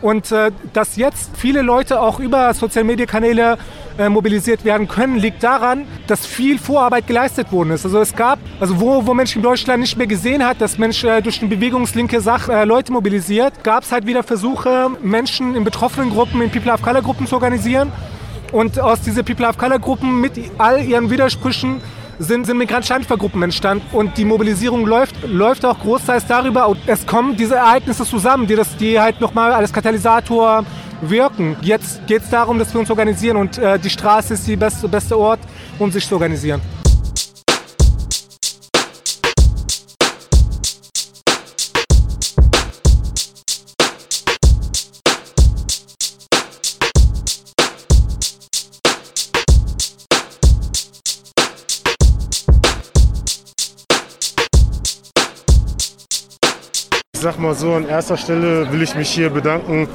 Und 0.00 0.30
äh, 0.30 0.52
dass 0.72 0.96
jetzt 0.96 1.30
viele 1.36 1.62
Leute 1.62 2.00
auch 2.00 2.20
über 2.20 2.54
Social-Media-Kanäle 2.54 3.58
äh, 3.98 4.08
mobilisiert 4.08 4.64
werden 4.64 4.86
können, 4.86 5.16
liegt 5.16 5.42
daran, 5.42 5.86
dass 6.06 6.24
viel 6.24 6.58
Vorarbeit 6.58 7.08
geleistet 7.08 7.50
worden 7.50 7.72
ist. 7.72 7.84
Also 7.84 7.98
es 7.98 8.14
gab, 8.14 8.38
also 8.60 8.80
wo, 8.80 9.04
wo 9.06 9.12
Menschen 9.12 9.38
in 9.38 9.42
Deutschland 9.42 9.80
nicht 9.80 9.96
mehr 9.96 10.06
gesehen 10.06 10.44
hat, 10.46 10.60
dass 10.60 10.78
Mensch 10.78 11.02
äh, 11.02 11.20
durch 11.20 11.40
eine 11.40 11.48
bewegungslinke 11.48 12.20
Sache 12.20 12.52
äh, 12.52 12.64
Leute 12.64 12.92
mobilisiert, 12.92 13.64
gab 13.64 13.82
es 13.82 13.90
halt 13.90 14.06
wieder 14.06 14.22
Versuche, 14.22 14.88
Menschen 15.02 15.56
in 15.56 15.64
betroffenen 15.64 16.10
Gruppen, 16.10 16.40
in 16.42 16.50
People 16.50 16.72
of 16.72 16.80
Color 16.80 17.02
Gruppen 17.02 17.26
zu 17.26 17.34
organisieren. 17.34 17.90
Und 18.52 18.80
aus 18.80 19.00
diesen 19.02 19.24
People 19.24 19.46
of 19.46 19.58
Color 19.58 19.78
Gruppen 19.78 20.20
mit 20.20 20.32
all 20.58 20.82
ihren 20.82 21.10
Widersprüchen 21.10 21.80
sind, 22.18 22.46
sind 22.46 22.58
migrantische 22.58 22.94
Antifa-Gruppen 22.94 23.42
entstanden 23.42 23.84
und 23.92 24.16
die 24.18 24.24
Mobilisierung 24.24 24.86
läuft, 24.86 25.14
läuft 25.28 25.64
auch 25.64 25.78
großteils 25.78 26.26
darüber. 26.26 26.74
Es 26.86 27.06
kommen 27.06 27.36
diese 27.36 27.56
Ereignisse 27.56 28.04
zusammen, 28.04 28.46
die, 28.46 28.56
das, 28.56 28.76
die 28.76 28.98
halt 28.98 29.20
nochmal 29.20 29.52
als 29.52 29.72
Katalysator 29.72 30.64
wirken. 31.00 31.56
Jetzt 31.60 32.06
geht 32.06 32.22
es 32.22 32.30
darum, 32.30 32.58
dass 32.58 32.72
wir 32.74 32.80
uns 32.80 32.90
organisieren 32.90 33.36
und 33.36 33.58
äh, 33.58 33.78
die 33.78 33.90
Straße 33.90 34.34
ist 34.34 34.48
der 34.48 34.56
beste, 34.56 34.88
beste 34.88 35.16
Ort, 35.16 35.40
um 35.78 35.92
sich 35.92 36.06
zu 36.06 36.14
organisieren. 36.14 36.60
Ich 57.18 57.24
sag 57.24 57.36
mal 57.40 57.56
so, 57.56 57.72
an 57.72 57.84
erster 57.84 58.16
Stelle 58.16 58.70
will 58.70 58.80
ich 58.80 58.94
mich 58.94 59.10
hier 59.10 59.28
bedanken 59.30 59.88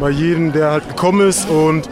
bei 0.00 0.08
jedem, 0.08 0.52
der 0.52 0.70
halt 0.70 0.88
gekommen 0.88 1.28
ist 1.28 1.50
und 1.50 1.90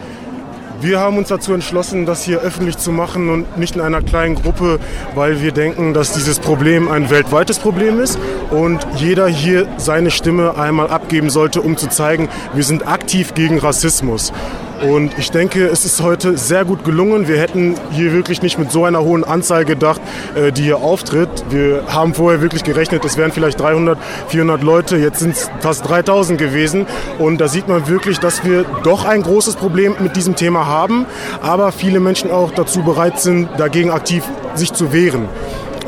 wir 0.79 1.01
haben 1.01 1.17
uns 1.17 1.27
dazu 1.27 1.51
entschlossen, 1.51 2.05
das 2.05 2.23
hier 2.23 2.39
öffentlich 2.39 2.77
zu 2.77 2.93
machen 2.93 3.27
und 3.29 3.57
nicht 3.57 3.75
in 3.75 3.81
einer 3.81 4.01
kleinen 4.01 4.35
Gruppe, 4.35 4.79
weil 5.15 5.41
wir 5.41 5.51
denken, 5.51 5.93
dass 5.93 6.13
dieses 6.13 6.39
Problem 6.39 6.87
ein 6.87 7.09
weltweites 7.09 7.59
Problem 7.59 7.99
ist 7.99 8.17
und 8.51 8.79
jeder 8.95 9.27
hier 9.27 9.67
seine 9.75 10.11
Stimme 10.11 10.57
einmal 10.57 10.87
abgeben 10.87 11.29
sollte, 11.29 11.61
um 11.61 11.75
zu 11.75 11.89
zeigen, 11.89 12.29
wir 12.53 12.63
sind 12.63 12.87
aktiv 12.87 13.33
gegen 13.33 13.59
Rassismus. 13.59 14.31
Und 14.81 15.17
ich 15.17 15.29
denke, 15.31 15.67
es 15.67 15.83
ist 15.83 16.01
heute 16.01 16.37
sehr 16.37 16.63
gut 16.63 16.85
gelungen. 16.85 17.27
Wir 17.27 17.37
hätten 17.37 17.75
hier 17.91 18.13
wirklich 18.13 18.41
nicht 18.41 18.57
mit 18.57 18.71
so 18.71 18.85
einer 18.85 19.01
hohen 19.01 19.23
Anzahl 19.23 19.65
gedacht, 19.65 19.99
äh, 20.35 20.51
die 20.51 20.63
hier 20.63 20.77
auftritt. 20.77 21.29
Wir 21.49 21.83
haben 21.87 22.13
vorher 22.13 22.41
wirklich 22.41 22.63
gerechnet, 22.63 23.03
es 23.03 23.17
wären 23.17 23.31
vielleicht 23.31 23.59
300, 23.59 23.97
400 24.27 24.63
Leute. 24.63 24.97
Jetzt 24.97 25.19
sind 25.19 25.35
es 25.35 25.49
fast 25.59 25.87
3000 25.89 26.39
gewesen. 26.39 26.85
Und 27.17 27.41
da 27.41 27.47
sieht 27.47 27.67
man 27.67 27.87
wirklich, 27.87 28.19
dass 28.19 28.45
wir 28.45 28.63
doch 28.83 29.05
ein 29.05 29.21
großes 29.21 29.57
Problem 29.57 29.95
mit 29.99 30.15
diesem 30.15 30.35
Thema 30.35 30.65
haben, 30.65 31.05
aber 31.41 31.71
viele 31.71 31.99
Menschen 31.99 32.31
auch 32.31 32.51
dazu 32.51 32.81
bereit 32.81 33.19
sind, 33.19 33.49
dagegen 33.57 33.91
aktiv 33.91 34.23
sich 34.55 34.71
zu 34.71 34.93
wehren. 34.93 35.27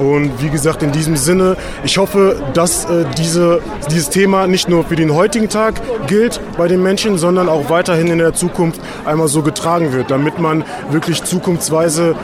Und 0.01 0.41
wie 0.41 0.49
gesagt, 0.49 0.81
in 0.81 0.91
diesem 0.91 1.15
Sinne, 1.15 1.55
ich 1.83 1.99
hoffe, 1.99 2.41
dass 2.55 2.85
äh, 2.85 3.05
diese, 3.19 3.61
dieses 3.91 4.09
Thema 4.09 4.47
nicht 4.47 4.67
nur 4.67 4.83
für 4.83 4.95
den 4.95 5.13
heutigen 5.13 5.47
Tag 5.47 5.75
gilt 6.07 6.41
bei 6.57 6.67
den 6.67 6.81
Menschen, 6.81 7.19
sondern 7.19 7.47
auch 7.47 7.69
weiterhin 7.69 8.07
in 8.07 8.17
der 8.17 8.33
Zukunft 8.33 8.81
einmal 9.05 9.27
so 9.27 9.43
getragen 9.43 9.93
wird, 9.93 10.09
damit 10.09 10.39
man 10.39 10.63
wirklich 10.89 11.23
zukunftsweise 11.23 12.15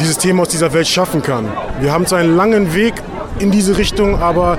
dieses 0.00 0.18
Thema 0.18 0.42
aus 0.42 0.50
dieser 0.50 0.72
Welt 0.72 0.86
schaffen 0.86 1.20
kann. 1.20 1.48
Wir 1.80 1.92
haben 1.92 2.06
zwar 2.06 2.20
einen 2.20 2.36
langen 2.36 2.74
Weg 2.74 2.94
in 3.40 3.50
diese 3.50 3.76
Richtung, 3.76 4.22
aber 4.22 4.56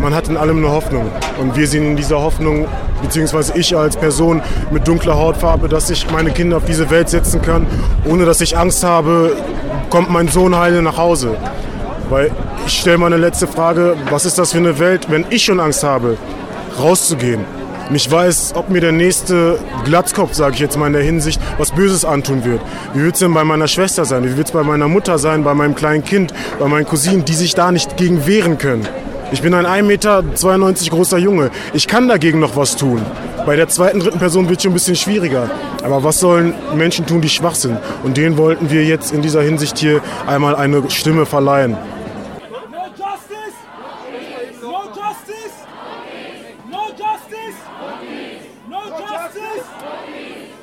man 0.00 0.14
hat 0.14 0.28
in 0.28 0.38
allem 0.38 0.58
eine 0.58 0.70
Hoffnung. 0.70 1.10
Und 1.38 1.56
wir 1.56 1.66
sehen 1.66 1.84
in 1.84 1.96
dieser 1.96 2.22
Hoffnung, 2.22 2.68
beziehungsweise 3.02 3.52
ich 3.58 3.76
als 3.76 3.98
Person 3.98 4.40
mit 4.70 4.88
dunkler 4.88 5.18
Hautfarbe, 5.18 5.68
dass 5.68 5.90
ich 5.90 6.10
meine 6.10 6.30
Kinder 6.30 6.56
auf 6.56 6.64
diese 6.64 6.88
Welt 6.88 7.10
setzen 7.10 7.42
kann, 7.42 7.66
ohne 8.08 8.24
dass 8.24 8.40
ich 8.40 8.56
Angst 8.56 8.82
habe, 8.82 9.36
kommt 9.90 10.08
mein 10.08 10.28
Sohn 10.28 10.56
heile 10.56 10.80
nach 10.80 10.96
Hause. 10.96 11.36
Weil 12.12 12.30
ich 12.66 12.80
stelle 12.80 12.98
mal 12.98 13.06
eine 13.06 13.16
letzte 13.16 13.46
Frage, 13.46 13.96
was 14.10 14.26
ist 14.26 14.38
das 14.38 14.52
für 14.52 14.58
eine 14.58 14.78
Welt, 14.78 15.06
wenn 15.08 15.24
ich 15.30 15.44
schon 15.44 15.58
Angst 15.60 15.82
habe, 15.82 16.18
rauszugehen? 16.78 17.42
Nicht 17.88 18.10
weiß, 18.10 18.52
ob 18.54 18.68
mir 18.68 18.82
der 18.82 18.92
nächste 18.92 19.58
Glatzkopf, 19.86 20.34
sage 20.34 20.52
ich 20.52 20.60
jetzt 20.60 20.76
mal 20.76 20.88
in 20.88 20.92
der 20.92 21.02
Hinsicht, 21.02 21.40
was 21.56 21.70
Böses 21.70 22.04
antun 22.04 22.44
wird. 22.44 22.60
Wie 22.92 23.02
wird 23.02 23.14
es 23.14 23.20
denn 23.20 23.32
bei 23.32 23.44
meiner 23.44 23.66
Schwester 23.66 24.04
sein? 24.04 24.24
Wie 24.24 24.36
wird 24.36 24.48
es 24.48 24.52
bei 24.52 24.62
meiner 24.62 24.88
Mutter 24.88 25.16
sein, 25.16 25.42
bei 25.42 25.54
meinem 25.54 25.74
kleinen 25.74 26.04
Kind, 26.04 26.34
bei 26.58 26.68
meinen 26.68 26.84
Cousinen, 26.84 27.24
die 27.24 27.32
sich 27.32 27.54
da 27.54 27.72
nicht 27.72 27.96
gegen 27.96 28.26
wehren 28.26 28.58
können? 28.58 28.86
Ich 29.32 29.40
bin 29.40 29.54
ein 29.54 29.64
1,92 29.64 29.82
Meter 29.82 30.22
großer 30.90 31.16
Junge. 31.16 31.50
Ich 31.72 31.88
kann 31.88 32.08
dagegen 32.08 32.40
noch 32.40 32.56
was 32.56 32.76
tun. 32.76 33.00
Bei 33.46 33.56
der 33.56 33.68
zweiten, 33.68 34.00
dritten 34.00 34.18
Person 34.18 34.50
wird 34.50 34.58
es 34.58 34.64
schon 34.64 34.72
ein 34.72 34.74
bisschen 34.74 34.96
schwieriger. 34.96 35.50
Aber 35.82 36.04
was 36.04 36.20
sollen 36.20 36.52
Menschen 36.76 37.06
tun, 37.06 37.22
die 37.22 37.30
schwach 37.30 37.54
sind? 37.54 37.78
Und 38.02 38.18
denen 38.18 38.36
wollten 38.36 38.70
wir 38.70 38.84
jetzt 38.84 39.12
in 39.12 39.22
dieser 39.22 39.40
Hinsicht 39.40 39.78
hier 39.78 40.02
einmal 40.26 40.54
eine 40.54 40.90
Stimme 40.90 41.24
verleihen. 41.24 41.78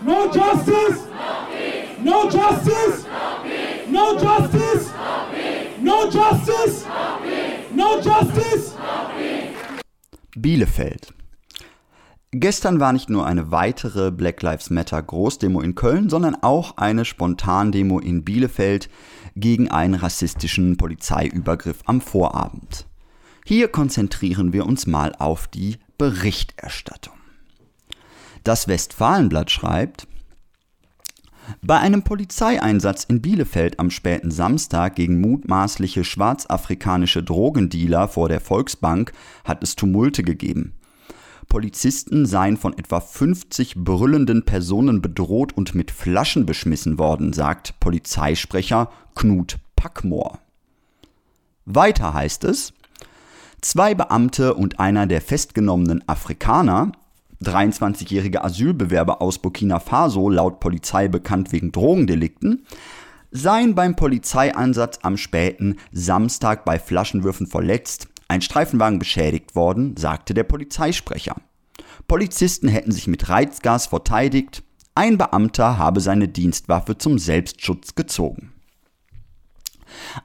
No 0.09 0.25
justice. 0.33 1.07
No 2.03 2.27
justice. 2.31 3.05
No 3.87 4.17
justice. 4.17 4.91
No 5.79 6.09
justice. 6.09 6.85
No 7.75 8.01
justice. 8.01 8.75
Bielefeld. 10.35 11.13
Gestern 12.31 12.79
war 12.79 12.91
nicht 12.91 13.11
nur 13.11 13.27
eine 13.27 13.51
weitere 13.51 14.09
Black 14.09 14.41
Lives 14.41 14.71
Matter 14.71 14.99
Großdemo 14.99 15.61
in 15.61 15.75
Köln, 15.75 16.09
sondern 16.09 16.37
auch 16.41 16.77
eine 16.77 17.05
Spontandemo 17.05 17.99
in 17.99 18.25
Bielefeld 18.25 18.89
gegen 19.35 19.69
einen 19.69 19.93
rassistischen 19.93 20.77
Polizeiübergriff 20.77 21.81
am 21.85 22.01
Vorabend. 22.01 22.87
Hier 23.45 23.67
konzentrieren 23.67 24.53
wir 24.53 24.65
uns 24.65 24.87
mal 24.87 25.13
auf 25.19 25.47
die 25.47 25.77
Berichterstattung. 25.99 27.18
Das 28.43 28.67
Westfalenblatt 28.67 29.51
schreibt, 29.51 30.07
bei 31.61 31.79
einem 31.79 32.03
Polizeieinsatz 32.03 33.03
in 33.05 33.21
Bielefeld 33.21 33.79
am 33.79 33.89
späten 33.89 34.31
Samstag 34.31 34.95
gegen 34.95 35.19
mutmaßliche 35.19 36.03
schwarzafrikanische 36.03 37.23
Drogendealer 37.23 38.07
vor 38.07 38.29
der 38.29 38.39
Volksbank 38.39 39.13
hat 39.43 39.63
es 39.63 39.75
Tumulte 39.75 40.23
gegeben. 40.23 40.73
Polizisten 41.47 42.27
seien 42.27 42.57
von 42.57 42.77
etwa 42.77 42.99
50 42.99 43.75
brüllenden 43.77 44.45
Personen 44.45 45.01
bedroht 45.01 45.51
und 45.53 45.73
mit 45.73 45.89
Flaschen 45.89 46.45
beschmissen 46.45 46.99
worden, 46.99 47.33
sagt 47.33 47.79
Polizeisprecher 47.79 48.91
Knut 49.15 49.57
Packmoor. 49.75 50.37
Weiter 51.65 52.13
heißt 52.13 52.43
es, 52.43 52.73
zwei 53.61 53.95
Beamte 53.95 54.53
und 54.53 54.79
einer 54.79 55.07
der 55.07 55.21
festgenommenen 55.21 56.07
Afrikaner 56.07 56.91
23-jährige 57.43 58.43
Asylbewerber 58.43 59.21
aus 59.21 59.39
Burkina 59.39 59.79
Faso, 59.79 60.29
laut 60.29 60.59
Polizei 60.59 61.07
bekannt 61.07 61.51
wegen 61.51 61.71
Drogendelikten, 61.71 62.65
seien 63.31 63.75
beim 63.75 63.95
Polizeieinsatz 63.95 64.99
am 65.03 65.17
späten 65.17 65.77
Samstag 65.91 66.65
bei 66.65 66.79
Flaschenwürfen 66.79 67.47
verletzt, 67.47 68.07
ein 68.27 68.41
Streifenwagen 68.41 68.99
beschädigt 68.99 69.55
worden, 69.55 69.95
sagte 69.97 70.33
der 70.33 70.43
Polizeisprecher. 70.43 71.35
Polizisten 72.07 72.67
hätten 72.67 72.91
sich 72.91 73.07
mit 73.07 73.29
Reizgas 73.29 73.87
verteidigt, 73.87 74.63
ein 74.95 75.17
Beamter 75.17 75.77
habe 75.77 76.01
seine 76.01 76.27
Dienstwaffe 76.27 76.97
zum 76.97 77.19
Selbstschutz 77.19 77.95
gezogen. 77.95 78.51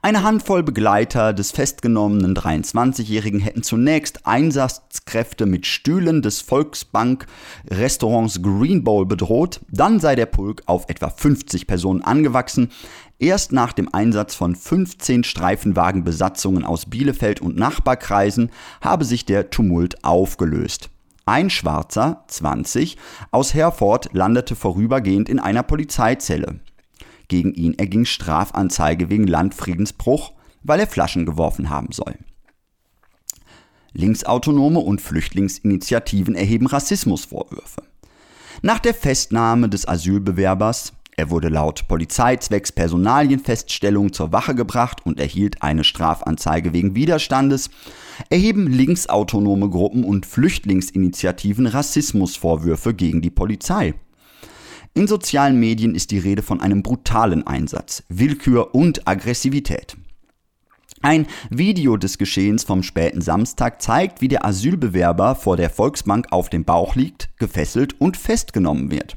Eine 0.02 0.22
Handvoll 0.22 0.62
Begleiter 0.62 1.32
des 1.32 1.50
festgenommenen 1.50 2.36
23-Jährigen 2.36 3.40
hätten 3.40 3.62
zunächst 3.62 4.26
Einsatzkräfte 4.26 5.46
mit 5.46 5.66
Stühlen 5.66 6.22
des 6.22 6.40
Volksbank-Restaurants 6.40 8.42
Green 8.42 8.84
Bowl 8.84 9.06
bedroht, 9.06 9.60
dann 9.70 10.00
sei 10.00 10.16
der 10.16 10.26
Pulk 10.26 10.62
auf 10.66 10.88
etwa 10.88 11.10
50 11.10 11.66
Personen 11.66 12.02
angewachsen. 12.02 12.70
Erst 13.18 13.52
nach 13.52 13.72
dem 13.72 13.92
Einsatz 13.92 14.34
von 14.34 14.56
15 14.56 15.24
Streifenwagenbesatzungen 15.24 16.64
aus 16.64 16.86
Bielefeld 16.86 17.40
und 17.40 17.56
Nachbarkreisen 17.56 18.50
habe 18.80 19.04
sich 19.04 19.24
der 19.24 19.50
Tumult 19.50 20.04
aufgelöst. 20.04 20.90
Ein 21.26 21.48
Schwarzer, 21.48 22.24
20, 22.26 22.98
aus 23.30 23.54
Herford 23.54 24.10
landete 24.12 24.56
vorübergehend 24.56 25.30
in 25.30 25.38
einer 25.38 25.62
Polizeizelle. 25.62 26.60
Gegen 27.28 27.54
ihn 27.54 27.74
erging 27.74 28.04
Strafanzeige 28.04 29.10
wegen 29.10 29.26
Landfriedensbruch, 29.26 30.32
weil 30.62 30.80
er 30.80 30.86
Flaschen 30.86 31.26
geworfen 31.26 31.70
haben 31.70 31.92
soll. 31.92 32.14
Linksautonome 33.92 34.80
und 34.80 35.00
Flüchtlingsinitiativen 35.00 36.34
erheben 36.34 36.66
Rassismusvorwürfe. 36.66 37.82
Nach 38.62 38.80
der 38.80 38.94
Festnahme 38.94 39.68
des 39.68 39.86
Asylbewerbers, 39.86 40.92
er 41.16 41.30
wurde 41.30 41.48
laut 41.48 41.86
Polizei 41.86 42.36
zwecks 42.36 42.72
Personalienfeststellung 42.72 44.12
zur 44.12 44.32
Wache 44.32 44.54
gebracht 44.54 45.06
und 45.06 45.20
erhielt 45.20 45.62
eine 45.62 45.84
Strafanzeige 45.84 46.72
wegen 46.72 46.96
Widerstandes, 46.96 47.70
erheben 48.30 48.66
linksautonome 48.66 49.70
Gruppen 49.70 50.02
und 50.02 50.26
Flüchtlingsinitiativen 50.26 51.66
Rassismusvorwürfe 51.66 52.94
gegen 52.94 53.22
die 53.22 53.30
Polizei. 53.30 53.94
In 54.96 55.08
sozialen 55.08 55.58
Medien 55.58 55.96
ist 55.96 56.12
die 56.12 56.18
Rede 56.18 56.42
von 56.42 56.60
einem 56.60 56.84
brutalen 56.84 57.44
Einsatz, 57.44 58.04
Willkür 58.08 58.76
und 58.76 59.08
Aggressivität. 59.08 59.96
Ein 61.02 61.26
Video 61.50 61.96
des 61.96 62.16
Geschehens 62.16 62.62
vom 62.62 62.84
späten 62.84 63.20
Samstag 63.20 63.82
zeigt, 63.82 64.20
wie 64.20 64.28
der 64.28 64.44
Asylbewerber 64.44 65.34
vor 65.34 65.56
der 65.56 65.68
Volksbank 65.68 66.28
auf 66.30 66.48
dem 66.48 66.64
Bauch 66.64 66.94
liegt, 66.94 67.36
gefesselt 67.38 68.00
und 68.00 68.16
festgenommen 68.16 68.92
wird. 68.92 69.16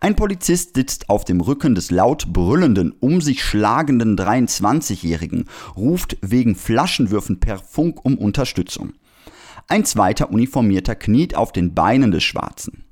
Ein 0.00 0.16
Polizist 0.16 0.74
sitzt 0.74 1.10
auf 1.10 1.26
dem 1.26 1.42
Rücken 1.42 1.74
des 1.74 1.90
laut 1.90 2.32
brüllenden, 2.32 2.94
um 2.98 3.20
sich 3.20 3.44
schlagenden 3.44 4.16
23-Jährigen, 4.16 5.44
ruft 5.76 6.16
wegen 6.22 6.56
Flaschenwürfen 6.56 7.40
per 7.40 7.58
Funk 7.58 8.06
um 8.06 8.16
Unterstützung. 8.16 8.94
Ein 9.68 9.84
zweiter 9.84 10.30
Uniformierter 10.30 10.94
kniet 10.94 11.36
auf 11.36 11.52
den 11.52 11.74
Beinen 11.74 12.10
des 12.10 12.24
Schwarzen. 12.24 12.84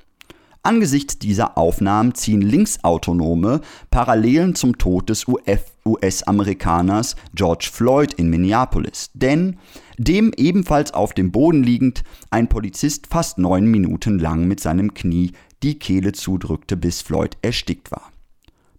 Angesichts 0.63 1.19
dieser 1.19 1.57
Aufnahmen 1.57 2.15
ziehen 2.15 2.43
Linksautonome 2.43 3.61
Parallelen 3.91 4.55
zum 4.55 4.77
Tod 4.77 5.09
des 5.09 5.27
US-Amerikaners 5.29 7.17
George 7.35 7.71
Floyd 7.73 8.13
in 8.15 8.29
Minneapolis, 8.29 9.11
denn 9.15 9.57
dem 9.99 10.33
ebenfalls 10.37 10.93
auf 10.93 11.15
dem 11.15 11.33
Boden 11.33 11.63
liegend 11.63 12.03
ein 12.31 12.49
Polizist 12.49 13.07
fast 13.07 13.39
neun 13.39 13.67
Minuten 13.67 14.19
lang 14.19 14.47
mit 14.47 14.61
seinem 14.61 14.95
Knie 14.95 15.33
die 15.63 15.79
Kehle 15.79 16.13
zudrückte, 16.13 16.77
bis 16.77 17.03
Floyd 17.03 17.37
erstickt 17.43 17.91
war. 17.91 18.13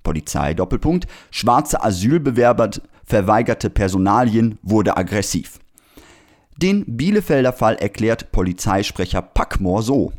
Polizei 0.03 0.53
Doppelpunkt, 0.53 1.07
schwarze 1.31 1.83
Asylbewerber 1.83 2.71
verweigerte 3.05 3.69
Personalien 3.69 4.59
wurde 4.61 4.95
aggressiv. 4.95 5.59
Den 6.57 6.83
Bielefelder 6.85 7.53
Fall 7.53 7.75
erklärt 7.75 8.31
Polizeisprecher 8.31 9.21
Packmore 9.21 9.81
so. 9.81 10.13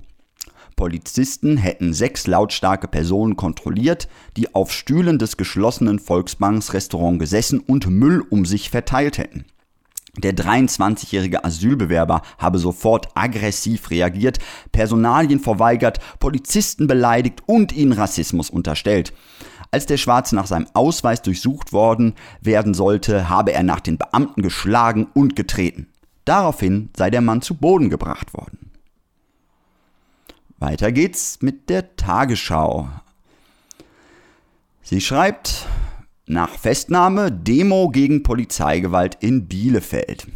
Polizisten 0.81 1.59
hätten 1.59 1.93
sechs 1.93 2.27
lautstarke 2.27 2.89
Personen 2.89 3.37
kontrolliert, 3.37 4.09
die 4.39 4.55
auf 4.55 4.73
Stühlen 4.73 5.19
des 5.19 5.37
geschlossenen 5.37 5.99
Volksbanksrestaurant 5.99 7.19
gesessen 7.19 7.61
und 7.61 7.91
Müll 7.91 8.25
um 8.31 8.47
sich 8.47 8.71
verteilt 8.71 9.19
hätten. 9.19 9.45
Der 10.17 10.33
23-jährige 10.35 11.45
Asylbewerber 11.45 12.23
habe 12.39 12.59
sofort 12.59 13.09
aggressiv 13.15 13.91
reagiert, 13.91 14.39
Personalien 14.73 15.39
verweigert, 15.41 15.99
Polizisten 16.19 16.87
beleidigt 16.87 17.43
und 17.45 17.73
ihnen 17.73 17.93
Rassismus 17.93 18.49
unterstellt. 18.49 19.13
Als 19.71 19.85
der 19.85 19.99
Schwarze 19.99 20.35
nach 20.35 20.47
seinem 20.47 20.69
Ausweis 20.73 21.21
durchsucht 21.21 21.75
worden 21.75 22.15
werden 22.41 22.73
sollte, 22.73 23.29
habe 23.29 23.53
er 23.53 23.65
nach 23.65 23.81
den 23.81 23.99
Beamten 23.99 24.41
geschlagen 24.41 25.09
und 25.13 25.37
getreten. 25.37 25.89
Daraufhin 26.25 26.89
sei 26.97 27.11
der 27.11 27.21
Mann 27.21 27.43
zu 27.43 27.55
Boden 27.55 27.91
gebracht 27.91 28.33
worden. 28.33 28.70
Weiter 30.61 30.93
geht's 30.93 31.39
mit 31.41 31.71
der 31.71 31.97
Tagesschau. 31.97 32.91
Sie 34.83 35.01
schreibt, 35.01 35.67
nach 36.27 36.51
Festnahme 36.51 37.33
Demo 37.33 37.89
gegen 37.89 38.23
Polizeigewalt 38.23 39.17
in 39.21 39.49
Bielefeld. 39.49 40.27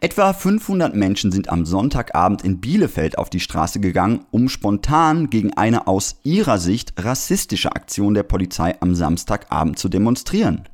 Etwa 0.00 0.34
500 0.34 0.94
Menschen 0.94 1.32
sind 1.32 1.48
am 1.48 1.64
Sonntagabend 1.64 2.44
in 2.44 2.60
Bielefeld 2.60 3.16
auf 3.16 3.30
die 3.30 3.40
Straße 3.40 3.80
gegangen, 3.80 4.26
um 4.30 4.50
spontan 4.50 5.30
gegen 5.30 5.54
eine 5.54 5.86
aus 5.86 6.20
ihrer 6.22 6.58
Sicht 6.58 6.92
rassistische 6.98 7.74
Aktion 7.74 8.12
der 8.12 8.22
Polizei 8.22 8.76
am 8.80 8.94
Samstagabend 8.94 9.78
zu 9.78 9.88
demonstrieren. 9.88 10.68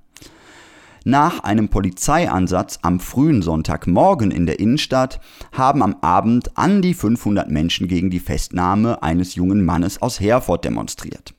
Nach 1.07 1.40
einem 1.40 1.68
Polizeieinsatz 1.68 2.78
am 2.80 2.98
frühen 2.98 3.42
Sonntagmorgen 3.42 4.30
in 4.30 4.46
der 4.46 4.59
Innenstadt 4.59 5.20
haben 5.52 5.82
am 5.82 5.96
Abend 6.00 6.57
an 6.57 6.80
die 6.80 6.94
500 6.94 7.50
Menschen 7.50 7.88
gegen 7.88 8.09
die 8.09 8.20
Festnahme 8.20 9.02
eines 9.02 9.34
jungen 9.34 9.62
Mannes 9.62 10.00
aus 10.00 10.18
Herford 10.18 10.64
demonstriert. 10.64 11.34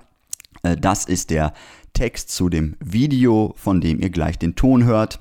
Äh, 0.62 0.76
das 0.76 1.04
ist 1.04 1.30
der 1.30 1.52
Text 1.92 2.30
zu 2.30 2.48
dem 2.48 2.76
Video, 2.80 3.54
von 3.56 3.80
dem 3.80 4.00
ihr 4.00 4.10
gleich 4.10 4.38
den 4.38 4.56
Ton 4.56 4.84
hört. 4.84 5.20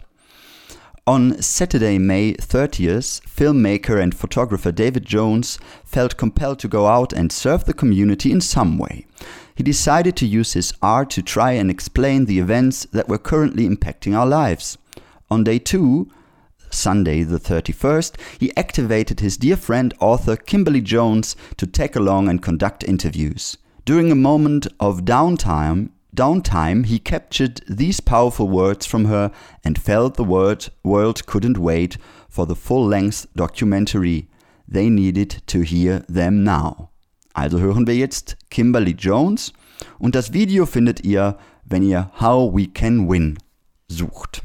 On 1.06 1.36
Saturday, 1.40 2.00
May 2.00 2.36
30th, 2.40 3.22
filmmaker 3.28 4.02
and 4.02 4.16
photographer 4.16 4.72
David 4.72 5.08
Jones 5.08 5.60
felt 5.86 6.18
compelled 6.18 6.60
to 6.62 6.68
go 6.68 6.88
out 6.88 7.14
and 7.14 7.32
serve 7.32 7.66
the 7.68 7.74
community 7.74 8.32
in 8.32 8.42
some 8.42 8.80
way. 8.80 9.06
He 9.56 9.64
decided 9.64 10.16
to 10.18 10.28
use 10.28 10.54
his 10.54 10.74
art 10.82 11.10
to 11.12 11.22
try 11.22 11.54
and 11.54 11.72
explain 11.72 12.26
the 12.26 12.40
events 12.40 12.86
that 12.92 13.08
were 13.08 13.18
currently 13.18 13.68
impacting 13.68 14.16
our 14.16 14.28
lives. 14.28 14.78
On 15.32 15.44
day 15.44 15.60
two, 15.60 16.12
Sunday 16.70 17.24
the 17.24 17.40
31st, 17.40 18.16
he 18.40 18.56
activated 18.58 19.22
his 19.22 19.38
dear 19.38 19.56
friend 19.56 19.94
author 20.00 20.36
Kimberly 20.36 20.82
Jones 20.82 21.36
to 21.58 21.66
tag 21.66 21.96
along 21.96 22.28
and 22.28 22.42
conduct 22.42 22.84
interviews. 22.84 23.58
During 23.86 24.12
a 24.12 24.16
moment 24.16 24.68
of 24.80 25.02
downtime, 25.02 25.90
downtime, 26.16 26.86
he 26.86 27.00
captured 27.00 27.62
these 27.70 28.00
powerful 28.00 28.50
words 28.50 28.86
from 28.86 29.06
her 29.06 29.32
and 29.64 29.78
felt 29.78 30.16
the 30.16 30.24
word 30.24 30.68
world 30.84 31.26
couldn't 31.26 31.58
wait 31.58 31.98
for 32.28 32.46
the 32.46 32.56
full-length 32.56 33.28
documentary. 33.36 34.28
They 34.68 34.90
needed 34.90 35.44
to 35.48 35.62
hear 35.62 36.00
them 36.10 36.44
now. 36.44 36.90
Also 37.36 37.60
hören 37.60 37.86
wir 37.86 37.96
jetzt 37.96 38.38
Kimberly 38.50 38.96
Jones 38.98 39.52
und 40.00 40.16
das 40.16 40.32
Video 40.32 40.66
findet 40.66 41.04
ihr, 41.04 41.38
wenn 41.66 41.84
ihr 41.84 42.10
How 42.22 42.56
We 42.56 42.68
Can 42.68 43.10
Win 43.10 43.38
sucht. 43.90 44.42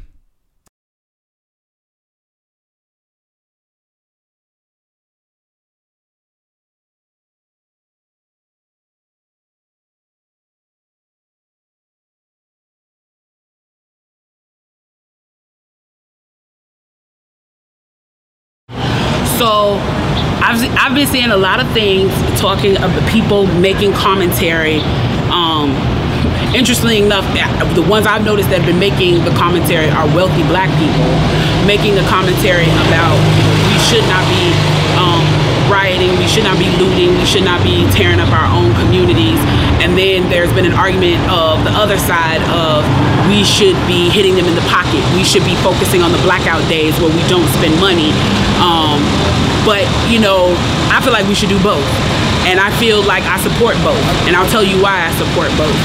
So 19.39 19.79
I've, 20.61 20.77
I've 20.77 20.95
been 20.95 21.07
seeing 21.07 21.31
a 21.31 21.37
lot 21.37 21.61
of 21.61 21.71
things 21.73 22.13
talking 22.41 22.77
of 22.77 22.95
the 22.95 23.01
people 23.11 23.47
making 23.47 23.93
commentary. 23.93 24.81
Um, 25.33 25.73
interestingly 26.55 27.01
enough, 27.01 27.25
the 27.75 27.83
ones 27.83 28.07
I've 28.07 28.25
noticed 28.25 28.51
that 28.51 28.61
have 28.61 28.69
been 28.69 28.81
making 28.81 29.25
the 29.25 29.33
commentary 29.41 29.89
are 29.89 30.07
wealthy 30.13 30.43
black 30.53 30.69
people 30.77 31.09
making 31.65 31.95
the 31.95 32.05
commentary 32.09 32.69
about 32.89 33.17
we 33.69 33.79
should 33.89 34.05
not 34.11 34.25
be 34.29 34.53
um, 34.99 35.23
rioting, 35.71 36.13
we 36.19 36.27
should 36.27 36.45
not 36.45 36.59
be 36.59 36.69
looting, 36.77 37.15
we 37.17 37.25
should 37.25 37.45
not 37.45 37.63
be 37.63 37.87
tearing 37.95 38.21
up 38.21 38.33
our 38.33 38.49
own 38.51 38.75
communities. 38.85 39.39
And 39.81 39.97
then 39.97 40.29
there's 40.29 40.53
been 40.53 40.67
an 40.67 40.77
argument 40.77 41.25
of 41.33 41.65
the 41.65 41.73
other 41.73 41.97
side 41.97 42.45
of 42.53 42.85
we 43.29 43.45
should 43.45 43.77
be 43.89 44.13
hitting 44.13 44.37
them 44.37 44.45
in 44.45 44.55
the 44.55 44.67
pocket. 44.69 45.01
We 45.17 45.25
should 45.25 45.45
be 45.45 45.57
focusing 45.65 46.03
on 46.03 46.13
the 46.13 46.21
blackout 46.21 46.61
days 46.69 46.93
where 47.01 47.09
we 47.09 47.25
don't 47.29 47.49
spend 47.57 47.75
money. 47.81 48.13
Um, 48.61 49.01
but, 49.65 49.89
you 50.13 50.21
know, 50.21 50.53
I 50.93 51.01
feel 51.01 51.13
like 51.13 51.27
we 51.29 51.35
should 51.35 51.49
do 51.49 51.61
both. 51.63 51.85
And 52.45 52.61
I 52.61 52.69
feel 52.77 53.03
like 53.05 53.25
I 53.25 53.41
support 53.41 53.77
both. 53.85 54.01
And 54.29 54.37
I'll 54.37 54.49
tell 54.49 54.65
you 54.65 54.81
why 54.83 55.05
I 55.07 55.13
support 55.17 55.49
both. 55.57 55.77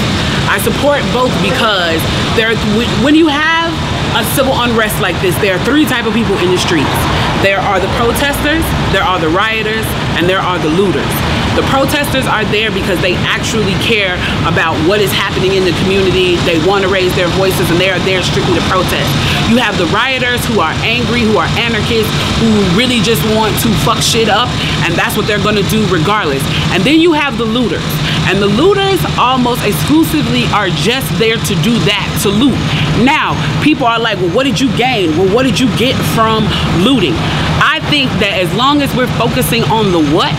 I 0.48 0.60
support 0.60 1.02
both 1.12 1.34
because 1.41 2.00
there 2.38 2.56
when 3.04 3.16
you 3.16 3.28
have 3.28 3.74
a 4.16 4.24
civil 4.36 4.54
unrest 4.56 5.02
like 5.02 5.20
this, 5.20 5.36
there 5.43 5.56
are 5.56 5.64
three 5.66 5.86
type 5.86 6.06
of 6.06 6.14
people 6.14 6.38
in 6.39 6.52
the 6.52 6.58
streets. 6.58 6.96
There 7.43 7.60
are 7.60 7.80
the 7.80 7.91
protesters, 8.00 8.64
there 8.93 9.04
are 9.04 9.20
the 9.20 9.30
rioters, 9.30 9.86
and 10.16 10.30
there 10.30 10.39
are 10.39 10.58
the 10.60 10.70
looters. 10.70 11.12
The 11.56 11.64
protesters 11.72 12.28
are 12.28 12.43
there 12.51 12.70
because 12.70 12.99
they 12.99 13.16
actually 13.24 13.80
care 13.80 14.20
about 14.43 14.76
what 14.88 14.99
is 14.99 15.12
happening 15.12 15.56
in 15.56 15.64
the 15.64 15.72
community. 15.84 16.36
They 16.43 16.60
want 16.68 16.84
to 16.84 16.91
raise 16.91 17.16
their 17.16 17.32
voices 17.39 17.72
and 17.72 17.80
they 17.80 17.89
are 17.89 17.99
there 18.03 18.22
strictly 18.24 18.60
to 18.60 18.66
protest. 18.68 19.08
You 19.47 19.56
have 19.64 19.78
the 19.80 19.88
rioters 19.88 20.43
who 20.45 20.60
are 20.60 20.76
angry, 20.84 21.22
who 21.22 21.38
are 21.38 21.47
anarchists, 21.56 22.12
who 22.43 22.51
really 22.76 22.99
just 22.99 23.24
want 23.32 23.56
to 23.64 23.72
fuck 23.88 24.03
shit 24.03 24.28
up, 24.28 24.49
and 24.84 24.93
that's 24.95 25.16
what 25.16 25.28
they're 25.28 25.41
going 25.41 25.56
to 25.56 25.68
do 25.72 25.88
regardless. 25.88 26.43
And 26.76 26.84
then 26.84 26.99
you 26.99 27.14
have 27.14 27.38
the 27.38 27.45
looters. 27.45 27.88
And 28.28 28.41
the 28.41 28.51
looters 28.51 28.99
almost 29.18 29.64
exclusively 29.64 30.45
are 30.51 30.68
just 30.70 31.08
there 31.20 31.38
to 31.38 31.53
do 31.64 31.78
that, 31.88 32.08
to 32.24 32.30
loot. 32.30 32.58
Now, 33.06 33.38
people 33.64 33.86
are 33.86 33.99
like, 33.99 34.18
well, 34.18 34.34
what 34.36 34.43
did 34.43 34.60
you 34.60 34.68
gain? 34.76 35.16
Well, 35.16 35.34
what 35.34 35.43
did 35.43 35.60
you 35.60 35.68
get 35.78 35.95
from 36.12 36.43
looting? 36.84 37.14
I 37.62 37.80
think 37.89 38.10
that 38.20 38.34
as 38.36 38.51
long 38.56 38.82
as 38.82 38.89
we're 38.95 39.12
focusing 39.16 39.64
on 39.72 39.91
the 39.91 40.01
what, 40.12 40.36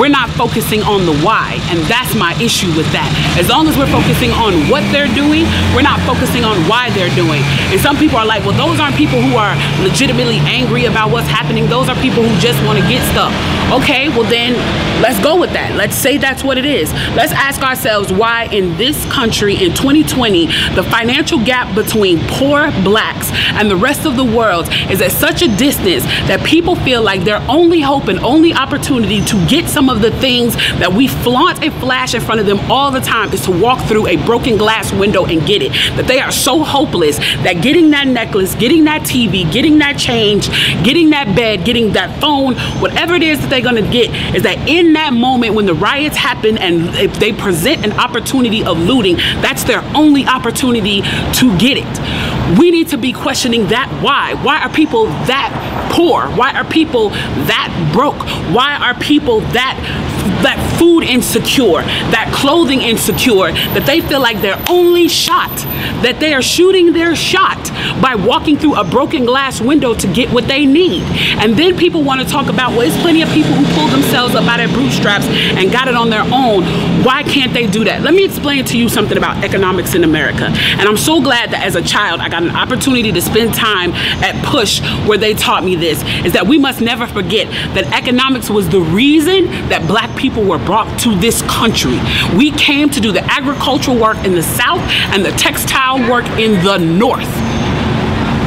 we're 0.00 0.08
not 0.08 0.30
focusing 0.30 0.80
on 0.82 1.04
the 1.04 1.12
why. 1.20 1.60
And 1.68 1.84
that's 1.84 2.16
my 2.16 2.32
issue 2.40 2.72
with 2.72 2.88
that. 2.96 3.12
As 3.36 3.52
long 3.52 3.68
as 3.68 3.76
we're 3.76 3.92
focusing 3.92 4.32
on 4.32 4.56
what 4.72 4.80
they're 4.96 5.12
doing, 5.12 5.44
we're 5.76 5.84
not 5.84 6.00
focusing 6.08 6.40
on 6.40 6.56
why 6.64 6.88
they're 6.96 7.12
doing. 7.12 7.44
And 7.68 7.76
some 7.76 8.00
people 8.00 8.16
are 8.16 8.24
like, 8.24 8.40
well, 8.48 8.56
those 8.56 8.80
aren't 8.80 8.96
people 8.96 9.20
who 9.20 9.36
are 9.36 9.52
legitimately 9.84 10.40
angry 10.48 10.88
about 10.88 11.12
what's 11.12 11.28
happening. 11.28 11.68
Those 11.68 11.92
are 11.92 11.96
people 12.00 12.24
who 12.24 12.32
just 12.40 12.56
want 12.64 12.80
to 12.80 12.84
get 12.88 13.04
stuff. 13.12 13.28
Okay, 13.70 14.08
well 14.08 14.28
then 14.28 14.54
let's 15.00 15.22
go 15.22 15.38
with 15.38 15.52
that. 15.52 15.76
Let's 15.76 15.94
say 15.94 16.18
that's 16.18 16.42
what 16.42 16.58
it 16.58 16.64
is. 16.64 16.92
Let's 17.14 17.30
ask 17.30 17.62
ourselves 17.62 18.12
why 18.12 18.46
in 18.46 18.76
this 18.76 19.00
country 19.12 19.54
in 19.54 19.70
2020 19.74 20.46
the 20.74 20.82
financial 20.82 21.38
gap 21.38 21.72
between 21.76 22.18
poor 22.26 22.72
blacks 22.82 23.30
and 23.54 23.70
the 23.70 23.76
rest 23.76 24.06
of 24.06 24.16
the 24.16 24.24
world 24.24 24.66
is 24.90 25.00
at 25.00 25.12
such 25.12 25.42
a 25.42 25.56
distance 25.56 26.02
that 26.26 26.44
people 26.44 26.74
feel 26.74 27.00
like 27.00 27.22
their 27.22 27.40
only 27.48 27.80
hope 27.80 28.08
and 28.08 28.18
only 28.18 28.52
opportunity 28.52 29.24
to 29.24 29.46
get 29.46 29.68
some 29.68 29.88
of 29.88 30.02
the 30.02 30.10
things 30.18 30.56
that 30.80 30.92
we 30.92 31.06
flaunt 31.06 31.62
and 31.62 31.72
flash 31.74 32.12
in 32.12 32.20
front 32.20 32.40
of 32.40 32.46
them 32.46 32.58
all 32.68 32.90
the 32.90 33.00
time 33.00 33.32
is 33.32 33.44
to 33.44 33.52
walk 33.52 33.80
through 33.86 34.08
a 34.08 34.16
broken 34.26 34.56
glass 34.56 34.92
window 34.92 35.26
and 35.26 35.46
get 35.46 35.62
it. 35.62 35.70
That 35.94 36.08
they 36.08 36.18
are 36.18 36.32
so 36.32 36.64
hopeless 36.64 37.18
that 37.44 37.62
getting 37.62 37.90
that 37.90 38.08
necklace, 38.08 38.56
getting 38.56 38.82
that 38.84 39.02
TV, 39.02 39.50
getting 39.52 39.78
that 39.78 39.96
change, 39.96 40.48
getting 40.82 41.10
that 41.10 41.36
bed, 41.36 41.64
getting 41.64 41.92
that 41.92 42.20
phone, 42.20 42.56
whatever 42.80 43.14
it 43.14 43.22
is 43.22 43.38
that 43.48 43.59
they're 43.60 43.72
gonna 43.72 43.90
get, 43.90 44.10
is 44.34 44.42
that 44.42 44.68
in 44.68 44.94
that 44.94 45.12
moment 45.12 45.54
when 45.54 45.66
the 45.66 45.74
riots 45.74 46.16
happen 46.16 46.58
and 46.58 46.94
if 46.96 47.18
they 47.18 47.32
present 47.32 47.84
an 47.84 47.92
opportunity 47.92 48.64
of 48.64 48.78
looting, 48.78 49.16
that's 49.16 49.64
their 49.64 49.82
only 49.94 50.26
opportunity 50.26 51.02
to 51.02 51.58
get 51.58 51.76
it. 51.76 52.58
We 52.58 52.70
need 52.70 52.88
to 52.88 52.98
be 52.98 53.12
questioning 53.12 53.68
that 53.68 53.88
why. 54.02 54.34
Why 54.42 54.62
are 54.62 54.68
people 54.68 55.06
that 55.06 55.90
poor? 55.92 56.26
Why 56.28 56.52
are 56.52 56.64
people 56.64 57.10
that 57.10 57.90
broke? 57.92 58.18
Why 58.54 58.76
are 58.80 58.94
people 58.98 59.40
that 59.52 59.76
that 60.42 60.58
food 60.78 61.04
insecure, 61.04 61.82
that 62.10 62.30
clothing 62.34 62.80
insecure, 62.80 63.52
that 63.74 63.84
they 63.86 64.00
feel 64.00 64.20
like 64.20 64.40
their 64.40 64.62
only 64.68 65.08
shot, 65.08 65.50
that 66.02 66.18
they 66.20 66.32
are 66.32 66.42
shooting 66.42 66.92
their 66.92 67.14
shot 67.14 67.58
by 68.00 68.14
walking 68.14 68.56
through 68.56 68.74
a 68.76 68.84
broken 68.84 69.24
glass 69.24 69.60
window 69.60 69.94
to 69.94 70.06
get 70.12 70.30
what 70.30 70.46
they 70.46 70.64
need. 70.66 71.02
And 71.38 71.56
then 71.56 71.76
people 71.76 72.02
want 72.02 72.20
to 72.20 72.26
talk 72.26 72.48
about, 72.48 72.70
well, 72.70 72.80
there's 72.80 73.00
plenty 73.02 73.22
of 73.22 73.28
people 73.30 73.52
who 73.52 73.64
pulled 73.74 73.90
themselves 73.90 74.34
up 74.34 74.44
by 74.46 74.56
their 74.56 74.68
bootstraps 74.68 75.26
and 75.26 75.70
got 75.70 75.88
it 75.88 75.94
on 75.94 76.10
their 76.10 76.24
own. 76.32 76.64
Why 77.04 77.22
can't 77.22 77.52
they 77.52 77.66
do 77.66 77.84
that? 77.84 78.02
Let 78.02 78.14
me 78.14 78.24
explain 78.24 78.64
to 78.66 78.78
you 78.78 78.88
something 78.88 79.16
about 79.16 79.42
economics 79.44 79.94
in 79.94 80.04
America. 80.04 80.44
And 80.44 80.82
I'm 80.82 80.96
so 80.96 81.20
glad 81.20 81.50
that 81.50 81.62
as 81.64 81.76
a 81.76 81.82
child, 81.82 82.20
I 82.20 82.28
got 82.28 82.42
an 82.42 82.50
opportunity 82.50 83.12
to 83.12 83.20
spend 83.20 83.54
time 83.54 83.92
at 84.22 84.42
Push 84.44 84.80
where 85.06 85.18
they 85.18 85.34
taught 85.34 85.64
me 85.64 85.76
this, 85.76 86.02
is 86.24 86.32
that 86.32 86.46
we 86.46 86.58
must 86.58 86.80
never 86.80 87.06
forget 87.06 87.46
that 87.74 87.86
economics 87.92 88.50
was 88.50 88.68
the 88.68 88.80
reason 88.80 89.46
that 89.68 89.86
black 89.86 90.14
people 90.20 90.44
were 90.44 90.58
brought 90.58 91.00
to 91.00 91.18
this 91.18 91.40
country. 91.42 91.98
We 92.36 92.50
came 92.50 92.90
to 92.90 93.00
do 93.00 93.10
the 93.10 93.24
agricultural 93.24 93.98
work 93.98 94.18
in 94.18 94.34
the 94.34 94.42
South 94.42 94.80
and 95.12 95.24
the 95.24 95.32
textile 95.32 95.98
work 96.10 96.26
in 96.38 96.62
the 96.62 96.76
North. 96.76 97.30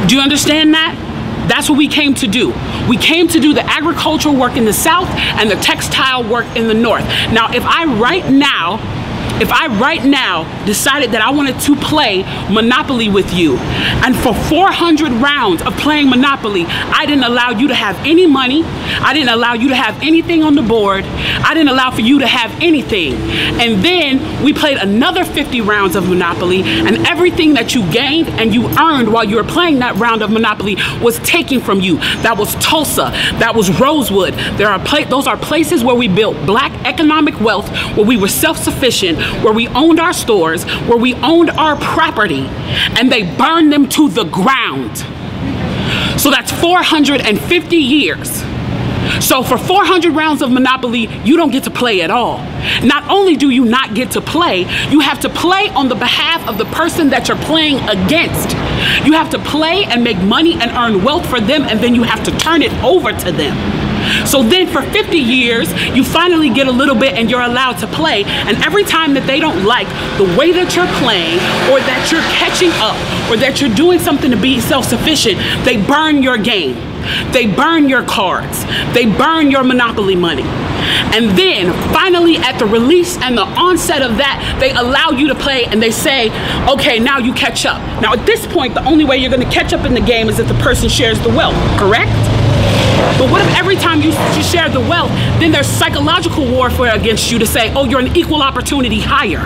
Do 0.08 0.14
you 0.14 0.20
understand 0.20 0.74
that? 0.74 0.94
That's 1.48 1.68
what 1.68 1.76
we 1.76 1.88
came 1.88 2.14
to 2.14 2.26
do. 2.26 2.54
We 2.88 2.96
came 2.96 3.26
to 3.28 3.40
do 3.40 3.52
the 3.52 3.64
agricultural 3.68 4.36
work 4.36 4.56
in 4.56 4.64
the 4.64 4.72
South 4.72 5.08
and 5.38 5.50
the 5.50 5.56
textile 5.56 6.22
work 6.22 6.46
in 6.56 6.68
the 6.68 6.74
North. 6.74 7.04
Now, 7.32 7.52
if 7.52 7.64
I 7.66 7.84
right 7.98 8.30
now 8.30 8.78
if 9.40 9.50
I 9.50 9.66
right 9.78 10.04
now 10.04 10.44
decided 10.64 11.12
that 11.12 11.20
I 11.20 11.30
wanted 11.30 11.58
to 11.60 11.76
play 11.76 12.22
Monopoly 12.50 13.08
with 13.08 13.32
you, 13.34 13.56
and 14.04 14.16
for 14.16 14.34
400 14.34 15.10
rounds 15.12 15.62
of 15.62 15.76
playing 15.78 16.08
Monopoly, 16.08 16.64
I 16.66 17.06
didn't 17.06 17.24
allow 17.24 17.50
you 17.50 17.68
to 17.68 17.74
have 17.74 17.96
any 18.06 18.26
money, 18.26 18.62
I 18.64 19.12
didn't 19.12 19.30
allow 19.30 19.54
you 19.54 19.68
to 19.68 19.74
have 19.74 20.00
anything 20.02 20.42
on 20.42 20.54
the 20.54 20.62
board, 20.62 21.04
I 21.04 21.54
didn't 21.54 21.68
allow 21.68 21.90
for 21.90 22.00
you 22.00 22.20
to 22.20 22.26
have 22.26 22.50
anything. 22.62 23.14
And 23.60 23.84
then 23.84 24.42
we 24.44 24.52
played 24.52 24.78
another 24.78 25.24
50 25.24 25.60
rounds 25.60 25.96
of 25.96 26.08
Monopoly, 26.08 26.62
and 26.62 27.06
everything 27.06 27.54
that 27.54 27.74
you 27.74 27.90
gained 27.90 28.28
and 28.28 28.54
you 28.54 28.68
earned 28.78 29.12
while 29.12 29.24
you 29.24 29.36
were 29.36 29.44
playing 29.44 29.80
that 29.80 29.96
round 29.96 30.22
of 30.22 30.30
Monopoly 30.30 30.76
was 31.02 31.18
taken 31.20 31.60
from 31.60 31.80
you. 31.80 31.98
That 32.22 32.36
was 32.38 32.54
Tulsa, 32.56 33.10
that 33.38 33.54
was 33.54 33.70
Rosewood. 33.80 34.34
There 34.56 34.68
are 34.68 34.78
those 35.08 35.26
are 35.26 35.36
places 35.36 35.82
where 35.82 35.94
we 35.94 36.08
built 36.08 36.36
black 36.46 36.72
economic 36.86 37.40
wealth, 37.40 37.68
where 37.96 38.06
we 38.06 38.16
were 38.16 38.28
self-sufficient, 38.28 39.18
where 39.42 39.52
we 39.52 39.68
owned 39.68 40.00
our 40.00 40.12
stores, 40.12 40.64
where 40.86 40.98
we 40.98 41.14
owned 41.14 41.50
our 41.50 41.76
property, 41.76 42.46
and 42.98 43.10
they 43.10 43.22
burned 43.36 43.72
them 43.72 43.88
to 43.90 44.08
the 44.08 44.24
ground. 44.24 44.98
So 46.20 46.30
that's 46.30 46.50
450 46.52 47.76
years. 47.76 48.42
So 49.20 49.42
for 49.42 49.58
400 49.58 50.14
rounds 50.14 50.42
of 50.42 50.50
Monopoly, 50.50 51.08
you 51.24 51.36
don't 51.36 51.50
get 51.50 51.64
to 51.64 51.70
play 51.70 52.00
at 52.02 52.10
all. 52.10 52.38
Not 52.82 53.08
only 53.10 53.36
do 53.36 53.50
you 53.50 53.64
not 53.64 53.94
get 53.94 54.12
to 54.12 54.20
play, 54.20 54.60
you 54.90 55.00
have 55.00 55.20
to 55.20 55.28
play 55.28 55.68
on 55.70 55.88
the 55.88 55.94
behalf 55.94 56.46
of 56.48 56.58
the 56.58 56.64
person 56.66 57.10
that 57.10 57.28
you're 57.28 57.36
playing 57.38 57.76
against. 57.88 58.50
You 59.06 59.12
have 59.12 59.30
to 59.30 59.38
play 59.38 59.84
and 59.84 60.02
make 60.02 60.18
money 60.18 60.54
and 60.54 60.70
earn 60.70 61.04
wealth 61.04 61.28
for 61.28 61.40
them, 61.40 61.62
and 61.62 61.80
then 61.80 61.94
you 61.94 62.02
have 62.02 62.24
to 62.24 62.30
turn 62.38 62.62
it 62.62 62.72
over 62.82 63.12
to 63.12 63.32
them. 63.32 63.93
So 64.26 64.42
then 64.42 64.66
for 64.66 64.82
50 64.82 65.18
years, 65.18 65.72
you 65.94 66.04
finally 66.04 66.50
get 66.50 66.66
a 66.66 66.72
little 66.72 66.94
bit 66.94 67.14
and 67.14 67.30
you're 67.30 67.42
allowed 67.42 67.78
to 67.78 67.86
play. 67.86 68.24
And 68.24 68.56
every 68.64 68.84
time 68.84 69.14
that 69.14 69.26
they 69.26 69.40
don't 69.40 69.64
like 69.64 69.88
the 70.18 70.24
way 70.38 70.52
that 70.52 70.76
you're 70.76 70.90
playing 70.98 71.38
or 71.70 71.80
that 71.80 72.10
you're 72.10 72.24
catching 72.32 72.70
up 72.80 72.96
or 73.30 73.36
that 73.36 73.60
you're 73.60 73.74
doing 73.74 73.98
something 73.98 74.30
to 74.30 74.36
be 74.36 74.60
self 74.60 74.84
sufficient, 74.84 75.38
they 75.64 75.76
burn 75.76 76.22
your 76.22 76.38
game. 76.38 76.76
They 77.32 77.46
burn 77.46 77.88
your 77.88 78.02
cards. 78.02 78.64
They 78.94 79.06
burn 79.06 79.50
your 79.50 79.62
monopoly 79.62 80.16
money. 80.16 80.42
And 80.42 81.36
then 81.38 81.72
finally, 81.92 82.36
at 82.36 82.58
the 82.58 82.66
release 82.66 83.16
and 83.18 83.36
the 83.36 83.42
onset 83.42 84.02
of 84.02 84.16
that, 84.18 84.56
they 84.60 84.70
allow 84.70 85.10
you 85.10 85.28
to 85.28 85.34
play 85.34 85.64
and 85.66 85.82
they 85.82 85.90
say, 85.90 86.30
okay, 86.68 86.98
now 86.98 87.18
you 87.18 87.32
catch 87.34 87.66
up. 87.66 87.80
Now, 88.00 88.14
at 88.14 88.26
this 88.26 88.46
point, 88.46 88.74
the 88.74 88.84
only 88.84 89.04
way 89.04 89.18
you're 89.18 89.30
going 89.30 89.46
to 89.46 89.54
catch 89.54 89.72
up 89.72 89.84
in 89.84 89.94
the 89.94 90.00
game 90.00 90.28
is 90.28 90.38
if 90.38 90.48
the 90.48 90.54
person 90.54 90.88
shares 90.88 91.20
the 91.20 91.30
wealth, 91.30 91.54
correct? 91.78 92.10
But 93.18 93.30
what 93.30 93.40
if 93.40 93.56
every 93.56 93.76
time 93.76 94.00
you, 94.02 94.10
you 94.10 94.42
share 94.42 94.68
the 94.68 94.80
wealth, 94.80 95.10
then 95.40 95.52
there's 95.52 95.66
psychological 95.66 96.50
warfare 96.50 96.94
against 96.94 97.30
you 97.30 97.38
to 97.38 97.46
say, 97.46 97.72
oh, 97.74 97.84
you're 97.84 98.00
an 98.00 98.16
equal 98.16 98.42
opportunity 98.42 99.00
hire? 99.00 99.44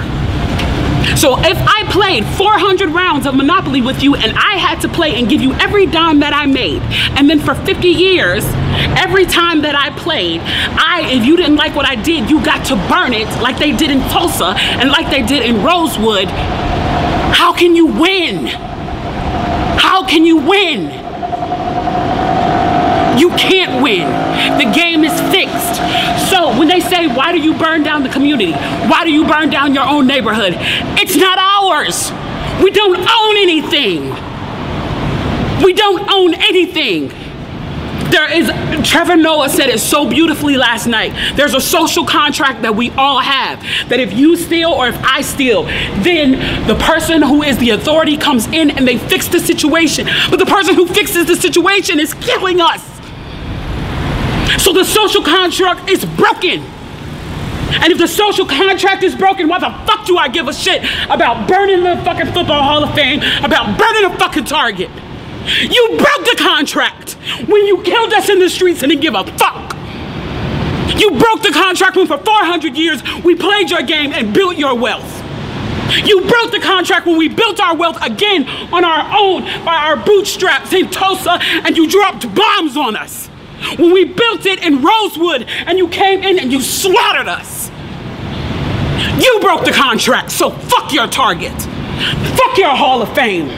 So 1.16 1.36
if 1.40 1.58
I 1.58 1.84
played 1.90 2.24
400 2.24 2.90
rounds 2.90 3.26
of 3.26 3.34
Monopoly 3.34 3.80
with 3.80 4.02
you 4.02 4.14
and 4.14 4.36
I 4.36 4.56
had 4.56 4.80
to 4.82 4.88
play 4.88 5.16
and 5.16 5.28
give 5.28 5.40
you 5.40 5.52
every 5.54 5.86
dime 5.86 6.20
that 6.20 6.32
I 6.32 6.46
made, 6.46 6.80
and 7.18 7.28
then 7.28 7.40
for 7.40 7.54
50 7.54 7.88
years, 7.88 8.44
every 8.96 9.26
time 9.26 9.62
that 9.62 9.74
I 9.74 9.90
played, 9.98 10.40
I, 10.44 11.10
if 11.10 11.24
you 11.24 11.36
didn't 11.36 11.56
like 11.56 11.74
what 11.74 11.86
I 11.86 11.96
did, 11.96 12.30
you 12.30 12.44
got 12.44 12.64
to 12.66 12.76
burn 12.88 13.14
it 13.14 13.26
like 13.42 13.58
they 13.58 13.72
did 13.72 13.90
in 13.90 14.00
Tulsa 14.10 14.54
and 14.78 14.90
like 14.90 15.10
they 15.10 15.22
did 15.22 15.42
in 15.42 15.64
Rosewood. 15.64 16.28
How 16.28 17.52
can 17.52 17.74
you 17.74 17.86
win? 17.86 18.46
How 18.46 20.04
can 20.06 20.24
you 20.24 20.36
win? 20.36 21.07
You 23.18 23.30
can't 23.30 23.82
win. 23.82 24.06
The 24.58 24.72
game 24.72 25.04
is 25.04 25.12
fixed. 25.32 25.76
So 26.30 26.56
when 26.58 26.68
they 26.68 26.80
say, 26.80 27.06
why 27.06 27.32
do 27.32 27.38
you 27.38 27.54
burn 27.58 27.82
down 27.82 28.02
the 28.02 28.08
community? 28.08 28.52
Why 28.52 29.04
do 29.04 29.10
you 29.10 29.26
burn 29.26 29.50
down 29.50 29.74
your 29.74 29.86
own 29.86 30.06
neighborhood? 30.06 30.54
It's 30.98 31.16
not 31.16 31.38
ours. 31.38 32.12
We 32.62 32.70
don't 32.70 32.98
own 32.98 33.36
anything. 33.36 34.10
We 35.64 35.72
don't 35.72 36.08
own 36.10 36.34
anything. 36.34 37.08
There 38.10 38.32
is, 38.32 38.48
Trevor 38.88 39.16
Noah 39.16 39.50
said 39.50 39.68
it 39.68 39.80
so 39.80 40.08
beautifully 40.08 40.56
last 40.56 40.86
night. 40.86 41.12
There's 41.36 41.54
a 41.54 41.60
social 41.60 42.06
contract 42.06 42.62
that 42.62 42.74
we 42.74 42.90
all 42.90 43.20
have 43.20 43.60
that 43.90 44.00
if 44.00 44.14
you 44.14 44.36
steal 44.36 44.70
or 44.70 44.88
if 44.88 44.96
I 45.04 45.20
steal, 45.20 45.64
then 45.64 46.66
the 46.66 46.74
person 46.76 47.20
who 47.20 47.42
is 47.42 47.58
the 47.58 47.70
authority 47.70 48.16
comes 48.16 48.46
in 48.46 48.70
and 48.70 48.88
they 48.88 48.96
fix 48.96 49.28
the 49.28 49.40
situation. 49.40 50.06
But 50.30 50.38
the 50.38 50.46
person 50.46 50.74
who 50.74 50.86
fixes 50.86 51.26
the 51.26 51.36
situation 51.36 52.00
is 52.00 52.14
killing 52.14 52.60
us. 52.60 52.97
So 54.56 54.72
the 54.72 54.84
social 54.84 55.22
contract 55.22 55.90
is 55.90 56.04
broken. 56.04 56.64
And 57.70 57.92
if 57.92 57.98
the 57.98 58.08
social 58.08 58.46
contract 58.46 59.02
is 59.02 59.14
broken, 59.14 59.48
why 59.48 59.58
the 59.58 59.70
fuck 59.86 60.06
do 60.06 60.16
I 60.16 60.28
give 60.28 60.48
a 60.48 60.54
shit 60.54 60.82
about 61.04 61.46
burning 61.46 61.84
the 61.84 61.96
fucking 62.02 62.32
Football 62.32 62.62
Hall 62.62 62.82
of 62.82 62.94
Fame, 62.94 63.20
about 63.44 63.78
burning 63.78 64.10
a 64.10 64.16
fucking 64.18 64.44
Target? 64.44 64.90
You 65.46 65.88
broke 65.98 66.24
the 66.24 66.36
contract 66.38 67.12
when 67.46 67.66
you 67.66 67.82
killed 67.82 68.12
us 68.12 68.28
in 68.28 68.38
the 68.38 68.48
streets 68.48 68.82
and 68.82 68.90
didn't 68.90 69.02
give 69.02 69.14
a 69.14 69.24
fuck. 69.38 69.74
You 70.98 71.10
broke 71.10 71.42
the 71.42 71.52
contract 71.52 71.96
when 71.96 72.06
for 72.06 72.18
400 72.18 72.76
years 72.76 73.02
we 73.22 73.34
played 73.34 73.70
your 73.70 73.82
game 73.82 74.12
and 74.12 74.34
built 74.34 74.56
your 74.56 74.74
wealth. 74.74 75.22
You 76.04 76.20
broke 76.22 76.50
the 76.50 76.60
contract 76.60 77.06
when 77.06 77.16
we 77.16 77.28
built 77.28 77.60
our 77.60 77.76
wealth 77.76 77.98
again 78.02 78.46
on 78.72 78.84
our 78.84 79.18
own 79.18 79.42
by 79.64 79.76
our 79.76 79.96
bootstraps 79.96 80.72
in 80.72 80.90
Tulsa 80.90 81.38
and 81.40 81.76
you 81.76 81.88
dropped 81.88 82.34
bombs 82.34 82.76
on 82.76 82.96
us. 82.96 83.27
When 83.78 83.92
we 83.92 84.04
built 84.04 84.46
it 84.46 84.62
in 84.64 84.82
Rosewood 84.82 85.44
and 85.48 85.78
you 85.78 85.88
came 85.88 86.22
in 86.22 86.38
and 86.38 86.52
you 86.52 86.60
slaughtered 86.60 87.28
us. 87.28 87.70
You 89.22 89.38
broke 89.40 89.64
the 89.64 89.72
contract, 89.72 90.30
so 90.30 90.50
fuck 90.50 90.92
your 90.92 91.06
target. 91.06 91.52
Fuck 91.52 92.58
your 92.58 92.74
Hall 92.74 93.02
of 93.02 93.12
Fame. 93.14 93.48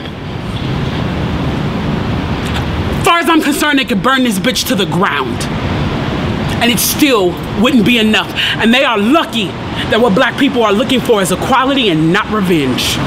As 2.99 3.05
far 3.05 3.19
as 3.19 3.29
I'm 3.29 3.41
concerned, 3.41 3.79
they 3.79 3.85
could 3.85 4.01
burn 4.03 4.23
this 4.23 4.39
bitch 4.39 4.67
to 4.67 4.75
the 4.75 4.85
ground. 4.85 5.37
and 6.61 6.71
it 6.71 6.77
still 6.79 7.31
wouldn't 7.59 7.85
be 7.85 7.97
enough. 7.97 8.31
And 8.61 8.71
they 8.71 8.83
are 8.83 8.97
lucky 8.97 9.45
that 9.89 9.99
what 9.99 10.13
black 10.13 10.37
people 10.37 10.61
are 10.63 10.71
looking 10.71 11.01
for 11.01 11.21
is 11.21 11.31
equality 11.31 11.89
and 11.89 12.13
not 12.13 12.31
revenge. 12.31 12.97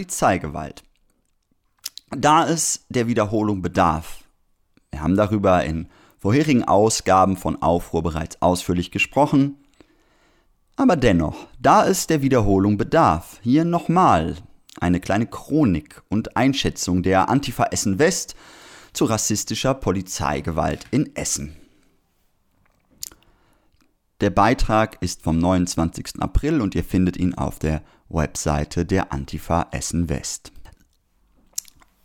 Polizeigewalt. 0.00 0.82
Da 2.08 2.48
es 2.48 2.86
der 2.88 3.06
Wiederholung 3.06 3.60
bedarf, 3.60 4.24
wir 4.90 5.02
haben 5.02 5.14
darüber 5.14 5.62
in 5.62 5.88
vorherigen 6.18 6.64
Ausgaben 6.64 7.36
von 7.36 7.60
Aufruhr 7.60 8.02
bereits 8.02 8.40
ausführlich 8.40 8.90
gesprochen, 8.92 9.56
aber 10.76 10.96
dennoch, 10.96 11.48
da 11.58 11.86
es 11.86 12.06
der 12.06 12.22
Wiederholung 12.22 12.78
bedarf, 12.78 13.40
hier 13.42 13.66
nochmal 13.66 14.36
eine 14.80 15.00
kleine 15.00 15.26
Chronik 15.26 16.00
und 16.08 16.34
Einschätzung 16.34 17.02
der 17.02 17.28
Antifa 17.28 17.64
Essen 17.64 17.98
West 17.98 18.34
zu 18.94 19.04
rassistischer 19.04 19.74
Polizeigewalt 19.74 20.86
in 20.90 21.14
Essen. 21.14 21.56
Der 24.22 24.30
Beitrag 24.30 24.96
ist 25.02 25.22
vom 25.22 25.38
29. 25.38 26.20
April 26.20 26.62
und 26.62 26.74
ihr 26.74 26.84
findet 26.84 27.18
ihn 27.18 27.34
auf 27.34 27.58
der 27.58 27.82
Webseite 28.10 28.84
der 28.84 29.12
Antifa 29.12 29.68
Essen 29.70 30.08
West. 30.08 30.52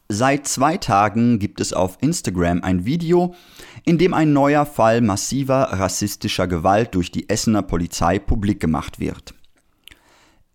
Seit 0.07 0.47
zwei 0.47 0.77
Tagen 0.77 1.39
gibt 1.39 1.59
es 1.59 1.73
auf 1.73 1.97
Instagram 1.99 2.61
ein 2.61 2.85
Video, 2.85 3.33
in 3.85 3.97
dem 3.97 4.13
ein 4.13 4.33
neuer 4.33 4.67
Fall 4.67 5.01
massiver 5.01 5.63
rassistischer 5.63 6.47
Gewalt 6.47 6.93
durch 6.93 7.11
die 7.11 7.27
Essener 7.27 7.63
Polizei 7.63 8.19
publik 8.19 8.59
gemacht 8.59 8.99
wird. 8.99 9.33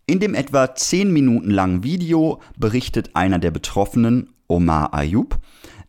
In 0.07 0.21
dem 0.21 0.35
etwa 0.35 0.75
10 0.75 1.13
Minuten 1.13 1.51
langen 1.51 1.83
Video 1.83 2.41
berichtet 2.57 3.11
einer 3.15 3.41
der 3.41 3.51
Betroffenen, 3.51 4.33
Omar 4.47 4.95
Ayub, 4.95 5.39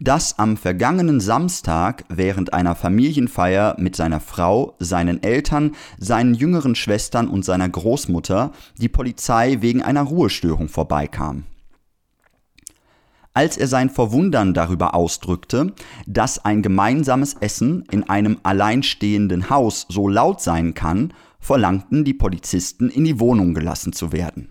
dass 0.02 0.40
am 0.40 0.58
vergangenen 0.58 1.20
Samstag 1.20 2.06
während 2.10 2.54
einer 2.54 2.74
Familienfeier 2.76 3.76
mit 3.78 3.96
seiner 3.96 4.20
Frau, 4.20 4.76
seinen 4.80 5.22
Eltern, 5.22 5.76
seinen 6.00 6.34
jüngeren 6.34 6.74
Schwestern 6.74 7.28
und 7.28 7.46
seiner 7.46 7.70
Großmutter 7.70 8.52
die 8.78 8.90
Polizei 8.90 9.58
wegen 9.62 9.84
einer 9.84 10.02
Ruhestörung 10.02 10.70
vorbeikam. 10.70 11.44
Als 13.34 13.58
er 13.58 13.68
sein 13.68 13.90
Verwundern 13.90 14.54
darüber 14.56 14.96
ausdrückte, 14.96 15.74
dass 16.08 16.44
ein 16.44 16.64
gemeinsames 16.64 17.36
Essen 17.36 17.86
in 17.92 18.10
einem 18.10 18.40
alleinstehenden 18.44 19.50
Haus 19.52 19.86
so 19.88 20.10
laut 20.10 20.42
sein 20.42 20.74
kann, 20.74 21.14
verlangten 21.40 22.04
die 22.04 22.14
Polizisten 22.16 22.90
in 22.90 23.06
die 23.06 23.20
Wohnung 23.20 23.54
gelassen 23.54 23.94
zu 23.94 24.12
werden. 24.12 24.50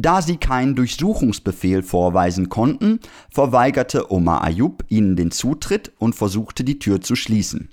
Da 0.00 0.22
sie 0.22 0.36
keinen 0.36 0.76
Durchsuchungsbefehl 0.76 1.82
vorweisen 1.82 2.48
konnten, 2.48 3.00
verweigerte 3.30 4.12
Omar 4.12 4.44
Ayub 4.44 4.84
ihnen 4.88 5.16
den 5.16 5.32
Zutritt 5.32 5.90
und 5.98 6.14
versuchte 6.14 6.62
die 6.62 6.78
Tür 6.78 7.00
zu 7.00 7.16
schließen. 7.16 7.70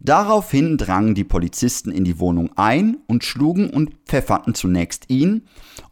Daraufhin 0.00 0.78
drangen 0.78 1.14
die 1.14 1.22
Polizisten 1.22 1.92
in 1.92 2.02
die 2.02 2.18
Wohnung 2.18 2.50
ein 2.56 2.96
und 3.06 3.22
schlugen 3.22 3.70
und 3.70 3.94
pfefferten 4.04 4.54
zunächst 4.54 5.10
ihn 5.10 5.42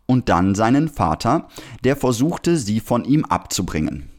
und 0.04 0.28
dann 0.28 0.56
seinen 0.56 0.88
Vater, 0.88 1.46
der 1.84 1.94
versuchte, 1.94 2.56
sie 2.56 2.80
von 2.80 3.04
ihm 3.04 3.24
abzubringen. 3.24 4.10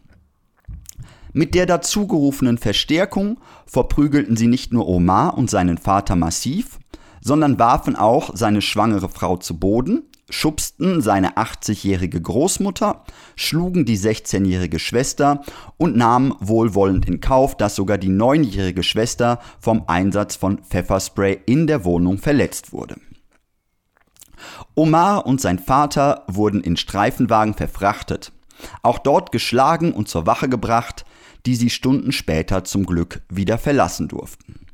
Mit 1.33 1.55
der 1.55 1.65
dazugerufenen 1.65 2.57
Verstärkung 2.57 3.37
verprügelten 3.65 4.37
sie 4.37 4.47
nicht 4.47 4.71
nur 4.71 4.87
Omar 4.87 5.37
und 5.37 5.49
seinen 5.49 5.77
Vater 5.77 6.15
massiv, 6.15 6.79
sondern 7.19 7.59
warfen 7.59 7.97
auch 7.97 8.31
seine 8.33 8.61
schwangere 8.61 9.09
Frau 9.09 9.35
zu 9.35 9.59
Boden, 9.59 10.03
schubsten 10.29 11.01
seine 11.01 11.37
80-jährige 11.37 12.21
Großmutter, 12.21 13.03
schlugen 13.35 13.85
die 13.85 13.97
16-jährige 13.97 14.79
Schwester 14.79 15.43
und 15.77 15.95
nahmen 15.95 16.33
wohlwollend 16.39 17.07
in 17.07 17.19
Kauf, 17.19 17.57
dass 17.57 17.75
sogar 17.75 17.97
die 17.97 18.09
9-jährige 18.09 18.83
Schwester 18.83 19.39
vom 19.59 19.83
Einsatz 19.87 20.35
von 20.35 20.59
Pfefferspray 20.59 21.41
in 21.45 21.67
der 21.67 21.83
Wohnung 21.85 22.17
verletzt 22.17 22.71
wurde. 22.71 22.95
Omar 24.75 25.25
und 25.25 25.41
sein 25.41 25.59
Vater 25.59 26.23
wurden 26.27 26.61
in 26.61 26.77
Streifenwagen 26.77 27.53
verfrachtet, 27.53 28.31
auch 28.81 28.99
dort 28.99 29.31
geschlagen 29.31 29.93
und 29.93 30.07
zur 30.07 30.25
Wache 30.25 30.49
gebracht, 30.49 31.05
die 31.45 31.55
sie 31.55 31.69
Stunden 31.69 32.11
später 32.11 32.63
zum 32.63 32.85
Glück 32.85 33.21
wieder 33.29 33.57
verlassen 33.57 34.07
durften. 34.07 34.65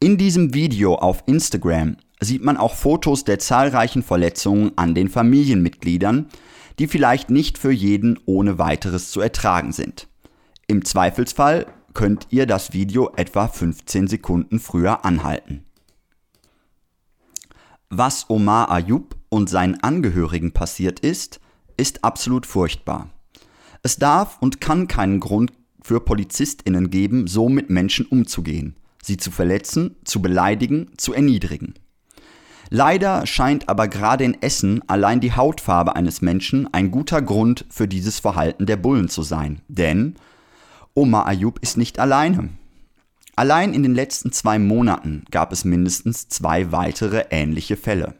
In 0.00 0.18
diesem 0.18 0.52
Video 0.52 0.96
auf 0.96 1.22
Instagram 1.26 1.96
sieht 2.24 2.42
man 2.42 2.56
auch 2.56 2.74
Fotos 2.74 3.24
der 3.24 3.38
zahlreichen 3.38 4.02
Verletzungen 4.02 4.72
an 4.76 4.94
den 4.94 5.08
Familienmitgliedern, 5.08 6.28
die 6.78 6.86
vielleicht 6.86 7.30
nicht 7.30 7.58
für 7.58 7.72
jeden 7.72 8.18
ohne 8.26 8.58
weiteres 8.58 9.10
zu 9.10 9.20
ertragen 9.20 9.72
sind. 9.72 10.08
Im 10.66 10.84
Zweifelsfall 10.84 11.66
könnt 11.94 12.28
ihr 12.30 12.46
das 12.46 12.72
Video 12.72 13.12
etwa 13.16 13.48
15 13.48 14.08
Sekunden 14.08 14.58
früher 14.60 15.04
anhalten. 15.04 15.64
Was 17.90 18.30
Omar 18.30 18.70
Ayub 18.70 19.16
und 19.28 19.50
seinen 19.50 19.82
Angehörigen 19.82 20.52
passiert 20.52 21.00
ist, 21.00 21.40
ist 21.76 22.04
absolut 22.04 22.46
furchtbar. 22.46 23.10
Es 23.82 23.96
darf 23.96 24.38
und 24.40 24.60
kann 24.60 24.88
keinen 24.88 25.20
Grund 25.20 25.52
für 25.82 26.00
Polizistinnen 26.00 26.90
geben, 26.90 27.26
so 27.26 27.48
mit 27.48 27.68
Menschen 27.68 28.06
umzugehen, 28.06 28.76
sie 29.02 29.16
zu 29.16 29.30
verletzen, 29.30 29.96
zu 30.04 30.22
beleidigen, 30.22 30.90
zu 30.96 31.12
erniedrigen. 31.12 31.74
Leider 32.74 33.26
scheint 33.26 33.68
aber 33.68 33.86
gerade 33.86 34.24
in 34.24 34.40
Essen 34.40 34.80
allein 34.88 35.20
die 35.20 35.36
Hautfarbe 35.36 35.94
eines 35.94 36.22
Menschen 36.22 36.72
ein 36.72 36.90
guter 36.90 37.20
Grund 37.20 37.66
für 37.68 37.86
dieses 37.86 38.18
Verhalten 38.18 38.64
der 38.64 38.78
Bullen 38.78 39.10
zu 39.10 39.22
sein. 39.22 39.60
Denn 39.68 40.14
Omar 40.94 41.26
Ayub 41.26 41.58
ist 41.58 41.76
nicht 41.76 41.98
alleine. 41.98 42.48
Allein 43.36 43.74
in 43.74 43.82
den 43.82 43.94
letzten 43.94 44.32
zwei 44.32 44.58
Monaten 44.58 45.26
gab 45.30 45.52
es 45.52 45.66
mindestens 45.66 46.30
zwei 46.30 46.72
weitere 46.72 47.26
ähnliche 47.28 47.76
Fälle. 47.76 48.14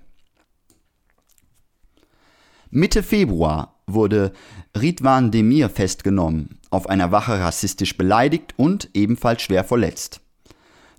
Mitte 2.68 3.02
Februar 3.02 3.76
wurde 3.86 4.34
Ridwan 4.78 5.30
Demir 5.30 5.70
festgenommen, 5.70 6.58
auf 6.68 6.90
einer 6.90 7.10
Wache 7.10 7.40
rassistisch 7.40 7.96
beleidigt 7.96 8.52
und 8.58 8.90
ebenfalls 8.92 9.40
schwer 9.40 9.64
verletzt. 9.64 10.20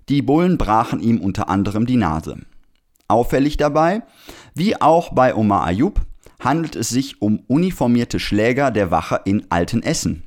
Die 0.08 0.22
Bullen 0.22 0.58
brachen 0.58 0.98
ihm 0.98 1.20
unter 1.20 1.48
anderem 1.48 1.86
die 1.86 1.96
Nase. 1.96 2.40
Auffällig 3.08 3.56
dabei, 3.56 4.02
wie 4.54 4.80
auch 4.80 5.12
bei 5.12 5.34
Omar 5.34 5.66
Ayub, 5.66 6.00
handelt 6.40 6.76
es 6.76 6.88
sich 6.88 7.20
um 7.22 7.40
uniformierte 7.46 8.18
Schläger 8.18 8.70
der 8.70 8.90
Wache 8.90 9.20
in 9.24 9.50
Altenessen. 9.50 10.22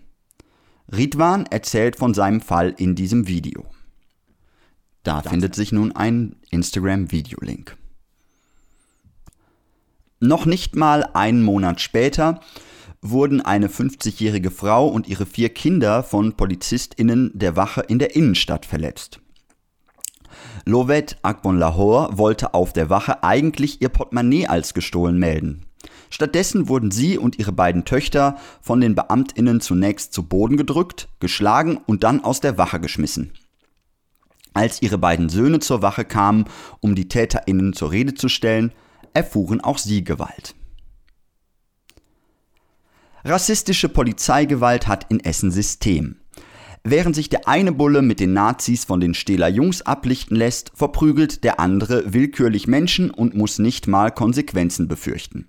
Ridwan 0.92 1.46
erzählt 1.48 1.96
von 1.98 2.14
seinem 2.14 2.42
Fall 2.42 2.74
in 2.78 2.96
diesem 2.96 3.28
Video. 3.28 3.66
Da 5.04 5.22
findet 5.22 5.56
sich 5.56 5.72
nun 5.72 5.94
ein 5.94 6.36
Instagram-Video-Link. 6.50 7.78
Noch 10.20 10.46
nicht 10.46 10.76
mal 10.76 11.04
einen 11.14 11.44
Monat 11.44 11.80
später 11.80 12.42
wurden 13.02 13.42
eine 13.42 13.68
50-jährige 13.68 14.52
Frau 14.52 14.88
und 14.88 15.08
ihre 15.08 15.26
vier 15.26 15.50
Kinder 15.50 16.04
von 16.04 16.34
PolizistInnen 16.34 17.32
der 17.34 17.56
Wache 17.56 17.82
in 17.82 18.00
der 18.00 18.16
Innenstadt 18.16 18.66
verletzt. 18.66 19.20
Lovet 20.68 21.18
Akbon 21.22 21.58
Lahore 21.58 22.18
wollte 22.18 22.54
auf 22.54 22.74
der 22.74 22.90
Wache 22.90 23.24
eigentlich 23.24 23.82
ihr 23.82 23.88
Portemonnaie 23.88 24.48
als 24.48 24.74
gestohlen 24.74 25.18
melden. 25.18 25.66
Stattdessen 26.10 26.68
wurden 26.68 26.92
sie 26.92 27.18
und 27.18 27.40
ihre 27.40 27.54
beiden 27.54 27.86
Töchter 27.86 28.38
von 28.62 28.82
den 28.82 28.94
Beamtinnen 28.94 29.62
zunächst 29.62 30.12
zu 30.12 30.24
Boden 30.24 30.58
gedrückt, 30.58 31.08
geschlagen 31.22 31.80
und 31.86 32.04
dann 32.04 32.22
aus 32.22 32.42
der 32.42 32.58
Wache 32.58 32.82
geschmissen. 32.82 33.32
Als 34.54 34.82
ihre 34.82 34.98
beiden 34.98 35.30
Söhne 35.30 35.60
zur 35.60 35.82
Wache 35.82 36.04
kamen, 36.04 36.46
um 36.82 36.96
die 36.96 37.08
Täterinnen 37.08 37.72
zur 37.72 37.92
Rede 37.92 38.14
zu 38.14 38.28
stellen, 38.28 38.74
erfuhren 39.14 39.62
auch 39.62 39.78
sie 39.78 40.04
Gewalt. 40.04 40.54
Rassistische 43.24 43.88
Polizeigewalt 43.88 44.88
hat 44.88 45.06
in 45.10 45.22
Essen 45.22 45.52
System. 45.52 46.18
Während 46.84 47.16
sich 47.16 47.30
der 47.30 47.48
eine 47.48 47.72
Bulle 47.72 48.02
mit 48.02 48.20
den 48.20 48.34
Nazis 48.34 48.86
von 48.86 49.00
den 49.00 49.14
Stehler 49.14 49.48
Jungs 49.48 49.82
ablichten 49.82 50.38
lässt, 50.38 50.72
verprügelt 50.74 51.44
der 51.44 51.60
andere 51.60 52.14
willkürlich 52.14 52.68
Menschen 52.68 53.12
und 53.12 53.36
muss 53.36 53.60
nicht 53.60 53.88
mal 53.88 54.12
Konsequenzen 54.12 54.88
befürchten. 54.88 55.48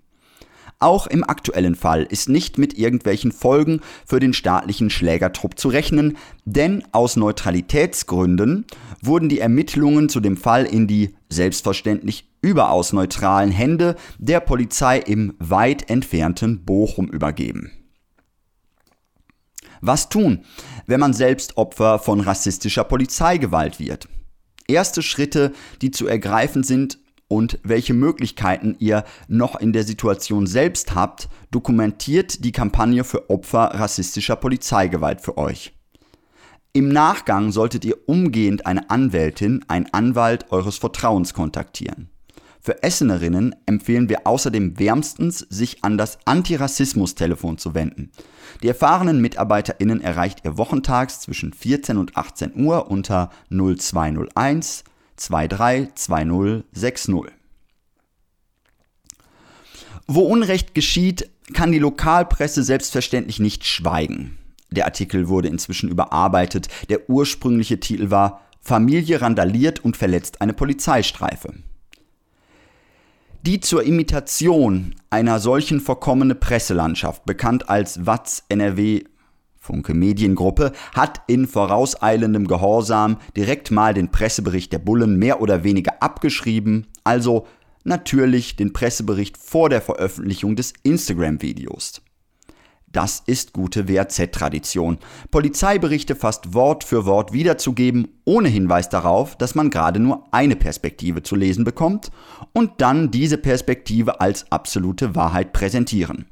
Auch 0.80 1.08
im 1.08 1.24
aktuellen 1.24 1.74
Fall 1.74 2.04
ist 2.04 2.28
nicht 2.28 2.56
mit 2.56 2.78
irgendwelchen 2.78 3.32
Folgen 3.32 3.80
für 4.06 4.20
den 4.20 4.32
staatlichen 4.32 4.90
Schlägertrupp 4.90 5.58
zu 5.58 5.68
rechnen, 5.68 6.16
denn 6.44 6.84
aus 6.92 7.16
Neutralitätsgründen 7.16 8.64
wurden 9.02 9.28
die 9.28 9.40
Ermittlungen 9.40 10.08
zu 10.08 10.20
dem 10.20 10.36
Fall 10.36 10.64
in 10.64 10.86
die 10.86 11.16
selbstverständlich 11.28 12.28
überaus 12.42 12.92
neutralen 12.92 13.50
Hände 13.50 13.96
der 14.18 14.38
Polizei 14.38 14.98
im 14.98 15.34
weit 15.40 15.90
entfernten 15.90 16.64
Bochum 16.64 17.08
übergeben. 17.08 17.72
Was 19.80 20.08
tun, 20.08 20.44
wenn 20.86 21.00
man 21.00 21.12
selbst 21.12 21.56
Opfer 21.56 21.98
von 21.98 22.20
rassistischer 22.20 22.84
Polizeigewalt 22.84 23.78
wird? 23.78 24.08
erste 24.68 25.02
Schritte, 25.02 25.52
die 25.82 25.90
zu 25.90 26.06
ergreifen 26.06 26.62
sind 26.62 26.98
und 27.26 27.58
welche 27.62 27.94
Möglichkeiten 27.94 28.76
ihr 28.78 29.04
noch 29.26 29.56
in 29.56 29.72
der 29.72 29.84
Situation 29.84 30.46
selbst 30.46 30.94
habt, 30.94 31.28
dokumentiert 31.50 32.44
die 32.44 32.52
Kampagne 32.52 33.04
für 33.04 33.28
Opfer 33.28 33.74
rassistischer 33.74 34.36
Polizeigewalt 34.36 35.20
für 35.20 35.36
euch. 35.36 35.74
Im 36.72 36.88
Nachgang 36.90 37.50
solltet 37.50 37.84
ihr 37.84 37.96
umgehend 38.06 38.66
eine 38.66 38.88
Anwältin, 38.88 39.64
ein 39.68 39.92
Anwalt 39.92 40.52
eures 40.52 40.76
Vertrauens 40.76 41.34
kontaktieren. 41.34 42.10
Für 42.60 42.82
Essenerinnen 42.82 43.54
empfehlen 43.66 44.08
wir 44.08 44.26
außerdem 44.26 44.78
wärmstens, 44.78 45.38
sich 45.48 45.84
an 45.84 45.96
das 45.96 46.18
Antirassismus-Telefon 46.24 47.58
zu 47.58 47.74
wenden. 47.74 48.10
Die 48.62 48.68
erfahrenen 48.68 49.20
MitarbeiterInnen 49.20 50.00
erreicht 50.00 50.44
ihr 50.44 50.58
wochentags 50.58 51.20
zwischen 51.20 51.52
14 51.52 51.96
und 51.96 52.16
18 52.16 52.56
Uhr 52.56 52.90
unter 52.90 53.30
0201 53.50 54.84
232060. 55.16 57.14
Wo 60.06 60.20
Unrecht 60.22 60.74
geschieht, 60.74 61.28
kann 61.52 61.72
die 61.72 61.78
Lokalpresse 61.78 62.62
selbstverständlich 62.62 63.40
nicht 63.40 63.64
schweigen. 63.66 64.38
Der 64.70 64.84
Artikel 64.86 65.28
wurde 65.28 65.48
inzwischen 65.48 65.88
überarbeitet. 65.88 66.68
Der 66.88 67.08
ursprüngliche 67.08 67.80
Titel 67.80 68.10
war 68.10 68.42
Familie 68.60 69.20
randaliert 69.20 69.84
und 69.84 69.96
verletzt 69.96 70.40
eine 70.40 70.52
Polizeistreife. 70.52 71.54
Die 73.42 73.60
zur 73.60 73.84
Imitation 73.84 74.96
einer 75.10 75.38
solchen 75.38 75.80
verkommene 75.80 76.34
Presselandschaft, 76.34 77.24
bekannt 77.24 77.68
als 77.68 78.04
Watz 78.04 78.42
NRW 78.48 79.04
Funke 79.56 79.94
Mediengruppe, 79.94 80.72
hat 80.94 81.22
in 81.28 81.46
vorauseilendem 81.46 82.46
Gehorsam 82.48 83.18
direkt 83.36 83.70
mal 83.70 83.94
den 83.94 84.10
Pressebericht 84.10 84.72
der 84.72 84.78
Bullen 84.78 85.18
mehr 85.18 85.40
oder 85.40 85.62
weniger 85.62 86.02
abgeschrieben, 86.02 86.86
also 87.04 87.46
natürlich 87.84 88.56
den 88.56 88.72
Pressebericht 88.72 89.36
vor 89.36 89.68
der 89.68 89.82
Veröffentlichung 89.82 90.56
des 90.56 90.72
Instagram-Videos. 90.82 92.02
Das 92.92 93.22
ist 93.26 93.52
gute 93.52 93.88
WAZ-Tradition. 93.88 94.98
Polizeiberichte 95.30 96.16
fast 96.16 96.54
Wort 96.54 96.84
für 96.84 97.04
Wort 97.04 97.32
wiederzugeben, 97.32 98.08
ohne 98.24 98.48
Hinweis 98.48 98.88
darauf, 98.88 99.36
dass 99.36 99.54
man 99.54 99.70
gerade 99.70 100.00
nur 100.00 100.24
eine 100.30 100.56
Perspektive 100.56 101.22
zu 101.22 101.36
lesen 101.36 101.64
bekommt 101.64 102.10
und 102.52 102.80
dann 102.80 103.10
diese 103.10 103.38
Perspektive 103.38 104.20
als 104.20 104.50
absolute 104.50 105.14
Wahrheit 105.14 105.52
präsentieren 105.52 106.26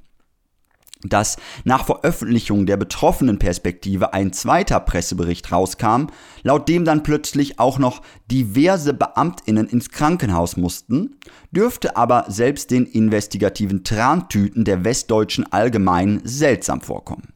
dass 1.03 1.37
nach 1.65 1.85
Veröffentlichung 1.85 2.67
der 2.67 2.77
betroffenen 2.77 3.39
Perspektive 3.39 4.13
ein 4.15 4.33
zweiter 4.33 4.81
Pressebericht 4.81 5.53
rauskam, 5.53 6.07
laut 6.43 6.69
dem 6.69 6.85
dann 6.85 7.03
plötzlich 7.03 7.59
auch 7.59 7.79
noch 7.79 8.03
diverse 8.31 8.95
Beamtinnen 8.95 9.69
ins 9.69 9.91
Krankenhaus 9.91 10.57
mussten, 10.57 11.17
dürfte 11.51 11.97
aber 11.97 12.25
selbst 12.29 12.71
den 12.71 12.87
investigativen 12.87 13.85
Trantüten 13.85 14.65
der 14.65 14.85
Westdeutschen 14.85 15.51
Allgemeinen 15.53 16.23
seltsam 16.25 16.81
vorkommen. 16.81 17.33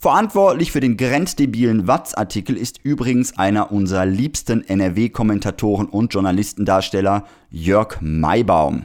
Verantwortlich 0.00 0.70
für 0.70 0.78
den 0.78 0.96
grenzdebilen 0.96 1.88
Watz-Artikel 1.88 2.56
ist 2.56 2.78
übrigens 2.84 3.36
einer 3.36 3.72
unserer 3.72 4.06
liebsten 4.06 4.62
NRW-Kommentatoren 4.62 5.88
und 5.88 6.14
Journalistendarsteller, 6.14 7.24
Jörg 7.50 8.00
Maybaum. 8.00 8.84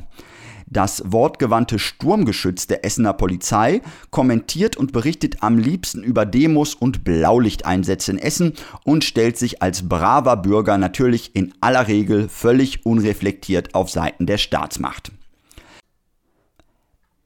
Das 0.74 1.04
wortgewandte 1.06 1.78
Sturmgeschütz 1.78 2.66
der 2.66 2.84
Essener 2.84 3.14
Polizei 3.14 3.84
kommentiert 4.10 4.76
und 4.76 4.92
berichtet 4.92 5.44
am 5.44 5.60
liebsten 5.60 6.02
über 6.02 6.26
Demos 6.26 6.74
und 6.74 7.04
Blaulichteinsätze 7.04 8.14
in 8.14 8.18
Essen 8.18 8.54
und 8.84 9.04
stellt 9.04 9.38
sich 9.38 9.62
als 9.62 9.88
braver 9.88 10.36
Bürger 10.36 10.80
natürlich 10.80 11.36
in 11.36 11.54
aller 11.62 11.88
Regel 11.88 12.28
völlig 12.28 12.88
unreflektiert 12.88 13.76
auf 13.76 13.92
Seiten 13.92 14.26
der 14.26 14.40
Staatsmacht. 14.40 15.12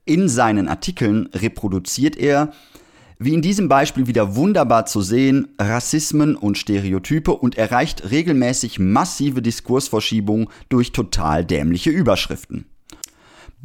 In 0.03 0.27
seinen 0.27 0.67
Artikeln 0.67 1.29
reproduziert 1.33 2.17
er, 2.17 2.51
wie 3.17 3.33
in 3.33 3.41
diesem 3.41 3.69
Beispiel 3.69 4.07
wieder 4.07 4.35
wunderbar 4.35 4.85
zu 4.87 5.01
sehen, 5.01 5.47
Rassismen 5.57 6.35
und 6.35 6.57
Stereotype 6.57 7.31
und 7.31 7.57
erreicht 7.57 8.11
regelmäßig 8.11 8.77
massive 8.77 9.41
Diskursverschiebungen 9.41 10.49
durch 10.67 10.91
total 10.91 11.45
dämliche 11.45 11.91
Überschriften. 11.91 12.65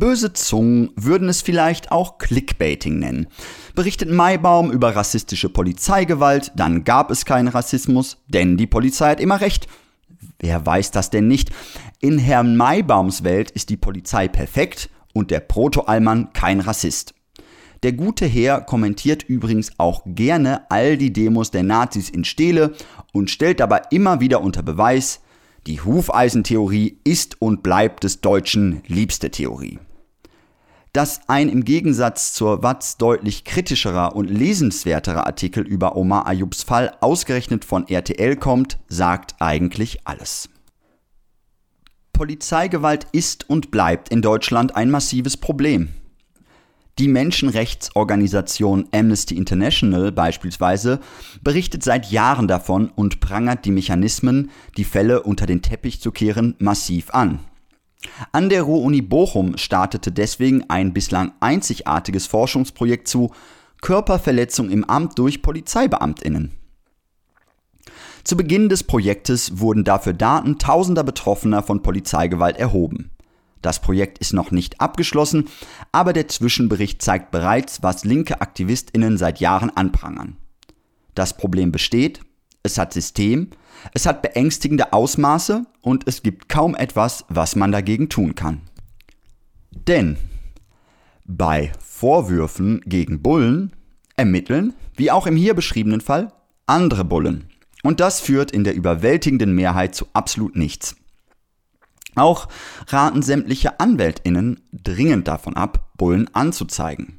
Böse 0.02 0.32
Zungen 0.32 0.90
würden 0.96 1.28
es 1.28 1.42
vielleicht 1.42 1.92
auch 1.92 2.18
Clickbaiting 2.18 2.98
nennen. 2.98 3.28
Berichtet 3.76 4.10
Maibaum 4.10 4.72
über 4.72 4.96
rassistische 4.96 5.48
Polizeigewalt, 5.48 6.50
dann 6.56 6.82
gab 6.82 7.12
es 7.12 7.24
keinen 7.24 7.46
Rassismus, 7.46 8.20
denn 8.26 8.56
die 8.56 8.66
Polizei 8.66 9.10
hat 9.10 9.20
immer 9.20 9.40
recht. 9.40 9.68
Wer 10.40 10.66
weiß 10.66 10.90
das 10.90 11.10
denn 11.10 11.28
nicht? 11.28 11.50
In 12.00 12.18
Herrn 12.18 12.56
Maibaums 12.56 13.22
Welt 13.22 13.52
ist 13.52 13.70
die 13.70 13.76
Polizei 13.76 14.26
perfekt 14.26 14.90
und 15.14 15.30
der 15.30 15.38
Proto-Allmann 15.38 16.32
kein 16.32 16.58
Rassist. 16.58 17.14
Der 17.84 17.92
gute 17.92 18.26
Herr 18.26 18.60
kommentiert 18.60 19.22
übrigens 19.22 19.70
auch 19.78 20.02
gerne 20.04 20.68
all 20.68 20.96
die 20.96 21.12
Demos 21.12 21.52
der 21.52 21.62
Nazis 21.62 22.10
in 22.10 22.24
Stele 22.24 22.72
und 23.12 23.30
stellt 23.30 23.60
dabei 23.60 23.82
immer 23.92 24.18
wieder 24.18 24.40
unter 24.40 24.64
Beweis, 24.64 25.20
die 25.68 25.80
Hufeisentheorie 25.80 26.98
ist 27.04 27.40
und 27.40 27.62
bleibt 27.62 28.02
des 28.02 28.20
Deutschen 28.20 28.82
liebste 28.88 29.30
Theorie. 29.30 29.78
Dass 30.92 31.26
ein 31.26 31.48
im 31.48 31.64
Gegensatz 31.64 32.34
zur 32.34 32.62
Watz 32.62 32.98
deutlich 32.98 33.44
kritischerer 33.44 34.14
und 34.14 34.28
lesenswerterer 34.28 35.26
Artikel 35.26 35.66
über 35.66 35.96
Omar 35.96 36.26
Ayubs 36.26 36.64
Fall 36.64 36.94
ausgerechnet 37.00 37.64
von 37.64 37.88
RTL 37.88 38.36
kommt, 38.36 38.78
sagt 38.88 39.36
eigentlich 39.40 40.00
alles. 40.04 40.50
Polizeigewalt 42.12 43.06
ist 43.12 43.48
und 43.48 43.70
bleibt 43.70 44.10
in 44.10 44.20
Deutschland 44.20 44.76
ein 44.76 44.90
massives 44.90 45.38
Problem. 45.38 45.88
Die 46.98 47.08
Menschenrechtsorganisation 47.08 48.86
Amnesty 48.92 49.34
International 49.34 50.12
beispielsweise 50.12 51.00
berichtet 51.40 51.82
seit 51.82 52.10
Jahren 52.10 52.48
davon 52.48 52.90
und 52.90 53.20
prangert 53.20 53.64
die 53.64 53.70
Mechanismen, 53.70 54.50
die 54.76 54.84
Fälle 54.84 55.22
unter 55.22 55.46
den 55.46 55.62
Teppich 55.62 56.02
zu 56.02 56.10
kehren, 56.10 56.54
massiv 56.58 57.14
an. 57.14 57.38
An 58.32 58.48
der 58.48 58.62
Ruhr-Uni 58.62 59.02
Bochum 59.02 59.56
startete 59.56 60.12
deswegen 60.12 60.68
ein 60.68 60.92
bislang 60.92 61.32
einzigartiges 61.40 62.26
Forschungsprojekt 62.26 63.08
zu 63.08 63.30
Körperverletzung 63.80 64.70
im 64.70 64.84
Amt 64.84 65.18
durch 65.18 65.42
Polizeibeamtinnen. 65.42 66.52
Zu 68.24 68.36
Beginn 68.36 68.68
des 68.68 68.84
Projektes 68.84 69.58
wurden 69.58 69.82
dafür 69.82 70.12
Daten 70.12 70.58
tausender 70.58 71.02
Betroffener 71.02 71.62
von 71.62 71.82
Polizeigewalt 71.82 72.56
erhoben. 72.56 73.10
Das 73.62 73.80
Projekt 73.80 74.18
ist 74.18 74.32
noch 74.32 74.50
nicht 74.50 74.80
abgeschlossen, 74.80 75.48
aber 75.92 76.12
der 76.12 76.28
Zwischenbericht 76.28 77.02
zeigt 77.02 77.30
bereits, 77.30 77.82
was 77.82 78.04
linke 78.04 78.40
Aktivistinnen 78.40 79.18
seit 79.18 79.40
Jahren 79.40 79.70
anprangern. 79.70 80.36
Das 81.14 81.36
Problem 81.36 81.72
besteht, 81.72 82.20
es 82.62 82.78
hat 82.78 82.92
System, 82.92 83.50
es 83.94 84.06
hat 84.06 84.22
beängstigende 84.22 84.92
Ausmaße 84.92 85.64
und 85.80 86.06
es 86.06 86.22
gibt 86.22 86.48
kaum 86.48 86.74
etwas, 86.74 87.24
was 87.28 87.56
man 87.56 87.72
dagegen 87.72 88.08
tun 88.08 88.34
kann. 88.34 88.62
Denn 89.70 90.16
bei 91.24 91.72
Vorwürfen 91.80 92.80
gegen 92.84 93.22
Bullen 93.22 93.72
ermitteln, 94.16 94.74
wie 94.96 95.10
auch 95.10 95.26
im 95.26 95.36
hier 95.36 95.54
beschriebenen 95.54 96.00
Fall, 96.00 96.32
andere 96.66 97.04
Bullen. 97.04 97.48
Und 97.82 98.00
das 98.00 98.20
führt 98.20 98.50
in 98.50 98.64
der 98.64 98.74
überwältigenden 98.74 99.54
Mehrheit 99.54 99.94
zu 99.94 100.06
absolut 100.12 100.56
nichts. 100.56 100.96
Auch 102.14 102.48
raten 102.88 103.22
sämtliche 103.22 103.80
Anwältinnen 103.80 104.60
dringend 104.72 105.28
davon 105.28 105.56
ab, 105.56 105.90
Bullen 105.96 106.32
anzuzeigen. 106.34 107.18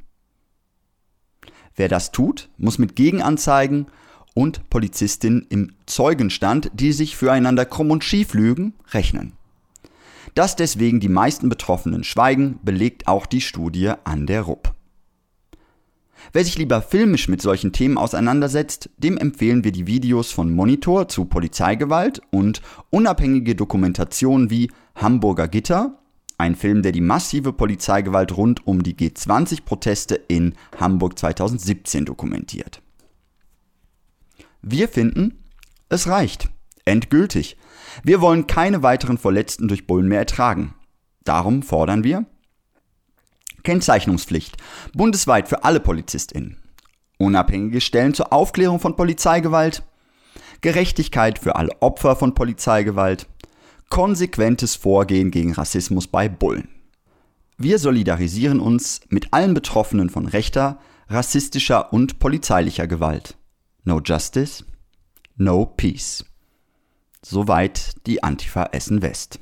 Wer 1.76 1.88
das 1.88 2.12
tut, 2.12 2.50
muss 2.58 2.78
mit 2.78 2.96
Gegenanzeigen 2.96 3.88
und 4.34 4.70
Polizistinnen 4.70 5.46
im 5.50 5.74
Zeugenstand, 5.86 6.72
die 6.74 6.92
sich 6.92 7.16
füreinander 7.16 7.66
krumm 7.66 7.92
und 7.92 8.04
schief 8.04 8.34
lügen, 8.34 8.74
rechnen. 8.92 9.34
Dass 10.36 10.56
deswegen 10.56 11.00
die 11.00 11.10
meisten 11.10 11.50
Betroffenen 11.50 12.04
schweigen, 12.04 12.60
belegt 12.64 13.08
auch 13.08 13.26
die 13.26 13.42
Studie 13.42 13.92
an 14.04 14.26
der 14.26 14.44
RUP. 14.44 14.74
Wer 16.32 16.46
sich 16.46 16.58
lieber 16.58 16.82
filmisch 16.82 17.28
mit 17.28 17.42
solchen 17.42 17.74
Themen 17.74 17.98
auseinandersetzt, 17.98 18.90
dem 18.98 19.18
empfehlen 19.18 19.64
wir 19.64 19.72
die 19.72 19.88
Videos 19.88 20.32
von 20.32 20.54
Monitor 20.54 21.08
zu 21.08 21.26
Polizeigewalt 21.26 22.22
und 22.32 22.62
unabhängige 22.90 23.56
Dokumentationen 23.56 24.50
wie 24.50 24.72
Hamburger 24.96 25.48
Gitter, 25.48 26.00
ein 26.38 26.56
Film, 26.56 26.82
der 26.82 26.92
die 26.92 27.02
massive 27.02 27.54
Polizeigewalt 27.54 28.36
rund 28.38 28.66
um 28.66 28.84
die 28.84 28.96
G20-Proteste 28.96 30.16
in 30.28 30.56
Hamburg 30.80 31.20
2017 31.20 32.06
dokumentiert. 32.06 32.83
Wir 34.64 34.88
finden, 34.88 35.44
es 35.90 36.08
reicht. 36.08 36.50
Endgültig. 36.86 37.58
Wir 38.04 38.22
wollen 38.22 38.48
keine 38.48 38.82
weiteren 38.82 39.18
Verletzten 39.18 39.68
durch 39.68 39.86
Bullen 39.88 40.08
mehr 40.08 40.20
ertragen. 40.20 40.74
Darum 41.26 41.64
fordern 41.64 42.04
wir 42.04 42.26
Kennzeichnungspflicht 43.64 44.58
bundesweit 44.94 45.48
für 45.48 45.64
alle 45.64 45.80
PolizistInnen. 45.80 46.58
Unabhängige 47.18 47.82
Stellen 47.82 48.14
zur 48.14 48.32
Aufklärung 48.34 48.80
von 48.80 48.96
Polizeigewalt. 48.96 49.84
Gerechtigkeit 50.62 51.40
für 51.40 51.58
alle 51.58 51.82
Opfer 51.82 52.16
von 52.16 52.34
Polizeigewalt, 52.34 53.28
konsequentes 53.90 54.76
Vorgehen 54.76 55.30
gegen 55.30 55.52
Rassismus 55.52 56.08
bei 56.08 56.30
Bullen. 56.30 56.70
Wir 57.58 57.80
solidarisieren 57.80 58.62
uns 58.62 59.02
mit 59.10 59.34
allen 59.34 59.54
Betroffenen 59.54 60.10
von 60.10 60.26
rechter, 60.26 60.80
rassistischer 61.10 61.92
und 61.92 62.20
polizeilicher 62.20 62.88
Gewalt. 62.88 63.36
No 63.86 64.00
Justice, 64.00 64.64
no 65.36 65.66
Peace. 65.66 66.24
Soweit 67.22 67.96
die 68.08 68.24
Antifa 68.24 68.70
Essen 68.72 69.02
West. 69.02 69.40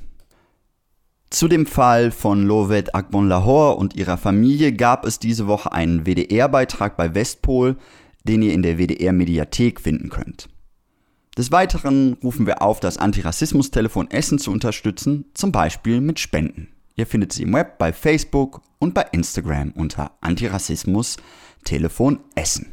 Zu 1.30 1.46
dem 1.46 1.64
Fall 1.64 2.10
von 2.10 2.44
Lovet 2.44 2.92
Agbon 2.94 3.28
Lahore 3.28 3.76
und 3.76 3.94
ihrer 3.94 4.18
Familie 4.18 4.72
gab 4.72 5.06
es 5.06 5.20
diese 5.20 5.46
Woche 5.46 5.70
einen 5.70 6.06
WDR-Beitrag 6.06 6.96
bei 6.96 7.14
Westpol, 7.14 7.76
den 8.24 8.42
ihr 8.42 8.52
in 8.52 8.62
der 8.62 8.78
WDR-Mediathek 8.78 9.80
finden 9.80 10.10
könnt. 10.10 10.48
Des 11.38 11.52
Weiteren 11.52 12.14
rufen 12.14 12.46
wir 12.46 12.62
auf, 12.62 12.80
das 12.80 12.98
Antirassismus-Telefon 12.98 14.10
Essen 14.10 14.40
zu 14.40 14.50
unterstützen, 14.50 15.26
zum 15.34 15.52
Beispiel 15.52 16.00
mit 16.00 16.18
Spenden. 16.18 16.68
Ihr 16.96 17.06
findet 17.06 17.32
sie 17.32 17.44
im 17.44 17.54
Web 17.54 17.78
bei 17.78 17.92
Facebook 17.92 18.60
und 18.80 18.92
bei 18.92 19.06
Instagram 19.12 19.70
unter 19.70 20.10
Antirassismus 20.20 21.16
Telefon 21.64 22.18
Essen. 22.34 22.71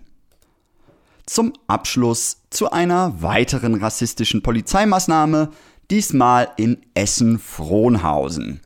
Zum 1.30 1.54
Abschluss 1.68 2.42
zu 2.50 2.72
einer 2.72 3.22
weiteren 3.22 3.76
rassistischen 3.76 4.42
Polizeimaßnahme, 4.42 5.52
diesmal 5.92 6.50
in 6.58 6.82
Essen-Frohnhausen. 6.96 8.62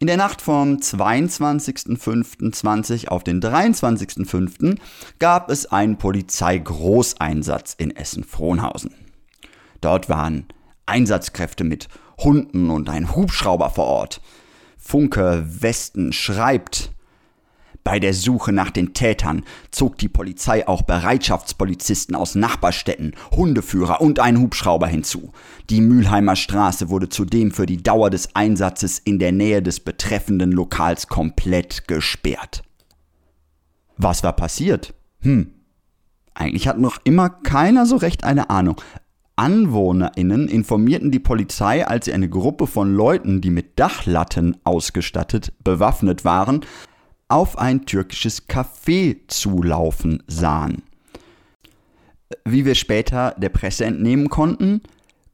In 0.00 0.08
der 0.08 0.16
Nacht 0.16 0.42
vom 0.42 0.78
22.05.20 0.78 3.06
auf 3.06 3.22
den 3.22 3.40
23.05. 3.40 4.78
gab 5.20 5.48
es 5.48 5.66
einen 5.66 5.96
Polizeigroßeinsatz 5.96 7.76
in 7.78 7.94
Essen-Frohnhausen. 7.94 8.92
Dort 9.80 10.08
waren 10.08 10.46
Einsatzkräfte 10.86 11.62
mit 11.62 11.86
Hunden 12.18 12.70
und 12.70 12.90
ein 12.90 13.14
Hubschrauber 13.14 13.70
vor 13.70 13.84
Ort. 13.84 14.20
Funke 14.76 15.46
Westen 15.46 16.12
schreibt, 16.12 16.91
bei 17.84 17.98
der 17.98 18.14
Suche 18.14 18.52
nach 18.52 18.70
den 18.70 18.94
Tätern 18.94 19.44
zog 19.70 19.98
die 19.98 20.08
Polizei 20.08 20.66
auch 20.68 20.82
Bereitschaftspolizisten 20.82 22.14
aus 22.14 22.34
Nachbarstädten, 22.34 23.14
Hundeführer 23.32 24.00
und 24.00 24.20
einen 24.20 24.40
Hubschrauber 24.40 24.86
hinzu. 24.86 25.32
Die 25.68 25.80
Mülheimer 25.80 26.36
Straße 26.36 26.90
wurde 26.90 27.08
zudem 27.08 27.50
für 27.50 27.66
die 27.66 27.82
Dauer 27.82 28.10
des 28.10 28.36
Einsatzes 28.36 28.98
in 28.98 29.18
der 29.18 29.32
Nähe 29.32 29.62
des 29.62 29.80
betreffenden 29.80 30.52
Lokals 30.52 31.08
komplett 31.08 31.88
gesperrt. 31.88 32.62
Was 33.96 34.22
war 34.22 34.34
passiert? 34.34 34.94
Hm. 35.20 35.52
Eigentlich 36.34 36.68
hat 36.68 36.78
noch 36.78 36.98
immer 37.04 37.30
keiner 37.30 37.84
so 37.84 37.96
recht 37.96 38.24
eine 38.24 38.48
Ahnung. 38.48 38.80
AnwohnerInnen 39.36 40.46
informierten 40.46 41.10
die 41.10 41.18
Polizei, 41.18 41.86
als 41.86 42.04
sie 42.04 42.12
eine 42.12 42.28
Gruppe 42.28 42.66
von 42.66 42.94
Leuten, 42.94 43.40
die 43.40 43.50
mit 43.50 43.78
Dachlatten 43.78 44.56
ausgestattet, 44.64 45.52
bewaffnet 45.64 46.24
waren, 46.24 46.60
auf 47.32 47.56
ein 47.56 47.86
türkisches 47.86 48.46
Café 48.46 49.16
zulaufen 49.26 50.22
sahen. 50.26 50.82
Wie 52.44 52.66
wir 52.66 52.74
später 52.74 53.34
der 53.38 53.48
Presse 53.48 53.86
entnehmen 53.86 54.28
konnten, 54.28 54.82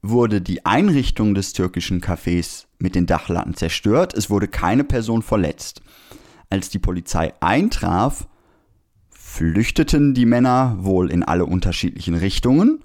wurde 0.01 0.39
die 0.41 0.65
Einrichtung 0.65 1.35
des 1.35 1.51
türkischen 1.51 1.99
Cafés 1.99 2.67
mit 2.77 2.95
den 2.95 3.05
Dachlatten 3.05 3.53
zerstört, 3.53 4.13
es 4.13 4.29
wurde 4.29 4.47
keine 4.47 4.85
Person 4.85 5.21
verletzt. 5.21 5.81
Als 6.49 6.69
die 6.69 6.79
Polizei 6.79 7.33
eintraf, 7.41 8.29
flüchteten 9.09 10.13
die 10.13 10.25
Männer 10.25 10.77
wohl 10.79 11.11
in 11.11 11.23
alle 11.23 11.45
unterschiedlichen 11.45 12.15
Richtungen 12.15 12.79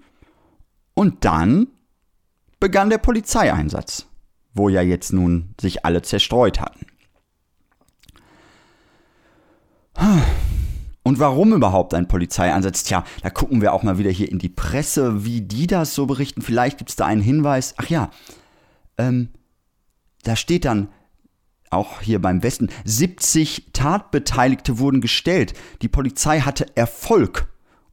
und 0.95 1.25
dann 1.25 1.69
begann 2.59 2.91
der 2.91 2.99
Polizeieinsatz, 2.99 4.07
wo 4.55 4.69
ja 4.69 4.83
jetzt 4.83 5.13
nun 5.13 5.55
sich 5.61 5.85
alle 5.85 6.03
zerstreut 6.03 6.61
hatten. 6.61 6.87
Und 11.03 11.19
warum 11.19 11.53
überhaupt 11.53 11.95
ein 11.95 12.09
Polizeieinsatz? 12.09 12.85
Tja, 12.85 13.05
da 13.23 13.31
gucken 13.31 13.61
wir 13.61 13.73
auch 13.73 13.83
mal 13.83 13.99
wieder 13.99 14.11
hier 14.11 14.31
in 14.31 14.39
die 14.39 14.49
Presse, 14.49 15.25
wie 15.25 15.43
die 15.43 15.67
das 15.67 15.95
so 15.95 16.07
berichten. 16.07 16.43
Vielleicht 16.43 16.79
gibt 16.79 16.91
es 16.91 16.97
da 16.97 17.05
einen 17.05 17.21
Hinweis. 17.21 17.75
Ach 17.77 17.89
ja, 17.89 18.11
ähm, 18.97 19.29
da 20.23 20.35
steht 20.37 20.65
dann 20.65 20.89
auch 21.71 22.01
hier 22.01 22.23
beim 22.23 22.43
Westen, 22.43 22.71
70 22.85 23.71
Tatbeteiligte 23.73 24.79
wurden 24.79 25.01
gestellt. 25.01 25.55
Die 25.83 25.89
Polizei 25.89 26.41
hatte 26.41 26.67
Erfolg. 26.77 27.49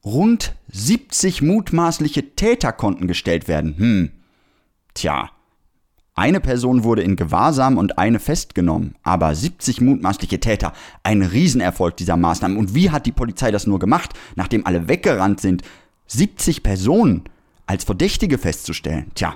Rund 0.06 0.56
70 0.72 1.42
mutmaßliche 1.42 2.36
Täter 2.36 2.72
konnten 2.72 3.08
gestellt 3.08 3.48
werden. 3.48 3.78
Hm. 3.78 4.12
Tja, 4.94 5.30
eine 6.22 6.40
Person 6.40 6.84
wurde 6.84 7.02
in 7.02 7.16
Gewahrsam 7.16 7.80
und 7.80 7.98
eine 7.98 8.20
festgenommen, 8.20 8.94
aber 9.02 9.34
70 9.34 9.82
mutmaßliche 9.82 10.40
Täter. 10.40 10.72
Ein 11.02 11.24
Riesenerfolg 11.24 11.98
dieser 11.98 12.16
Maßnahmen. 12.16 12.58
Und 12.58 12.76
wie 12.76 12.92
hat 12.92 13.08
die 13.08 13.12
Polizei 13.12 13.50
das 13.50 13.66
nur 13.66 13.80
gemacht, 13.80 14.12
nachdem 14.36 14.68
alle 14.68 14.88
weggerannt 14.88 15.42
sind? 15.42 15.64
70 16.06 16.62
Personen 16.62 17.24
als 17.66 17.86
Verdächtige 17.86 18.38
festzustellen. 18.38 19.10
Tja, 19.16 19.34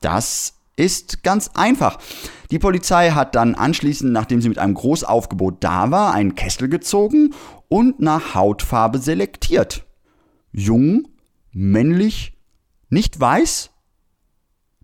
das 0.00 0.54
ist 0.74 1.22
ganz 1.22 1.52
einfach. 1.54 1.98
Die 2.50 2.58
Polizei 2.58 3.12
hat 3.12 3.36
dann 3.36 3.54
anschließend, 3.54 4.12
nachdem 4.12 4.42
sie 4.42 4.48
mit 4.48 4.58
einem 4.58 4.74
Großaufgebot 4.74 5.62
da 5.62 5.92
war, 5.92 6.12
einen 6.12 6.34
Kessel 6.34 6.68
gezogen 6.68 7.34
und 7.68 8.00
nach 8.00 8.34
Hautfarbe 8.34 8.98
selektiert. 8.98 9.84
Jung, 10.50 11.06
männlich, 11.52 12.32
nicht 12.90 13.20
weiß, 13.20 13.70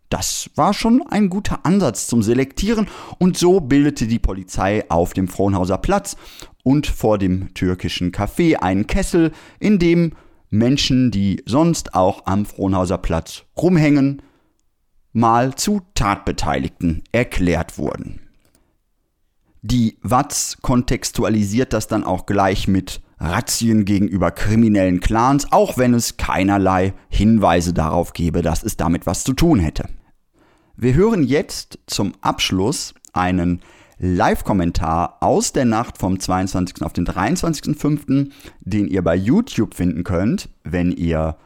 das 0.08 0.50
war 0.54 0.74
schon 0.74 1.02
ein 1.08 1.28
guter 1.28 1.64
Ansatz 1.64 2.06
zum 2.06 2.22
Selektieren 2.22 2.88
und 3.18 3.36
so 3.36 3.60
bildete 3.60 4.06
die 4.06 4.18
Polizei 4.18 4.88
auf 4.90 5.12
dem 5.12 5.28
Frohnhauser 5.28 5.78
Platz 5.78 6.16
und 6.62 6.86
vor 6.86 7.18
dem 7.18 7.52
türkischen 7.54 8.12
Café 8.12 8.56
einen 8.56 8.86
Kessel, 8.86 9.32
in 9.58 9.78
dem 9.78 10.12
Menschen, 10.50 11.10
die 11.10 11.42
sonst 11.46 11.94
auch 11.94 12.26
am 12.26 12.46
Frohnhauser 12.46 12.98
Platz 12.98 13.44
rumhängen, 13.56 14.22
mal 15.12 15.54
zu 15.54 15.82
Tatbeteiligten 15.94 17.02
erklärt 17.12 17.78
wurden. 17.78 18.20
Die 19.62 19.96
Watz 20.02 20.58
kontextualisiert 20.60 21.72
das 21.72 21.88
dann 21.88 22.04
auch 22.04 22.26
gleich 22.26 22.68
mit 22.68 23.00
Razzien 23.18 23.84
gegenüber 23.84 24.30
kriminellen 24.30 25.00
Clans, 25.00 25.52
auch 25.52 25.78
wenn 25.78 25.94
es 25.94 26.16
keinerlei 26.16 26.94
Hinweise 27.08 27.72
darauf 27.72 28.12
gebe, 28.12 28.42
dass 28.42 28.62
es 28.62 28.76
damit 28.76 29.06
was 29.06 29.24
zu 29.24 29.32
tun 29.32 29.58
hätte. 29.58 29.88
Wir 30.76 30.94
hören 30.94 31.22
jetzt 31.22 31.78
zum 31.86 32.12
Abschluss 32.20 32.94
einen 33.12 33.60
Live-Kommentar 33.98 35.18
aus 35.20 35.52
der 35.52 35.64
Nacht 35.64 35.98
vom 35.98 36.18
22. 36.18 36.82
auf 36.82 36.92
den 36.92 37.06
23.05., 37.06 38.30
den 38.60 38.88
ihr 38.88 39.02
bei 39.02 39.14
YouTube 39.14 39.74
finden 39.74 40.02
könnt, 40.02 40.48
wenn 40.64 40.90
ihr 40.90 41.36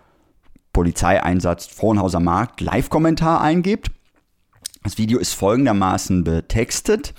Polizeieinsatz 0.72 1.66
Frohnhauser 1.66 2.20
Markt 2.20 2.60
Live-Kommentar 2.60 3.40
eingebt. 3.40 3.90
Das 4.82 4.96
Video 4.96 5.18
ist 5.18 5.34
folgendermaßen 5.34 6.24
betextet. 6.24 7.12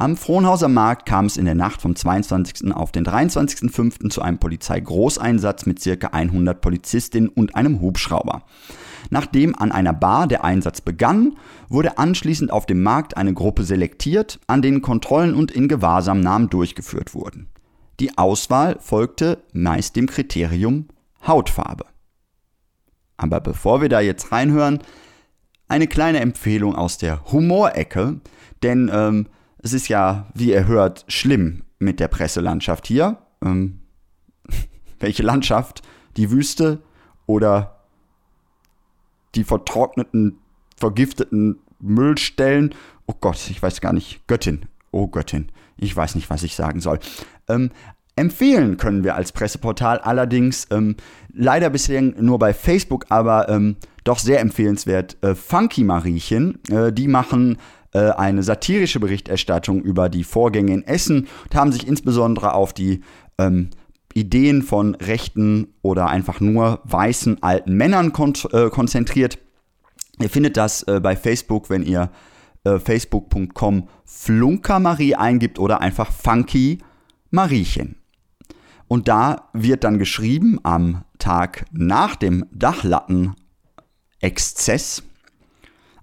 Am 0.00 0.16
Frohnhauser 0.16 0.68
Markt 0.68 1.04
kam 1.04 1.26
es 1.26 1.36
in 1.36 1.44
der 1.44 1.54
Nacht 1.54 1.82
vom 1.82 1.94
22. 1.94 2.74
auf 2.74 2.90
den 2.90 3.04
23.05. 3.04 4.08
zu 4.08 4.22
einem 4.22 4.38
Polizeigroßeinsatz 4.38 5.66
mit 5.66 5.84
ca. 5.84 6.06
100 6.06 6.58
Polizistinnen 6.58 7.28
und 7.28 7.54
einem 7.54 7.82
Hubschrauber. 7.82 8.44
Nachdem 9.10 9.54
an 9.54 9.72
einer 9.72 9.92
Bar 9.92 10.26
der 10.26 10.42
Einsatz 10.42 10.80
begann, 10.80 11.36
wurde 11.68 11.98
anschließend 11.98 12.50
auf 12.50 12.64
dem 12.64 12.82
Markt 12.82 13.18
eine 13.18 13.34
Gruppe 13.34 13.62
selektiert, 13.62 14.40
an 14.46 14.62
denen 14.62 14.80
Kontrollen 14.80 15.34
und 15.34 15.50
Ingewahrsamnahmen 15.50 16.48
durchgeführt 16.48 17.12
wurden. 17.12 17.50
Die 18.00 18.16
Auswahl 18.16 18.78
folgte 18.80 19.44
meist 19.52 19.96
dem 19.96 20.06
Kriterium 20.06 20.88
Hautfarbe. 21.26 21.84
Aber 23.18 23.42
bevor 23.42 23.82
wir 23.82 23.90
da 23.90 24.00
jetzt 24.00 24.32
reinhören, 24.32 24.78
eine 25.68 25.88
kleine 25.88 26.20
Empfehlung 26.20 26.74
aus 26.74 26.96
der 26.96 27.30
Humorecke, 27.30 28.22
denn 28.62 28.90
ähm, 28.90 29.26
es 29.62 29.72
ist 29.72 29.88
ja, 29.88 30.26
wie 30.34 30.50
ihr 30.50 30.66
hört, 30.66 31.04
schlimm 31.08 31.62
mit 31.78 32.00
der 32.00 32.08
Presselandschaft 32.08 32.86
hier. 32.86 33.18
Ähm, 33.44 33.80
welche 35.00 35.22
Landschaft? 35.22 35.82
Die 36.16 36.30
Wüste 36.30 36.82
oder 37.26 37.80
die 39.34 39.44
vertrockneten, 39.44 40.38
vergifteten 40.76 41.58
Müllstellen. 41.78 42.74
Oh 43.06 43.14
Gott, 43.20 43.48
ich 43.50 43.62
weiß 43.62 43.80
gar 43.80 43.92
nicht. 43.92 44.26
Göttin. 44.26 44.66
Oh 44.90 45.06
Göttin. 45.06 45.50
Ich 45.76 45.96
weiß 45.96 46.14
nicht, 46.14 46.30
was 46.30 46.42
ich 46.42 46.56
sagen 46.56 46.80
soll. 46.80 46.98
Ähm, 47.48 47.70
empfehlen 48.16 48.76
können 48.76 49.04
wir 49.04 49.14
als 49.14 49.32
Presseportal 49.32 49.98
allerdings 49.98 50.66
ähm, 50.70 50.96
leider 51.32 51.70
bisher 51.70 52.02
nur 52.02 52.38
bei 52.38 52.52
Facebook, 52.52 53.06
aber 53.08 53.48
ähm, 53.48 53.76
doch 54.04 54.18
sehr 54.18 54.40
empfehlenswert. 54.40 55.16
Äh, 55.22 55.34
Funky 55.34 55.84
Mariechen, 55.84 56.58
äh, 56.70 56.92
die 56.92 57.08
machen 57.08 57.58
äh, 57.92 58.10
eine 58.10 58.42
satirische 58.42 59.00
Berichterstattung 59.00 59.82
über 59.82 60.08
die 60.08 60.24
Vorgänge 60.24 60.72
in 60.72 60.86
Essen 60.86 61.28
und 61.44 61.54
haben 61.54 61.72
sich 61.72 61.86
insbesondere 61.86 62.54
auf 62.54 62.72
die 62.72 63.02
ähm, 63.38 63.70
Ideen 64.14 64.62
von 64.62 64.94
rechten 64.96 65.68
oder 65.82 66.08
einfach 66.08 66.40
nur 66.40 66.80
weißen 66.84 67.42
alten 67.42 67.74
Männern 67.74 68.12
kon 68.12 68.32
äh, 68.52 68.70
konzentriert. 68.70 69.38
Ihr 70.20 70.30
findet 70.30 70.56
das 70.56 70.82
äh, 70.84 71.00
bei 71.00 71.16
Facebook, 71.16 71.70
wenn 71.70 71.82
ihr 71.82 72.10
äh, 72.64 72.78
facebook.com 72.78 73.88
Flunkermarie 74.04 75.14
eingibt 75.14 75.58
oder 75.58 75.80
einfach 75.80 76.12
Funky 76.12 76.78
Mariechen. 77.30 77.96
Und 78.88 79.08
da 79.08 79.48
wird 79.52 79.84
dann 79.84 79.98
geschrieben 79.98 80.58
am 80.62 81.04
Tag 81.18 81.64
nach 81.70 82.16
dem 82.16 82.46
Dachlatten-Exzess, 82.50 85.02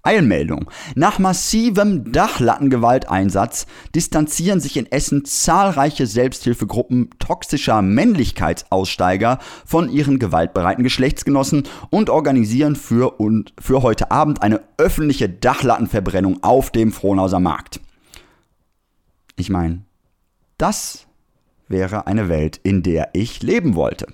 Eilmeldung. 0.02 0.70
Nach 0.94 1.18
massivem 1.18 2.12
Dachlattengewalteinsatz 2.12 3.66
distanzieren 3.94 4.60
sich 4.60 4.76
in 4.76 4.90
Essen 4.90 5.24
zahlreiche 5.24 6.06
Selbsthilfegruppen 6.06 7.10
toxischer 7.18 7.82
Männlichkeitsaussteiger 7.82 9.38
von 9.64 9.90
ihren 9.90 10.18
gewaltbereiten 10.18 10.84
Geschlechtsgenossen 10.84 11.64
und 11.90 12.10
organisieren 12.10 12.76
für, 12.76 13.20
und 13.20 13.52
für 13.58 13.82
heute 13.82 14.10
Abend 14.10 14.42
eine 14.42 14.60
öffentliche 14.76 15.28
Dachlattenverbrennung 15.28 16.42
auf 16.42 16.70
dem 16.70 16.92
Frohnhauser 16.92 17.40
Markt. 17.40 17.80
Ich 19.36 19.50
meine, 19.50 19.82
das 20.56 21.06
wäre 21.68 22.06
eine 22.06 22.28
Welt, 22.28 22.58
in 22.62 22.82
der 22.82 23.10
ich 23.12 23.42
leben 23.42 23.74
wollte. 23.74 24.06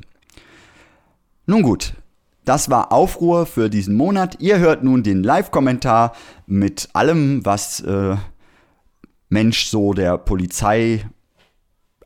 Nun 1.47 1.63
gut, 1.63 1.95
das 2.45 2.71
war 2.71 2.93
Aufruhr 2.93 3.47
für 3.47 3.71
diesen 3.71 3.95
Monat. 3.95 4.41
Ihr 4.41 4.59
hört 4.59 4.85
nun 4.85 5.03
den 5.03 5.23
Live-Kommentar 5.23 6.15
mit 6.47 6.89
allem, 6.93 7.45
was 7.45 7.81
äh, 7.81 8.17
Mensch 9.29 9.67
so 9.67 9.95
der 9.95 10.19
Polizei 10.19 11.09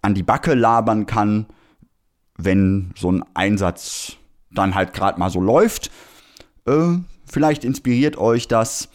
an 0.02 0.14
die 0.14 0.22
Backe 0.22 0.54
labern 0.54 1.06
kann, 1.06 1.46
wenn 2.36 2.92
so 2.96 3.10
ein 3.10 3.24
Einsatz 3.34 4.16
dann 4.50 4.74
halt 4.74 4.94
gerade 4.94 5.18
mal 5.18 5.30
so 5.30 5.40
läuft. 5.40 5.90
Äh, 6.66 6.98
vielleicht 7.26 7.64
inspiriert 7.64 8.16
euch 8.16 8.48
das 8.48 8.88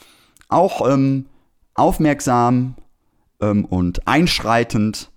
auch 0.48 0.88
ähm, 0.90 1.26
aufmerksam 1.74 2.76
ähm, 3.42 3.66
und 3.66 4.08
einschreitend 4.08 5.12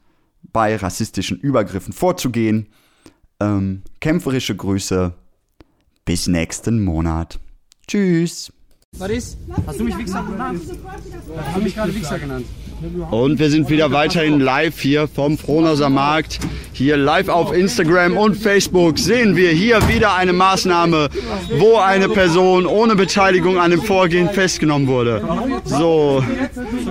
bei 0.53 0.77
rassistischen 0.77 1.39
Übergriffen 1.39 1.93
vorzugehen. 1.93 2.69
Ähm, 3.41 3.83
kämpferische 4.01 4.57
Grüße. 4.57 5.15
Bis 6.07 6.29
nächsten 6.29 6.85
Monat. 6.85 7.41
Tschüss. 7.89 8.53
Was 8.97 9.11
ist? 9.11 9.39
Hast 9.67 9.81
du 9.81 9.85
mich 9.85 9.99
Wichser 9.99 10.23
genannt? 10.23 10.63
Hast 11.37 11.57
du 11.57 11.61
mich 11.61 11.75
gerade 11.75 11.93
Wichser 11.93 12.19
genannt? 12.21 12.47
Und 13.11 13.39
wir 13.39 13.51
sind 13.51 13.71
wieder 13.71 13.93
weiterhin 13.93 14.41
live 14.41 14.81
hier 14.81 15.09
vom 15.09 15.39
Frohnhauser 15.39 15.91
Markt. 15.91 16.39
Hier 16.73 16.99
live 16.99 17.29
auf 17.29 17.55
Instagram 17.55 18.19
und 18.19 18.37
Facebook 18.37 18.99
sehen 18.99 19.35
wir 19.35 19.51
hier 19.51 19.89
wieder 19.89 20.15
eine 20.15 20.35
Maßnahme, 20.35 21.09
wo 21.59 21.79
eine 21.79 22.11
Person 22.11 22.67
ohne 22.67 22.97
Beteiligung 22.97 23.59
an 23.59 23.71
dem 23.71 23.81
Vorgehen 23.81 24.29
festgenommen 24.29 24.87
wurde. 24.87 25.23
So, 25.65 26.23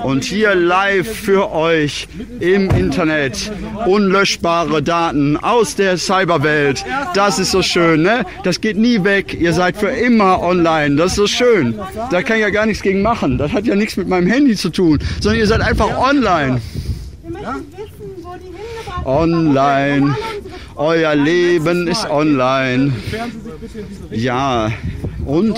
und 0.03 0.23
hier 0.23 0.55
live 0.55 1.07
für 1.07 1.51
euch 1.51 2.07
im 2.39 2.71
Internet 2.71 3.51
unlöschbare 3.85 4.81
Daten 4.81 5.37
aus 5.37 5.75
der 5.75 5.97
Cyberwelt. 5.97 6.83
Das 7.13 7.37
ist 7.37 7.51
so 7.51 7.61
schön, 7.61 8.01
ne? 8.01 8.25
Das 8.43 8.61
geht 8.61 8.77
nie 8.77 9.03
weg. 9.03 9.37
Ihr 9.39 9.53
seid 9.53 9.77
für 9.77 9.89
immer 9.89 10.41
online. 10.41 10.95
Das 10.95 11.11
ist 11.11 11.17
so 11.17 11.27
schön. 11.27 11.75
Da 12.09 12.23
kann 12.23 12.37
ich 12.37 12.41
ja 12.41 12.49
gar 12.49 12.65
nichts 12.65 12.81
gegen 12.81 13.03
machen. 13.03 13.37
Das 13.37 13.51
hat 13.51 13.65
ja 13.67 13.75
nichts 13.75 13.97
mit 13.97 14.07
meinem 14.07 14.27
Handy 14.27 14.55
zu 14.55 14.69
tun, 14.69 14.97
sondern 15.19 15.39
ihr 15.39 15.47
seid 15.47 15.61
einfach 15.61 15.84
online. 15.91 16.61
Online. 19.05 20.15
Euer 20.75 21.15
Leben 21.15 21.87
ist 21.87 22.09
online. 22.09 22.93
Ja. 24.11 24.71
Und? 25.25 25.57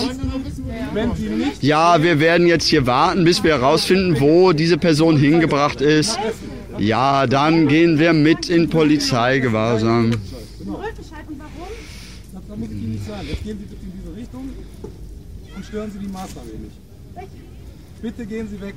Ja, 1.62 2.02
wir 2.02 2.20
werden 2.20 2.48
jetzt 2.48 2.68
hier 2.68 2.88
warten, 2.88 3.24
bis 3.24 3.44
wir 3.44 3.60
herausfinden, 3.60 4.20
wo 4.20 4.54
diese 4.54 4.78
Person 4.78 5.18
hingebracht 5.18 5.82
ist. 5.82 6.20
Ja, 6.78 7.26
dann 7.26 7.68
gehen 7.68 7.98
wir 8.00 8.14
mit 8.14 8.50
in 8.50 8.70
Polizeigewahrsam. 8.70 10.12
Jetzt 10.12 10.22
gehen 13.44 13.58
Sie 13.60 13.64
bitte 13.66 13.76
in 13.84 13.92
diese 14.00 14.16
Richtung 14.16 14.50
und 15.56 15.66
stören 15.66 15.92
Sie 15.92 16.00
die 16.00 16.08
Maßnahme 16.08 16.50
nicht. 16.50 16.78
Bitte 18.02 18.26
gehen 18.26 18.48
Sie 18.50 18.62
weg. 18.62 18.76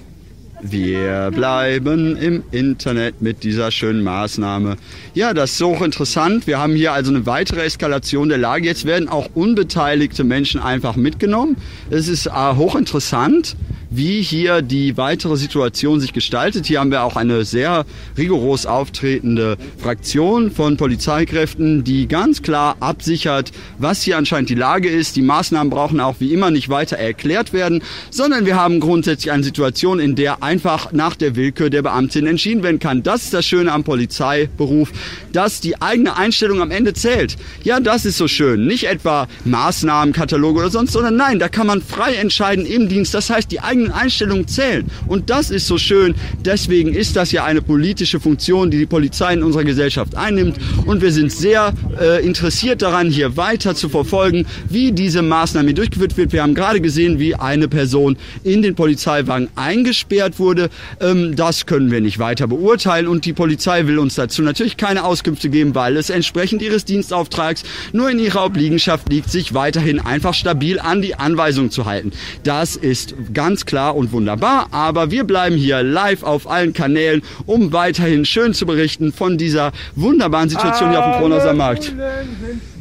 Wir 0.63 1.31
bleiben 1.35 2.17
im 2.17 2.43
Internet 2.51 3.23
mit 3.23 3.45
dieser 3.45 3.71
schönen 3.71 4.03
Maßnahme. 4.03 4.77
Ja, 5.15 5.33
das 5.33 5.53
ist 5.53 5.63
hochinteressant. 5.63 6.47
Wir 6.47 6.59
haben 6.59 6.75
hier 6.75 6.93
also 6.93 7.11
eine 7.11 7.25
weitere 7.25 7.63
Eskalation 7.63 8.29
der 8.29 8.39
Lage. 8.39 8.67
Jetzt 8.67 8.85
werden 8.85 9.09
auch 9.09 9.31
unbeteiligte 9.35 10.23
Menschen 10.23 10.61
einfach 10.61 10.97
mitgenommen. 10.97 11.57
Es 11.89 12.09
ist 12.09 12.27
äh, 12.27 12.31
hochinteressant 12.31 13.57
wie 13.91 14.23
hier 14.23 14.63
die 14.63 14.97
weitere 14.97 15.37
Situation 15.37 15.99
sich 16.01 16.13
gestaltet. 16.13 16.67
Hier 16.67 16.79
haben 16.79 16.93
wir 16.93 17.03
auch 17.03 17.17
eine 17.17 17.45
sehr 17.45 17.85
rigoros 18.17 18.65
auftretende 18.65 19.57
Fraktion 19.79 20.53
von 20.53 20.77
Polizeikräften, 20.77 21.83
die 21.83 22.07
ganz 22.07 22.43
klar 22.43 22.77
absichert, 22.79 23.51
was 23.79 24.03
hier 24.03 24.17
anscheinend 24.17 24.49
die 24.49 24.55
Lage 24.55 24.89
ist. 24.89 25.17
Die 25.17 25.23
Maßnahmen 25.23 25.71
brauchen 25.71 25.99
auch 25.99 26.17
wie 26.21 26.33
immer 26.33 26.53
nicht 26.53 26.69
weiter 26.69 26.97
erklärt 26.97 27.53
werden, 27.53 27.83
sondern 28.11 28.47
wir 28.47 28.57
haben 28.57 28.79
grundsätzlich 28.79 29.33
eine 29.33 29.43
Situation, 29.43 29.99
in 29.99 30.15
der 30.15 30.43
einfach 30.43 30.93
nach 30.93 31.17
der 31.17 31.35
Willkür 31.35 31.69
der 31.69 31.83
Beamtin 31.83 32.27
entschieden 32.27 32.63
werden 32.63 32.79
kann. 32.79 33.03
Das 33.03 33.25
ist 33.25 33.35
das 33.35 33.45
Schöne 33.45 33.73
am 33.73 33.83
Polizeiberuf, 33.83 34.93
dass 35.33 35.61
die 35.61 35.83
eigene 35.83 36.17
Einstellung 36.17 36.63
am 36.63 36.71
Ende 36.71 36.95
zählt. 36.95 37.37
Ja, 37.65 37.81
das 37.81 38.05
ist 38.05 38.19
so 38.19 38.29
schön. 38.29 38.67
Nicht 38.67 38.85
etwa 38.85 39.27
Maßnahmenkataloge 39.45 40.61
oder 40.61 40.71
sonst, 40.71 40.93
sondern 40.93 41.17
nein, 41.17 41.41
da 41.41 41.49
kann 41.49 41.67
man 41.67 41.83
frei 41.83 42.15
entscheiden 42.15 42.67
im 42.67 42.89
Dienst. 42.89 43.15
Das 43.15 43.31
heißt, 43.31 43.51
die 43.51 43.61
eigene 43.61 43.80
eigenen 43.81 43.93
Einstellungen 43.93 44.49
zählen. 44.49 44.87
Und 45.07 45.31
das 45.31 45.51
ist 45.51 45.67
so 45.67 45.79
schön. 45.79 46.15
Deswegen 46.45 46.93
ist 46.93 47.17
das 47.17 47.33
ja 47.33 47.45
eine 47.45 47.63
politische 47.63 48.21
Funktion, 48.21 48.71
die 48.71 48.79
die 48.79 48.87
Polizei 48.87 49.33
in 49.33 49.43
unserer 49.43 49.65
Gesellschaft 49.65 50.17
einnimmt. 50.17 50.57
Und 50.87 51.03
wir 51.03 51.13
sind 51.13 51.33
sehr 51.33 51.73
äh, 52.01 52.25
interessiert 52.25 52.83
daran, 52.83 53.11
hier 53.11 53.37
weiter 53.37 53.75
zu 53.75 53.89
verfolgen, 53.89 54.47
wie 54.69 54.93
diese 54.93 55.23
Maßnahme 55.23 55.75
durchgeführt 55.75 56.17
wird. 56.17 56.33
Wir 56.33 56.43
haben 56.43 56.55
gerade 56.55 56.81
gesehen, 56.81 57.19
wie 57.19 57.35
eine 57.35 57.69
Person 57.69 58.17
in 58.45 58.63
den 58.63 58.75
Polizeiwagen 58.75 59.49
eingesperrt 59.57 60.39
wurde. 60.39 60.71
Ähm, 61.01 61.37
das 61.37 61.67
können 61.67 61.91
wir 61.91 62.01
nicht 62.01 62.19
weiter 62.19 62.47
beurteilen. 62.47 63.07
Und 63.07 63.25
die 63.25 63.33
Polizei 63.33 63.87
will 63.87 63.99
uns 63.99 64.15
dazu 64.15 64.43
natürlich 64.43 64.77
keine 64.77 65.05
Auskünfte 65.05 65.49
geben, 65.49 65.75
weil 65.75 65.97
es 65.97 66.11
entsprechend 66.11 66.63
ihres 66.63 66.85
Dienstauftrags 66.85 67.63
nur 67.93 68.11
in 68.11 68.19
ihrer 68.19 68.45
Obliegenschaft 68.45 69.09
liegt, 69.09 69.31
sich 69.31 69.55
weiterhin 69.55 70.01
einfach 70.01 70.35
stabil 70.35 70.79
an 70.79 71.03
die 71.03 71.15
Anweisung 71.15 71.71
zu 71.71 71.85
halten. 71.85 72.13
Das 72.45 72.77
ist 72.77 73.15
ganz 73.33 73.67
klar 73.67 73.70
und 73.79 74.13
wunderbar, 74.13 74.67
aber 74.73 75.11
wir 75.11 75.25
bleiben 75.25 75.57
hier 75.57 75.83
live 75.83 76.23
auf 76.25 76.51
allen 76.51 76.73
Kanälen, 76.73 77.23
um 77.47 77.73
weiterhin 77.73 78.25
schön 78.25 78.53
zu 78.53 78.67
berichten 78.67 79.13
von 79.13 79.39
dieser 79.39 79.73
wunderbaren 79.95 80.49
Situation 80.49 80.91
hier 80.91 80.99
auf 80.99 81.13
dem 81.15 81.21
Kronhauser 81.21 81.55
Markt. 81.55 81.95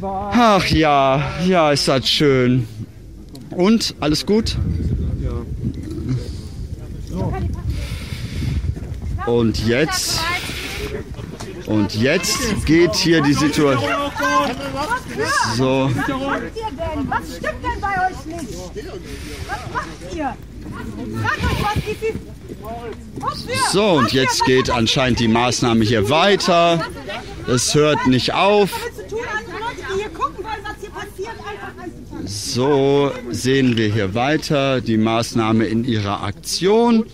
Ach 0.02 0.66
ja, 0.66 1.22
ja, 1.46 1.70
ist 1.70 1.86
das 1.86 2.08
schön. 2.08 2.66
Und, 3.50 3.94
alles 4.00 4.26
gut? 4.26 4.56
Und 9.26 9.66
jetzt, 9.66 10.20
und 11.66 11.94
jetzt 11.94 12.66
geht 12.66 12.94
hier 12.96 13.22
die 13.22 13.34
Situation. 13.34 13.78
So. 15.56 15.90
Was 15.94 16.08
macht 16.08 16.42
ihr 16.56 16.70
denn? 16.76 17.10
Was 17.10 17.36
stimmt 17.36 17.62
denn 17.62 17.80
bei 17.80 18.08
euch 18.08 18.26
nicht? 18.26 18.58
Was 19.48 19.74
macht 19.74 20.16
ihr? 20.16 20.36
So, 23.72 23.84
und 23.92 24.12
jetzt 24.12 24.44
geht 24.44 24.70
anscheinend 24.70 25.20
die 25.20 25.28
Maßnahme 25.28 25.84
hier 25.84 26.10
weiter. 26.10 26.84
Es 27.46 27.74
hört 27.74 28.06
nicht 28.06 28.34
auf. 28.34 28.70
So 32.24 33.12
sehen 33.30 33.76
wir 33.76 33.92
hier 33.92 34.14
weiter 34.14 34.80
die 34.80 34.96
Maßnahme 34.96 35.66
in 35.66 35.84
ihrer 35.84 36.22
Aktion. 36.22 37.06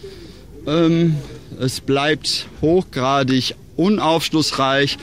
Ähm, 0.66 1.16
es 1.60 1.80
bleibt 1.80 2.48
hochgradig 2.60 3.54
unaufschlussreich, 3.76 4.98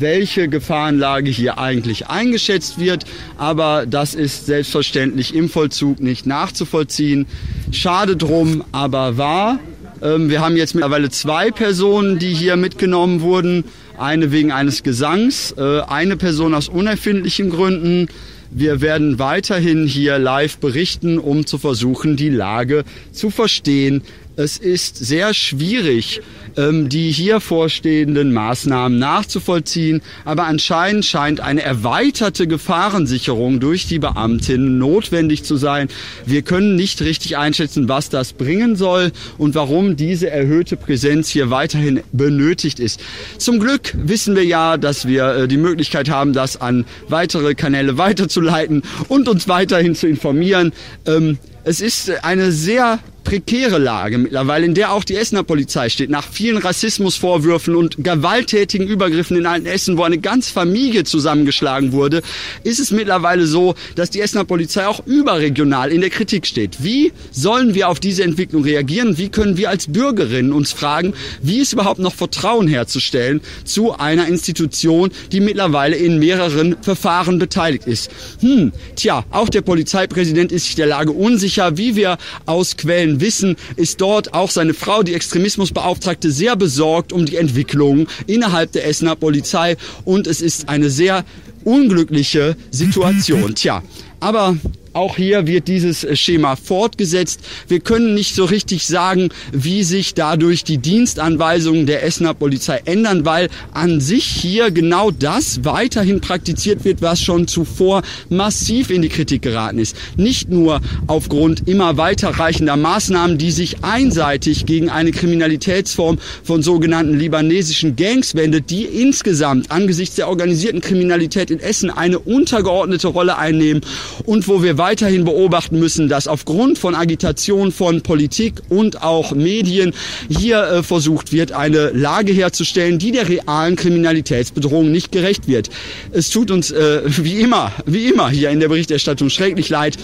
welche 0.00 0.48
Gefahrenlage 0.48 1.30
hier 1.30 1.58
eigentlich 1.58 2.08
eingeschätzt 2.08 2.78
wird. 2.78 3.04
Aber 3.36 3.86
das 3.86 4.14
ist 4.14 4.46
selbstverständlich 4.46 5.34
im 5.34 5.48
Vollzug 5.48 6.00
nicht 6.00 6.26
nachzuvollziehen. 6.26 7.26
Schade 7.70 8.16
drum, 8.16 8.64
aber 8.72 9.16
wahr. 9.16 9.58
Ähm, 10.02 10.28
wir 10.28 10.40
haben 10.40 10.56
jetzt 10.56 10.74
mittlerweile 10.74 11.10
zwei 11.10 11.50
Personen, 11.50 12.18
die 12.18 12.34
hier 12.34 12.56
mitgenommen 12.56 13.20
wurden. 13.20 13.64
Eine 13.96 14.32
wegen 14.32 14.52
eines 14.52 14.82
Gesangs, 14.82 15.54
äh, 15.56 15.80
eine 15.80 16.16
Person 16.16 16.54
aus 16.54 16.68
unerfindlichen 16.68 17.50
Gründen. 17.50 18.08
Wir 18.50 18.80
werden 18.80 19.18
weiterhin 19.18 19.86
hier 19.86 20.18
live 20.18 20.58
berichten, 20.58 21.18
um 21.18 21.44
zu 21.46 21.58
versuchen, 21.58 22.16
die 22.16 22.28
Lage 22.28 22.84
zu 23.10 23.30
verstehen. 23.30 24.02
Es 24.36 24.56
ist 24.56 24.96
sehr 24.96 25.32
schwierig, 25.32 26.20
ähm, 26.56 26.88
die 26.88 27.10
hier 27.12 27.40
vorstehenden 27.40 28.32
Maßnahmen 28.32 28.98
nachzuvollziehen. 28.98 30.02
Aber 30.24 30.46
anscheinend 30.46 31.04
scheint 31.04 31.40
eine 31.40 31.62
erweiterte 31.62 32.46
Gefahrensicherung 32.46 33.60
durch 33.60 33.86
die 33.86 33.98
Beamtinnen 33.98 34.78
notwendig 34.78 35.44
zu 35.44 35.56
sein. 35.56 35.88
Wir 36.26 36.42
können 36.42 36.74
nicht 36.74 37.00
richtig 37.00 37.36
einschätzen, 37.36 37.88
was 37.88 38.08
das 38.08 38.32
bringen 38.32 38.76
soll 38.76 39.12
und 39.38 39.54
warum 39.54 39.96
diese 39.96 40.30
erhöhte 40.30 40.76
Präsenz 40.76 41.28
hier 41.28 41.50
weiterhin 41.50 42.02
benötigt 42.12 42.80
ist. 42.80 43.00
Zum 43.38 43.60
Glück 43.60 43.94
wissen 43.94 44.34
wir 44.34 44.44
ja, 44.44 44.76
dass 44.76 45.06
wir 45.06 45.26
äh, 45.26 45.48
die 45.48 45.56
Möglichkeit 45.58 46.10
haben, 46.10 46.32
das 46.32 46.60
an 46.60 46.86
weitere 47.08 47.54
Kanäle 47.54 47.98
weiterzuleiten 47.98 48.82
und 49.08 49.28
uns 49.28 49.46
weiterhin 49.46 49.94
zu 49.94 50.08
informieren. 50.08 50.72
Ähm, 51.06 51.38
es 51.62 51.80
ist 51.80 52.10
eine 52.24 52.52
sehr 52.52 52.98
prekäre 53.24 53.78
Lage 53.78 54.18
mittlerweile, 54.18 54.66
in 54.66 54.74
der 54.74 54.92
auch 54.92 55.02
die 55.02 55.16
Essener 55.16 55.42
Polizei 55.42 55.88
steht, 55.88 56.10
nach 56.10 56.28
vielen 56.30 56.58
Rassismusvorwürfen 56.58 57.74
und 57.74 57.96
gewalttätigen 58.04 58.86
Übergriffen 58.86 59.36
in 59.36 59.46
alten 59.46 59.66
Essen, 59.66 59.98
wo 59.98 60.02
eine 60.02 60.18
ganze 60.18 60.52
Familie 60.52 61.04
zusammengeschlagen 61.04 61.92
wurde, 61.92 62.22
ist 62.62 62.78
es 62.78 62.90
mittlerweile 62.90 63.46
so, 63.46 63.74
dass 63.96 64.10
die 64.10 64.20
Essener 64.20 64.44
Polizei 64.44 64.86
auch 64.86 65.04
überregional 65.06 65.90
in 65.90 66.02
der 66.02 66.10
Kritik 66.10 66.46
steht. 66.46 66.84
Wie 66.84 67.12
sollen 67.32 67.74
wir 67.74 67.88
auf 67.88 67.98
diese 67.98 68.22
Entwicklung 68.22 68.62
reagieren? 68.62 69.18
Wie 69.18 69.30
können 69.30 69.56
wir 69.56 69.70
als 69.70 69.86
Bürgerinnen 69.86 70.52
uns 70.52 70.72
fragen, 70.72 71.14
wie 71.42 71.58
ist 71.58 71.72
überhaupt 71.72 72.00
noch 72.00 72.14
Vertrauen 72.14 72.68
herzustellen 72.68 73.40
zu 73.64 73.96
einer 73.98 74.28
Institution, 74.28 75.10
die 75.32 75.40
mittlerweile 75.40 75.96
in 75.96 76.18
mehreren 76.18 76.76
Verfahren 76.82 77.38
beteiligt 77.38 77.86
ist? 77.86 78.10
Hm, 78.40 78.72
tja, 78.96 79.24
auch 79.30 79.48
der 79.48 79.62
Polizeipräsident 79.62 80.52
ist 80.52 80.66
sich 80.66 80.74
der 80.74 80.86
Lage 80.86 81.12
unsicher, 81.12 81.76
wie 81.78 81.96
wir 81.96 82.18
aus 82.46 82.76
Quellen 82.76 83.13
Wissen 83.20 83.56
ist 83.76 84.00
dort 84.00 84.34
auch 84.34 84.50
seine 84.50 84.74
Frau, 84.74 85.02
die 85.02 85.14
Extremismusbeauftragte, 85.14 86.30
sehr 86.30 86.56
besorgt 86.56 87.12
um 87.12 87.26
die 87.26 87.36
Entwicklung 87.36 88.08
innerhalb 88.26 88.72
der 88.72 88.86
Essener 88.86 89.16
Polizei 89.16 89.76
und 90.04 90.26
es 90.26 90.40
ist 90.40 90.68
eine 90.68 90.90
sehr 90.90 91.24
unglückliche 91.64 92.56
Situation. 92.70 93.54
Tja, 93.54 93.82
aber 94.20 94.56
auch 94.94 95.16
hier 95.16 95.46
wird 95.46 95.68
dieses 95.68 96.06
Schema 96.18 96.56
fortgesetzt. 96.56 97.40
Wir 97.68 97.80
können 97.80 98.14
nicht 98.14 98.34
so 98.34 98.44
richtig 98.44 98.86
sagen, 98.86 99.28
wie 99.52 99.82
sich 99.82 100.14
dadurch 100.14 100.64
die 100.64 100.78
Dienstanweisungen 100.78 101.86
der 101.86 102.04
Essener 102.04 102.32
Polizei 102.34 102.80
ändern, 102.84 103.24
weil 103.24 103.48
an 103.72 104.00
sich 104.00 104.24
hier 104.24 104.70
genau 104.70 105.10
das 105.10 105.64
weiterhin 105.64 106.20
praktiziert 106.20 106.84
wird, 106.84 107.02
was 107.02 107.20
schon 107.20 107.48
zuvor 107.48 108.02
massiv 108.28 108.90
in 108.90 109.02
die 109.02 109.08
Kritik 109.08 109.42
geraten 109.42 109.78
ist. 109.78 109.96
Nicht 110.16 110.48
nur 110.48 110.80
aufgrund 111.06 111.66
immer 111.68 111.96
weiterreichender 111.96 112.76
Maßnahmen, 112.76 113.36
die 113.36 113.50
sich 113.50 113.82
einseitig 113.82 114.66
gegen 114.66 114.90
eine 114.90 115.10
Kriminalitätsform 115.10 116.18
von 116.42 116.62
sogenannten 116.62 117.18
libanesischen 117.18 117.96
Gangs 117.96 118.34
wendet, 118.34 118.70
die 118.70 118.84
insgesamt 118.84 119.70
angesichts 119.70 120.16
der 120.16 120.28
organisierten 120.28 120.80
Kriminalität 120.80 121.50
in 121.50 121.60
Essen 121.60 121.90
eine 121.90 122.18
untergeordnete 122.18 123.08
Rolle 123.08 123.38
einnehmen 123.38 123.82
und 124.24 124.46
wo 124.46 124.62
wir 124.62 124.78
weiterhin 124.84 125.24
beobachten 125.24 125.78
müssen, 125.78 126.10
dass 126.10 126.28
aufgrund 126.28 126.78
von 126.78 126.94
Agitation 126.94 127.72
von 127.72 128.02
Politik 128.02 128.60
und 128.68 129.02
auch 129.02 129.32
Medien 129.32 129.94
hier 130.28 130.62
äh, 130.62 130.82
versucht 130.82 131.32
wird, 131.32 131.52
eine 131.52 131.88
Lage 131.88 132.34
herzustellen, 132.34 132.98
die 132.98 133.10
der 133.10 133.26
realen 133.26 133.76
Kriminalitätsbedrohung 133.76 134.92
nicht 134.92 135.10
gerecht 135.10 135.48
wird. 135.48 135.70
Es 136.12 136.28
tut 136.28 136.50
uns 136.50 136.70
äh, 136.70 137.00
wie 137.06 137.40
immer, 137.40 137.72
wie 137.86 138.08
immer 138.08 138.28
hier 138.28 138.50
in 138.50 138.60
der 138.60 138.68
Berichterstattung 138.68 139.30
schrecklich 139.30 139.70
leid, 139.70 139.96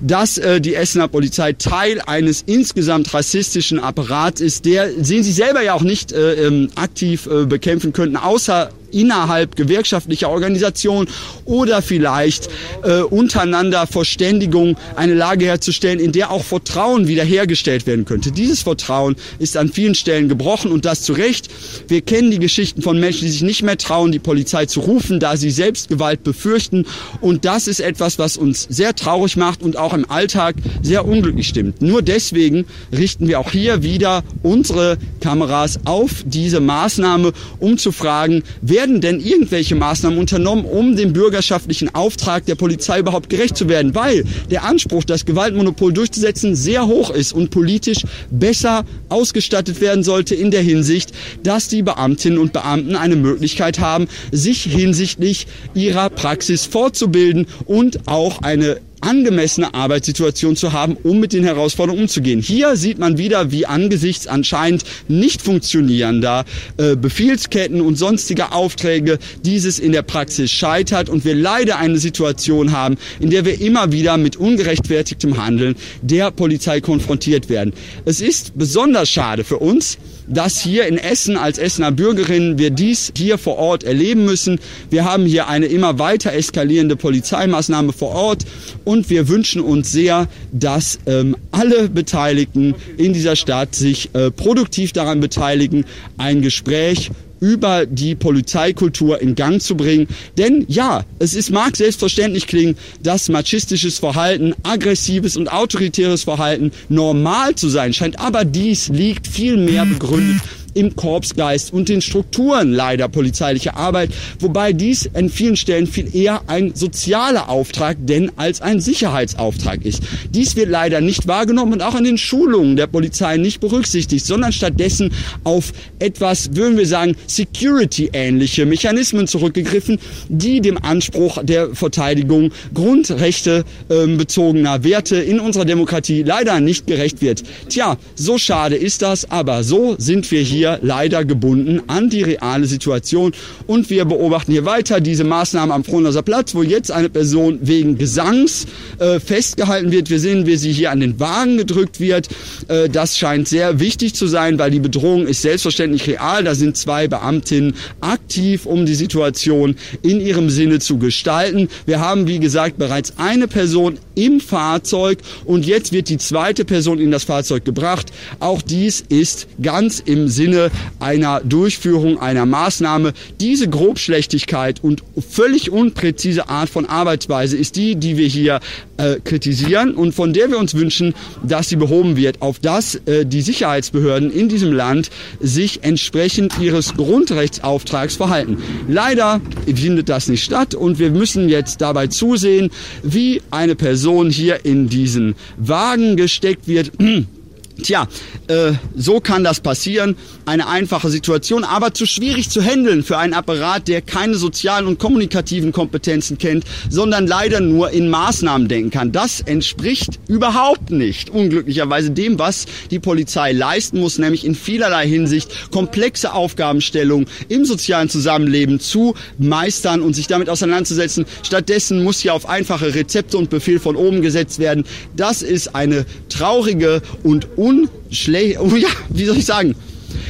dass 0.00 0.38
äh, 0.38 0.60
die 0.60 0.76
Essener 0.76 1.08
Polizei 1.08 1.52
Teil 1.54 2.00
eines 2.00 2.42
insgesamt 2.46 3.12
rassistischen 3.12 3.80
Apparats 3.80 4.40
ist, 4.40 4.64
der, 4.64 4.92
sehen 5.02 5.24
Sie 5.24 5.32
selber 5.32 5.62
ja 5.62 5.74
auch 5.74 5.82
nicht 5.82 6.12
äh, 6.12 6.46
ähm, 6.46 6.68
aktiv 6.76 7.26
äh, 7.26 7.46
bekämpfen 7.46 7.92
könnten, 7.92 8.16
außer 8.16 8.70
innerhalb 8.92 9.56
gewerkschaftlicher 9.56 10.30
Organisationen 10.30 11.08
oder 11.44 11.82
vielleicht 11.82 12.48
äh, 12.82 13.00
untereinander 13.00 13.86
Verständigung 13.86 14.76
eine 14.96 15.14
Lage 15.14 15.46
herzustellen, 15.46 15.98
in 15.98 16.12
der 16.12 16.30
auch 16.30 16.44
Vertrauen 16.44 17.08
wiederhergestellt 17.08 17.86
werden 17.86 18.04
könnte. 18.04 18.32
Dieses 18.32 18.62
Vertrauen 18.62 19.16
ist 19.38 19.56
an 19.56 19.70
vielen 19.70 19.94
Stellen 19.94 20.28
gebrochen 20.28 20.72
und 20.72 20.84
das 20.84 21.02
zu 21.02 21.12
Recht. 21.12 21.48
Wir 21.88 22.00
kennen 22.00 22.30
die 22.30 22.38
Geschichten 22.38 22.82
von 22.82 22.98
Menschen, 22.98 23.26
die 23.26 23.30
sich 23.30 23.42
nicht 23.42 23.62
mehr 23.62 23.78
trauen, 23.78 24.12
die 24.12 24.18
Polizei 24.18 24.66
zu 24.66 24.80
rufen, 24.80 25.20
da 25.20 25.36
sie 25.36 25.50
selbst 25.50 25.88
Gewalt 25.88 26.22
befürchten. 26.22 26.86
Und 27.20 27.44
das 27.44 27.68
ist 27.68 27.80
etwas, 27.80 28.18
was 28.18 28.36
uns 28.36 28.66
sehr 28.68 28.94
traurig 28.94 29.36
macht 29.36 29.62
und 29.62 29.76
auch 29.76 29.92
im 29.94 30.08
Alltag 30.10 30.56
sehr 30.82 31.04
unglücklich 31.06 31.48
stimmt. 31.48 31.82
Nur 31.82 32.02
deswegen 32.02 32.64
richten 32.92 33.28
wir 33.28 33.40
auch 33.40 33.50
hier 33.50 33.82
wieder 33.82 34.22
unsere 34.42 34.98
Kameras 35.20 35.80
auf 35.84 36.24
diese 36.24 36.60
Maßnahme, 36.60 37.32
um 37.58 37.78
zu 37.78 37.92
fragen, 37.92 38.42
werden 38.80 39.02
denn 39.02 39.20
irgendwelche 39.20 39.74
Maßnahmen 39.74 40.18
unternommen, 40.18 40.64
um 40.64 40.96
dem 40.96 41.12
bürgerschaftlichen 41.12 41.94
Auftrag 41.94 42.46
der 42.46 42.54
Polizei 42.54 43.00
überhaupt 43.00 43.28
gerecht 43.28 43.54
zu 43.54 43.68
werden? 43.68 43.94
Weil 43.94 44.24
der 44.50 44.64
Anspruch, 44.64 45.04
das 45.04 45.26
Gewaltmonopol 45.26 45.92
durchzusetzen, 45.92 46.56
sehr 46.56 46.86
hoch 46.86 47.10
ist 47.10 47.34
und 47.34 47.50
politisch 47.50 48.06
besser 48.30 48.86
ausgestattet 49.10 49.82
werden 49.82 50.02
sollte 50.02 50.34
in 50.34 50.50
der 50.50 50.62
Hinsicht, 50.62 51.12
dass 51.42 51.68
die 51.68 51.82
Beamtinnen 51.82 52.38
und 52.38 52.54
Beamten 52.54 52.96
eine 52.96 53.16
Möglichkeit 53.16 53.80
haben, 53.80 54.08
sich 54.32 54.62
hinsichtlich 54.62 55.46
ihrer 55.74 56.08
Praxis 56.08 56.64
fortzubilden 56.64 57.48
und 57.66 58.08
auch 58.08 58.40
eine 58.40 58.80
angemessene 59.00 59.74
Arbeitssituation 59.74 60.56
zu 60.56 60.72
haben, 60.72 60.96
um 61.02 61.20
mit 61.20 61.32
den 61.32 61.44
Herausforderungen 61.44 62.02
umzugehen. 62.02 62.40
Hier 62.40 62.76
sieht 62.76 62.98
man 62.98 63.18
wieder, 63.18 63.50
wie 63.52 63.66
angesichts 63.66 64.26
anscheinend 64.26 64.84
nicht 65.08 65.42
funktionierender 65.42 66.44
äh, 66.76 66.96
Befehlsketten 66.96 67.80
und 67.80 67.96
sonstiger 67.96 68.54
Aufträge 68.54 69.18
dieses 69.44 69.78
in 69.78 69.92
der 69.92 70.02
Praxis 70.02 70.50
scheitert 70.50 71.08
und 71.08 71.24
wir 71.24 71.34
leider 71.34 71.78
eine 71.78 71.98
Situation 71.98 72.72
haben, 72.72 72.96
in 73.20 73.30
der 73.30 73.44
wir 73.44 73.60
immer 73.60 73.92
wieder 73.92 74.16
mit 74.16 74.36
ungerechtfertigtem 74.36 75.42
Handeln 75.42 75.76
der 76.02 76.30
Polizei 76.30 76.80
konfrontiert 76.80 77.48
werden. 77.48 77.72
Es 78.04 78.20
ist 78.20 78.56
besonders 78.56 79.08
schade 79.08 79.44
für 79.44 79.58
uns, 79.58 79.98
dass 80.30 80.60
hier 80.60 80.86
in 80.86 80.96
Essen 80.96 81.36
als 81.36 81.58
Essener 81.58 81.92
Bürgerinnen 81.92 82.58
wir 82.58 82.70
dies 82.70 83.12
hier 83.16 83.36
vor 83.36 83.58
Ort 83.58 83.84
erleben 83.84 84.24
müssen. 84.24 84.60
Wir 84.88 85.04
haben 85.04 85.26
hier 85.26 85.48
eine 85.48 85.66
immer 85.66 85.98
weiter 85.98 86.32
eskalierende 86.32 86.96
Polizeimaßnahme 86.96 87.92
vor 87.92 88.10
Ort 88.10 88.46
und 88.84 89.10
wir 89.10 89.28
wünschen 89.28 89.60
uns 89.60 89.90
sehr, 89.92 90.28
dass 90.52 90.98
ähm, 91.06 91.36
alle 91.50 91.88
Beteiligten 91.88 92.74
in 92.96 93.12
dieser 93.12 93.36
Stadt 93.36 93.74
sich 93.74 94.14
äh, 94.14 94.30
produktiv 94.30 94.92
daran 94.92 95.20
beteiligen, 95.20 95.84
ein 96.16 96.40
Gespräch 96.42 97.10
über 97.40 97.86
die 97.86 98.14
Polizeikultur 98.14 99.20
in 99.20 99.34
Gang 99.34 99.60
zu 99.60 99.76
bringen. 99.76 100.06
Denn 100.38 100.64
ja, 100.68 101.04
es 101.18 101.34
ist, 101.34 101.50
mag 101.50 101.76
selbstverständlich 101.76 102.46
klingen, 102.46 102.76
dass 103.02 103.28
machistisches 103.28 103.98
Verhalten, 103.98 104.54
aggressives 104.62 105.36
und 105.36 105.50
autoritäres 105.50 106.24
Verhalten 106.24 106.72
normal 106.88 107.54
zu 107.54 107.68
sein 107.68 107.92
scheint, 107.92 108.20
aber 108.20 108.44
dies 108.44 108.88
liegt 108.88 109.26
viel 109.26 109.56
mehr 109.56 109.86
begründet 109.86 110.40
im 110.74 110.94
Korpsgeist 110.96 111.72
und 111.72 111.88
den 111.88 112.00
Strukturen 112.00 112.72
leider 112.72 113.08
polizeilicher 113.08 113.76
Arbeit, 113.76 114.10
wobei 114.38 114.72
dies 114.72 115.10
an 115.14 115.28
vielen 115.28 115.56
Stellen 115.56 115.86
viel 115.86 116.14
eher 116.14 116.42
ein 116.46 116.74
sozialer 116.74 117.48
Auftrag 117.48 117.96
denn 118.00 118.32
als 118.36 118.60
ein 118.60 118.80
Sicherheitsauftrag 118.80 119.84
ist. 119.84 120.02
Dies 120.30 120.56
wird 120.56 120.68
leider 120.68 121.00
nicht 121.00 121.26
wahrgenommen 121.26 121.72
und 121.74 121.82
auch 121.82 121.94
in 121.94 122.04
den 122.04 122.18
Schulungen 122.18 122.76
der 122.76 122.86
Polizei 122.86 123.36
nicht 123.36 123.60
berücksichtigt, 123.60 124.24
sondern 124.24 124.52
stattdessen 124.52 125.12
auf 125.44 125.72
etwas, 125.98 126.54
würden 126.54 126.78
wir 126.78 126.86
sagen, 126.86 127.16
Security-ähnliche 127.26 128.66
Mechanismen 128.66 129.26
zurückgegriffen, 129.26 129.98
die 130.28 130.60
dem 130.60 130.78
Anspruch 130.82 131.38
der 131.42 131.74
Verteidigung 131.74 132.52
Grundrechte 132.74 133.64
äh, 133.88 134.06
bezogener 134.06 134.84
Werte 134.84 135.16
in 135.16 135.40
unserer 135.40 135.64
Demokratie 135.64 136.22
leider 136.22 136.60
nicht 136.60 136.86
gerecht 136.86 137.20
wird. 137.20 137.42
Tja, 137.68 137.96
so 138.14 138.38
schade 138.38 138.76
ist 138.76 139.02
das, 139.02 139.30
aber 139.30 139.64
so 139.64 139.96
sind 139.98 140.30
wir 140.30 140.42
hier 140.42 140.59
hier 140.60 140.78
leider 140.82 141.24
gebunden 141.24 141.80
an 141.86 142.10
die 142.10 142.22
reale 142.22 142.66
Situation. 142.66 143.32
Und 143.66 143.88
wir 143.88 144.04
beobachten 144.04 144.52
hier 144.52 144.66
weiter 144.66 145.00
diese 145.00 145.24
Maßnahmen 145.24 145.72
am 145.72 145.84
Frohnhauser 145.84 146.22
Platz, 146.22 146.54
wo 146.54 146.62
jetzt 146.62 146.92
eine 146.92 147.08
Person 147.08 147.60
wegen 147.62 147.96
Gesangs 147.96 148.66
äh, 148.98 149.20
festgehalten 149.20 149.90
wird. 149.90 150.10
Wir 150.10 150.20
sehen, 150.20 150.44
wie 150.46 150.56
sie 150.56 150.72
hier 150.72 150.90
an 150.90 151.00
den 151.00 151.18
Wagen 151.18 151.56
gedrückt 151.56 151.98
wird. 151.98 152.28
Äh, 152.68 152.90
das 152.90 153.16
scheint 153.16 153.48
sehr 153.48 153.80
wichtig 153.80 154.14
zu 154.14 154.26
sein, 154.26 154.58
weil 154.58 154.70
die 154.70 154.80
Bedrohung 154.80 155.26
ist 155.26 155.40
selbstverständlich 155.40 156.06
real. 156.06 156.44
Da 156.44 156.54
sind 156.54 156.76
zwei 156.76 157.08
Beamtinnen 157.08 157.74
aktiv, 158.02 158.66
um 158.66 158.84
die 158.84 158.94
Situation 158.94 159.76
in 160.02 160.20
ihrem 160.20 160.50
Sinne 160.50 160.78
zu 160.78 160.98
gestalten. 160.98 161.68
Wir 161.86 162.00
haben, 162.00 162.26
wie 162.26 162.38
gesagt, 162.38 162.76
bereits 162.76 163.14
eine 163.16 163.48
Person 163.48 163.98
im 164.14 164.40
Fahrzeug 164.40 165.20
und 165.46 165.64
jetzt 165.64 165.92
wird 165.92 166.10
die 166.10 166.18
zweite 166.18 166.66
Person 166.66 166.98
in 166.98 167.10
das 167.10 167.24
Fahrzeug 167.24 167.64
gebracht. 167.64 168.12
Auch 168.40 168.60
dies 168.60 169.02
ist 169.08 169.46
ganz 169.62 170.02
im 170.04 170.28
Sinne 170.28 170.49
einer 170.98 171.40
Durchführung 171.40 172.18
einer 172.18 172.46
Maßnahme. 172.46 173.12
Diese 173.40 173.68
Grobschlechtigkeit 173.68 174.82
und 174.82 175.02
völlig 175.28 175.70
unpräzise 175.70 176.48
Art 176.48 176.68
von 176.68 176.86
Arbeitsweise 176.86 177.56
ist 177.56 177.76
die, 177.76 177.96
die 177.96 178.16
wir 178.16 178.26
hier 178.26 178.60
äh, 178.96 179.16
kritisieren 179.24 179.94
und 179.94 180.12
von 180.14 180.32
der 180.32 180.50
wir 180.50 180.58
uns 180.58 180.74
wünschen, 180.74 181.14
dass 181.42 181.68
sie 181.68 181.76
behoben 181.76 182.16
wird, 182.16 182.42
auf 182.42 182.58
dass 182.58 182.96
äh, 183.06 183.24
die 183.24 183.40
Sicherheitsbehörden 183.40 184.30
in 184.30 184.48
diesem 184.48 184.72
Land 184.72 185.10
sich 185.40 185.82
entsprechend 185.82 186.58
ihres 186.60 186.94
Grundrechtsauftrags 186.94 188.16
verhalten. 188.16 188.58
Leider 188.88 189.40
findet 189.66 190.08
das 190.08 190.28
nicht 190.28 190.44
statt 190.44 190.74
und 190.74 190.98
wir 190.98 191.10
müssen 191.10 191.48
jetzt 191.48 191.80
dabei 191.80 192.08
zusehen, 192.08 192.70
wie 193.02 193.42
eine 193.50 193.74
Person 193.74 194.30
hier 194.30 194.64
in 194.64 194.88
diesen 194.88 195.34
Wagen 195.56 196.16
gesteckt 196.16 196.68
wird. 196.68 196.92
Tja, 197.82 198.08
äh, 198.48 198.72
so 198.96 199.20
kann 199.20 199.44
das 199.44 199.60
passieren. 199.60 200.16
Eine 200.46 200.68
einfache 200.68 201.10
Situation, 201.10 201.64
aber 201.64 201.94
zu 201.94 202.06
schwierig 202.06 202.50
zu 202.50 202.62
handeln 202.62 203.02
für 203.02 203.18
einen 203.18 203.34
Apparat, 203.34 203.88
der 203.88 204.02
keine 204.02 204.36
sozialen 204.36 204.86
und 204.86 204.98
kommunikativen 204.98 205.72
Kompetenzen 205.72 206.38
kennt, 206.38 206.64
sondern 206.88 207.26
leider 207.26 207.60
nur 207.60 207.90
in 207.90 208.08
Maßnahmen 208.08 208.68
denken 208.68 208.90
kann. 208.90 209.12
Das 209.12 209.40
entspricht 209.40 210.18
überhaupt 210.28 210.90
nicht, 210.90 211.30
unglücklicherweise, 211.30 212.10
dem, 212.10 212.38
was 212.38 212.66
die 212.90 212.98
Polizei 212.98 213.52
leisten 213.52 214.00
muss, 214.00 214.18
nämlich 214.18 214.44
in 214.44 214.54
vielerlei 214.54 215.06
Hinsicht 215.06 215.70
komplexe 215.70 216.32
Aufgabenstellungen 216.32 217.26
im 217.48 217.64
sozialen 217.64 218.08
Zusammenleben 218.08 218.80
zu 218.80 219.14
meistern 219.38 220.02
und 220.02 220.14
sich 220.14 220.26
damit 220.26 220.48
auseinanderzusetzen. 220.48 221.26
Stattdessen 221.42 222.02
muss 222.02 222.20
hier 222.20 222.34
auf 222.34 222.48
einfache 222.48 222.94
Rezepte 222.94 223.38
und 223.38 223.50
Befehl 223.50 223.78
von 223.78 223.96
oben 223.96 224.22
gesetzt 224.22 224.58
werden. 224.58 224.84
Das 225.16 225.42
ist 225.42 225.74
eine 225.74 226.06
traurige 226.28 227.02
und 227.22 227.48
unschlecht, 227.70 228.58
oh 228.60 228.76
ja, 228.76 228.88
wie 229.08 229.24
soll 229.24 229.36
ich 229.36 229.46
sagen, 229.46 229.74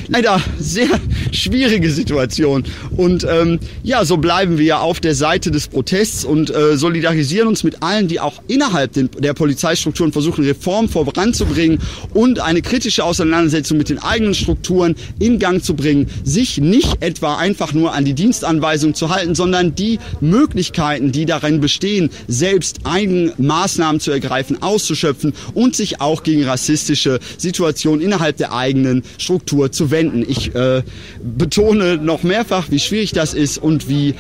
leider 0.09 0.41
sehr 0.59 0.89
schwierige 1.33 1.91
Situation. 1.91 2.65
Und 2.97 3.27
ähm, 3.29 3.59
ja, 3.83 4.05
so 4.05 4.17
bleiben 4.17 4.59
wir 4.59 4.81
auf 4.81 5.01
der 5.01 5.15
Seite 5.15 5.51
des 5.51 5.69
Protests 5.69 6.25
und 6.25 6.51
äh, 6.51 6.77
solidarisieren 6.77 7.49
uns 7.49 7.65
mit 7.65 7.83
allen, 7.83 8.09
die 8.09 8.21
auch 8.21 8.43
innerhalb 8.49 8.93
den, 8.93 9.11
der 9.19 9.35
Polizeistrukturen 9.35 10.13
versuchen, 10.13 10.45
Reform 10.45 10.89
voranzubringen 10.89 11.79
und 12.15 12.41
eine 12.41 12.63
kritische 12.63 13.05
Auseinandersetzung 13.05 13.79
mit 13.79 13.89
den 13.89 13.99
eigenen 13.99 14.35
Strukturen 14.35 14.95
in 15.19 15.39
Gang 15.39 15.63
zu 15.63 15.75
bringen, 15.75 16.09
sich 16.25 16.59
nicht 16.59 17.03
etwa 17.03 17.37
einfach 17.37 17.73
nur 17.73 17.93
an 17.93 18.05
die 18.05 18.15
Dienstanweisung 18.15 18.95
zu 18.95 19.11
halten, 19.11 19.35
sondern 19.35 19.75
die 19.75 19.99
Möglichkeiten, 20.21 21.13
die 21.13 21.27
darin 21.27 21.61
bestehen, 21.61 22.11
selbst 22.29 22.81
eigene 22.85 23.33
Maßnahmen 23.39 24.01
zu 24.01 24.11
ergreifen, 24.11 24.63
auszuschöpfen 24.63 25.33
und 25.55 25.77
sich 25.77 26.01
auch 26.01 26.23
gegen 26.23 26.45
rassistische 26.45 27.21
Situationen 27.39 28.01
innerhalb 28.01 28.37
der 28.37 28.53
eigenen 28.53 29.03
Struktur 29.19 29.70
zu 29.71 29.91
wenden. 29.91 30.25
Ich 30.27 30.55
äh, 30.55 30.83
betone 31.23 31.97
noch 31.97 32.23
mehrfach, 32.23 32.71
wie 32.71 32.79
schwierig 32.79 33.13
das 33.13 33.35
ist 33.35 33.59
und 33.59 33.89
wie 33.89 34.11
äh, 34.11 34.15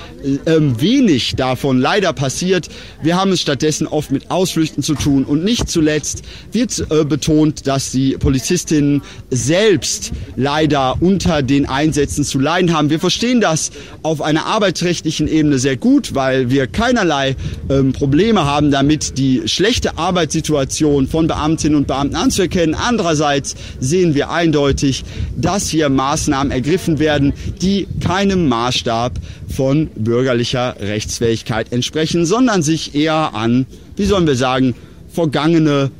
wenig 0.59 1.37
davon 1.37 1.79
leider 1.79 2.13
passiert. 2.13 2.69
Wir 3.03 3.17
haben 3.17 3.33
es 3.33 3.41
stattdessen 3.41 3.87
oft 3.87 4.11
mit 4.11 4.31
Ausflüchten 4.31 4.83
zu 4.83 4.95
tun 4.95 5.25
und 5.25 5.45
nicht 5.45 5.69
zuletzt 5.69 6.23
wird 6.53 6.87
äh, 6.91 7.05
betont, 7.05 7.67
dass 7.67 7.91
die 7.91 8.13
Polizistinnen 8.19 9.03
selbst 9.31 10.13
leider 10.37 10.97
unter 11.01 11.43
den 11.43 11.67
Einsätzen 11.67 12.25
zu 12.25 12.39
leiden 12.39 12.73
haben. 12.73 12.91
Wir 12.91 13.01
verstehen 13.01 13.41
das 13.41 13.71
auf 14.03 14.23
einer 14.23 14.47
arbeitsrechtlichen 14.47 15.29
Ebene 15.29 15.59
sehr 15.59 15.77
gut, 15.77 16.15
weil 16.15 16.51
wir 16.51 16.67
keinerlei 16.67 17.37
ähm, 17.69 17.93
Probleme 17.93 18.45
haben 18.45 18.71
damit, 18.71 19.19
die 19.19 19.43
schlechte 19.47 19.99
Arbeitssituation 19.99 21.09
von 21.09 21.27
Beamtinnen 21.27 21.77
und 21.77 21.87
Beamten 21.87 22.17
anzuerkennen. 22.17 22.75
Andererseits 22.75 23.55
sehen 23.79 24.15
wir 24.15 24.31
eindeutig, 24.31 25.05
dass 25.41 25.69
hier 25.69 25.89
Maßnahmen 25.89 26.51
ergriffen 26.51 26.99
werden, 26.99 27.33
die 27.61 27.87
keinem 28.01 28.49
Maßstab 28.49 29.13
von 29.55 29.89
bürgerlicher 29.95 30.77
Rechtsfähigkeit 30.81 31.73
entsprechen, 31.73 32.27
sondern 32.27 32.63
sich 32.63 32.95
eher 32.95 33.35
an, 33.35 33.67
wie 33.97 34.05
sollen 34.05 34.27
wir 34.27 34.37
sagen, 34.37 34.75
vergangene, 35.13 35.91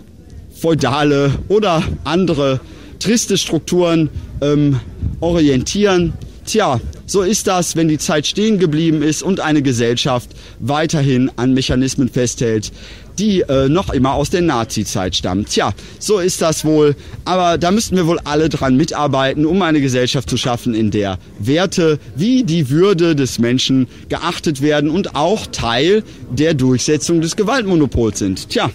feudale 0.55 1.33
oder 1.49 1.83
andere 2.05 2.61
triste 2.99 3.39
Strukturen 3.39 4.11
ähm, 4.41 4.79
orientieren. 5.21 6.13
Tja, 6.45 6.81
so 7.07 7.23
ist 7.23 7.47
das, 7.47 7.77
wenn 7.77 7.89
die 7.89 7.99
Zeit 7.99 8.27
stehen 8.27 8.59
geblieben 8.59 9.03
ist 9.03 9.23
und 9.23 9.41
eine 9.41 9.63
Gesellschaft 9.63 10.31
weiterhin 10.59 11.31
an 11.37 11.55
Mechanismen 11.55 12.09
festhält, 12.09 12.73
die 13.21 13.43
äh, 13.43 13.69
noch 13.69 13.91
immer 13.91 14.15
aus 14.15 14.31
der 14.31 14.41
Nazi-Zeit 14.41 15.15
stammen. 15.15 15.45
Tja, 15.45 15.73
so 15.99 16.19
ist 16.19 16.41
das 16.41 16.65
wohl. 16.65 16.97
Aber 17.25 17.59
da 17.59 17.71
müssten 17.71 17.97
wir 17.97 18.07
wohl 18.07 18.19
alle 18.25 18.49
dran 18.49 18.77
mitarbeiten, 18.77 19.45
um 19.45 19.61
eine 19.63 19.81
Gesellschaft 19.81 20.31
zu 20.31 20.37
schaffen, 20.37 20.75
in 20.75 20.91
der 20.91 21.19
Werte 21.39 21.99
wie 22.17 22.45
die 22.45 22.71
Würde 22.71 23.15
des 23.15 23.39
Menschen 23.39 23.87
geachtet 24.09 24.63
werden 24.63 24.91
und 24.91 25.15
auch 25.15 25.47
Teil 25.47 26.03
der 26.31 26.55
Durchsetzung 26.55 27.21
des 27.21 27.37
Gewaltmonopols 27.37 28.19
sind. 28.19 28.49
Tja, 28.49 28.71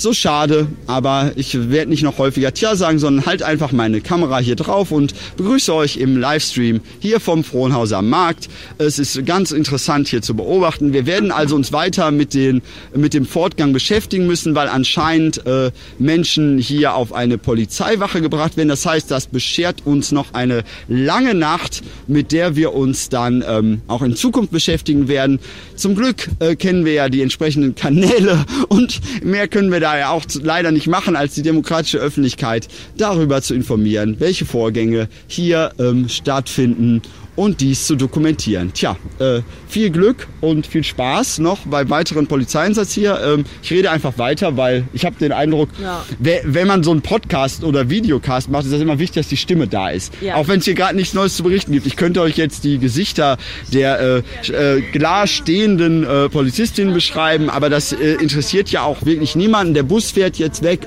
so 0.00 0.12
schade, 0.12 0.68
aber 0.86 1.32
ich 1.34 1.70
werde 1.70 1.90
nicht 1.90 2.02
noch 2.02 2.18
häufiger 2.18 2.54
Tja 2.54 2.76
sagen, 2.76 2.98
sondern 2.98 3.26
halt 3.26 3.42
einfach 3.42 3.72
meine 3.72 4.00
Kamera 4.00 4.38
hier 4.38 4.56
drauf 4.56 4.92
und 4.92 5.14
begrüße 5.36 5.74
euch 5.74 5.96
im 5.96 6.16
Livestream 6.16 6.80
hier 7.00 7.18
vom 7.20 7.42
Frohnhauser 7.42 8.02
Markt. 8.02 8.48
Es 8.78 8.98
ist 8.98 9.26
ganz 9.26 9.50
interessant 9.50 10.08
hier 10.08 10.22
zu 10.22 10.34
beobachten. 10.34 10.92
Wir 10.92 11.06
werden 11.06 11.32
also 11.32 11.56
uns 11.56 11.72
weiter 11.72 12.10
mit, 12.10 12.34
den, 12.34 12.62
mit 12.94 13.12
dem 13.12 13.26
Fortgang 13.26 13.72
beschäftigen 13.72 14.26
müssen, 14.26 14.54
weil 14.54 14.68
anscheinend 14.68 15.44
äh, 15.46 15.72
Menschen 15.98 16.58
hier 16.58 16.94
auf 16.94 17.12
eine 17.12 17.36
Polizeiwache 17.36 18.20
gebracht 18.20 18.56
werden. 18.56 18.68
Das 18.68 18.86
heißt, 18.86 19.10
das 19.10 19.26
beschert 19.26 19.84
uns 19.84 20.12
noch 20.12 20.34
eine 20.34 20.62
lange 20.86 21.34
Nacht, 21.34 21.82
mit 22.06 22.32
der 22.32 22.54
wir 22.54 22.74
uns 22.74 23.08
dann 23.08 23.44
ähm, 23.46 23.82
auch 23.88 24.02
in 24.02 24.14
Zukunft 24.14 24.52
beschäftigen 24.52 25.08
werden. 25.08 25.40
Zum 25.74 25.96
Glück 25.96 26.28
äh, 26.38 26.54
kennen 26.54 26.84
wir 26.84 26.92
ja 26.92 27.08
die 27.08 27.22
entsprechenden 27.22 27.74
Kanäle 27.74 28.44
und 28.68 29.00
mehr 29.24 29.48
können 29.48 29.72
wir 29.72 29.80
da 29.80 29.87
daher 29.88 30.10
auch 30.10 30.24
leider 30.42 30.70
nicht 30.70 30.86
machen, 30.86 31.16
als 31.16 31.34
die 31.34 31.42
demokratische 31.42 31.98
Öffentlichkeit 31.98 32.68
darüber 32.98 33.40
zu 33.40 33.54
informieren, 33.54 34.16
welche 34.18 34.44
Vorgänge 34.44 35.08
hier 35.26 35.72
ähm, 35.78 36.10
stattfinden 36.10 37.00
und 37.38 37.60
dies 37.60 37.86
zu 37.86 37.94
dokumentieren. 37.94 38.72
Tja, 38.74 38.96
äh, 39.20 39.42
viel 39.68 39.90
Glück 39.90 40.26
und 40.40 40.66
viel 40.66 40.82
Spaß 40.82 41.38
noch 41.38 41.60
bei 41.66 41.88
weiteren 41.88 42.26
Polizeieinsatz 42.26 42.92
hier. 42.92 43.20
Ähm, 43.24 43.44
ich 43.62 43.70
rede 43.70 43.92
einfach 43.92 44.18
weiter, 44.18 44.56
weil 44.56 44.88
ich 44.92 45.04
habe 45.04 45.14
den 45.20 45.30
Eindruck, 45.30 45.68
Ja. 45.80 46.04
wenn 46.18 46.66
man 46.66 46.82
so 46.82 46.90
einen 46.90 47.00
Podcast 47.00 47.62
oder 47.62 47.88
Videocast 47.90 48.50
macht, 48.50 48.64
ist 48.64 48.72
das 48.72 48.80
immer 48.80 48.98
wichtig, 48.98 49.22
dass 49.22 49.28
die 49.28 49.36
Stimme 49.36 49.68
da 49.68 49.90
ist. 49.90 50.12
Ja. 50.20 50.34
Auch 50.34 50.48
wenn 50.48 50.58
es 50.58 50.64
hier 50.64 50.74
gerade 50.74 50.96
nichts 50.96 51.14
Neues 51.14 51.36
zu 51.36 51.44
berichten 51.44 51.70
gibt. 51.72 51.86
Ich 51.86 51.94
könnte 51.94 52.20
euch 52.22 52.36
jetzt 52.36 52.64
die 52.64 52.78
Gesichter 52.78 53.36
der 53.72 54.22
äh, 54.48 54.52
äh, 54.76 54.80
klar 54.90 55.28
stehenden 55.28 56.02
äh, 56.04 56.28
Polizistinnen 56.28 56.92
beschreiben, 56.92 57.50
aber 57.50 57.70
das 57.70 57.92
äh, 57.92 58.14
interessiert 58.14 58.70
ja 58.70 58.82
auch 58.82 59.04
wirklich 59.04 59.36
niemanden. 59.36 59.74
Der 59.74 59.84
Bus 59.84 60.10
fährt 60.10 60.38
jetzt 60.38 60.64
weg. 60.64 60.80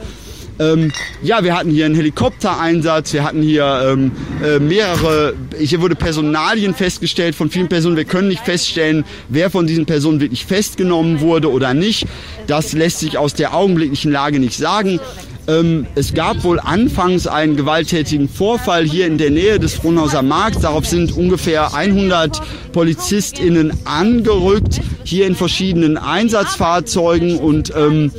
Ähm, 0.61 0.91
ja, 1.23 1.43
wir 1.43 1.55
hatten 1.57 1.71
hier 1.71 1.85
einen 1.85 1.95
Helikoptereinsatz, 1.95 3.13
wir 3.13 3.23
hatten 3.23 3.41
hier 3.41 3.83
ähm, 3.85 4.11
äh, 4.43 4.59
mehrere, 4.59 5.33
hier 5.57 5.81
wurde 5.81 5.95
Personalien 5.95 6.75
festgestellt 6.75 7.33
von 7.33 7.49
vielen 7.49 7.67
Personen. 7.67 7.97
Wir 7.97 8.05
können 8.05 8.27
nicht 8.27 8.45
feststellen, 8.45 9.03
wer 9.27 9.49
von 9.49 9.65
diesen 9.65 9.87
Personen 9.87 10.19
wirklich 10.19 10.45
festgenommen 10.45 11.19
wurde 11.21 11.51
oder 11.51 11.73
nicht. 11.73 12.05
Das 12.45 12.73
lässt 12.73 12.99
sich 12.99 13.17
aus 13.17 13.33
der 13.33 13.55
augenblicklichen 13.55 14.11
Lage 14.11 14.39
nicht 14.39 14.57
sagen. 14.57 14.99
Ähm, 15.47 15.87
es 15.95 16.13
gab 16.13 16.43
wohl 16.43 16.59
anfangs 16.59 17.27
einen 17.27 17.55
gewalttätigen 17.55 18.29
Vorfall 18.29 18.83
hier 18.83 19.07
in 19.07 19.17
der 19.17 19.31
Nähe 19.31 19.59
des 19.59 19.73
Frohnhauser 19.73 20.21
Markts. 20.21 20.61
Darauf 20.61 20.85
sind 20.85 21.15
ungefähr 21.17 21.73
100 21.73 22.41
PolizistInnen 22.73 23.73
angerückt, 23.85 24.81
hier 25.03 25.27
in 25.27 25.35
verschiedenen 25.35 25.97
Einsatzfahrzeugen. 25.97 27.37
Und 27.37 27.73
ähm, 27.75 28.11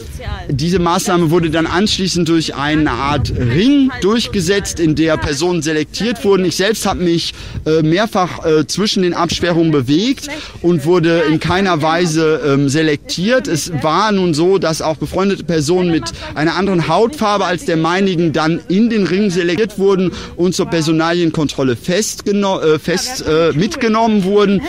diese 0.48 0.78
Maßnahme 0.78 1.30
wurde 1.30 1.50
dann 1.50 1.66
anschließend 1.66 2.28
durch 2.28 2.54
eine 2.54 2.90
Art 2.90 3.32
Ring 3.36 3.90
durchgesetzt, 4.00 4.80
in 4.80 4.94
der 4.94 5.16
Personen 5.16 5.62
selektiert 5.62 6.24
wurden. 6.24 6.44
Ich 6.44 6.56
selbst 6.56 6.86
habe 6.86 7.02
mich 7.02 7.34
äh, 7.66 7.82
mehrfach 7.82 8.44
äh, 8.44 8.66
zwischen 8.66 9.02
den 9.02 9.14
Absperrungen 9.14 9.70
bewegt 9.70 10.28
und 10.60 10.84
wurde 10.84 11.20
in 11.28 11.40
keiner 11.40 11.82
Weise 11.82 12.40
ähm, 12.44 12.68
selektiert. 12.68 13.46
Es 13.46 13.72
war 13.82 14.12
nun 14.12 14.34
so, 14.34 14.58
dass 14.58 14.82
auch 14.82 14.96
befreundete 14.96 15.44
Personen 15.44 15.90
mit 15.90 16.12
einer 16.34 16.56
anderen 16.56 16.88
Hautfarbe 17.12 17.44
als 17.44 17.66
der 17.66 17.76
meinigen 17.76 18.32
dann 18.32 18.60
in 18.68 18.88
den 18.88 19.06
Ring 19.06 19.30
selektiert 19.30 19.78
wurden 19.78 20.12
und 20.36 20.54
zur 20.54 20.66
Personalienkontrolle 20.66 21.72
äh, 21.72 22.78
fest 22.78 23.24
äh, 23.26 23.52
mitgenommen 23.52 24.24
wurden. 24.24 24.62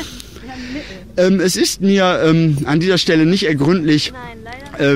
Ähm, 1.16 1.40
es 1.40 1.56
ist 1.56 1.80
mir 1.82 2.22
ähm, 2.26 2.58
an 2.66 2.80
dieser 2.80 2.98
Stelle 2.98 3.26
nicht 3.26 3.44
ergründlich, 3.44 4.10
äh, 4.10 4.43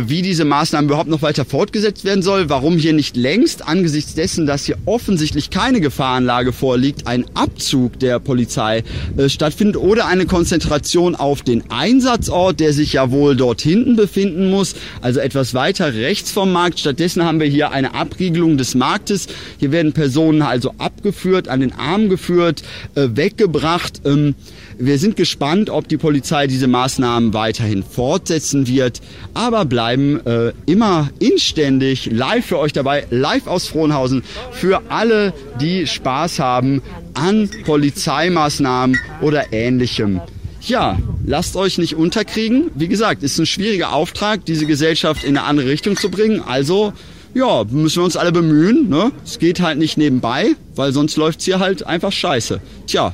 wie 0.07 0.21
diese 0.21 0.45
Maßnahmen 0.45 0.89
überhaupt 0.89 1.09
noch 1.09 1.21
weiter 1.21 1.45
fortgesetzt 1.45 2.03
werden 2.03 2.23
soll, 2.23 2.49
warum 2.49 2.77
hier 2.77 2.93
nicht 2.93 3.15
längst 3.15 3.67
angesichts 3.67 4.15
dessen, 4.15 4.45
dass 4.45 4.65
hier 4.65 4.77
offensichtlich 4.85 5.49
keine 5.49 5.81
Gefahrenlage 5.81 6.51
vorliegt, 6.51 7.05
ein 7.05 7.25
Abzug 7.35 7.99
der 7.99 8.19
Polizei 8.19 8.83
äh, 9.17 9.29
stattfindet 9.29 9.77
oder 9.77 10.07
eine 10.07 10.25
Konzentration 10.25 11.15
auf 11.15 11.41
den 11.41 11.63
Einsatzort, 11.69 12.59
der 12.59 12.73
sich 12.73 12.93
ja 12.93 13.11
wohl 13.11 13.35
dort 13.35 13.61
hinten 13.61 13.95
befinden 13.95 14.49
muss, 14.49 14.75
also 15.01 15.19
etwas 15.19 15.53
weiter 15.53 15.93
rechts 15.93 16.31
vom 16.31 16.51
Markt. 16.51 16.79
Stattdessen 16.79 17.23
haben 17.23 17.39
wir 17.39 17.47
hier 17.47 17.71
eine 17.71 17.93
Abriegelung 17.93 18.57
des 18.57 18.75
Marktes. 18.75 19.27
Hier 19.59 19.71
werden 19.71 19.93
Personen 19.93 20.41
also 20.41 20.73
abgeführt, 20.77 21.47
an 21.47 21.59
den 21.59 21.73
Arm 21.73 22.09
geführt, 22.09 22.63
äh, 22.95 23.09
weggebracht. 23.13 24.01
Ähm, 24.05 24.35
wir 24.79 24.99
sind 24.99 25.15
gespannt, 25.15 25.69
ob 25.69 25.87
die 25.87 25.97
Polizei 25.97 26.47
diese 26.47 26.67
Maßnahmen 26.67 27.33
weiterhin 27.33 27.83
fortsetzen 27.83 28.67
wird, 28.67 29.01
aber 29.33 29.65
bleiben 29.65 30.25
äh, 30.25 30.53
immer 30.65 31.09
inständig 31.19 32.09
live 32.11 32.45
für 32.45 32.59
euch 32.59 32.73
dabei, 32.73 33.05
live 33.09 33.47
aus 33.47 33.67
Frohnhausen, 33.67 34.23
für 34.51 34.81
alle, 34.89 35.33
die 35.59 35.87
Spaß 35.87 36.39
haben 36.39 36.81
an 37.13 37.49
Polizeimaßnahmen 37.65 38.97
oder 39.21 39.51
ähnlichem. 39.51 40.21
Ja, 40.61 40.97
lasst 41.25 41.55
euch 41.55 41.77
nicht 41.77 41.95
unterkriegen. 41.95 42.71
Wie 42.75 42.87
gesagt, 42.87 43.23
ist 43.23 43.39
ein 43.39 43.45
schwieriger 43.45 43.93
Auftrag, 43.93 44.45
diese 44.45 44.65
Gesellschaft 44.65 45.23
in 45.23 45.37
eine 45.37 45.47
andere 45.47 45.69
Richtung 45.69 45.95
zu 45.95 46.11
bringen. 46.11 46.41
Also, 46.45 46.93
ja, 47.33 47.63
müssen 47.69 47.97
wir 47.97 48.03
uns 48.03 48.17
alle 48.17 48.31
bemühen. 48.31 48.89
Ne? 48.89 49.11
Es 49.23 49.39
geht 49.39 49.61
halt 49.61 49.77
nicht 49.77 49.97
nebenbei, 49.97 50.55
weil 50.75 50.91
sonst 50.91 51.15
läuft's 51.15 51.45
hier 51.45 51.59
halt 51.59 51.85
einfach 51.85 52.11
scheiße. 52.11 52.59
Tja, 52.85 53.13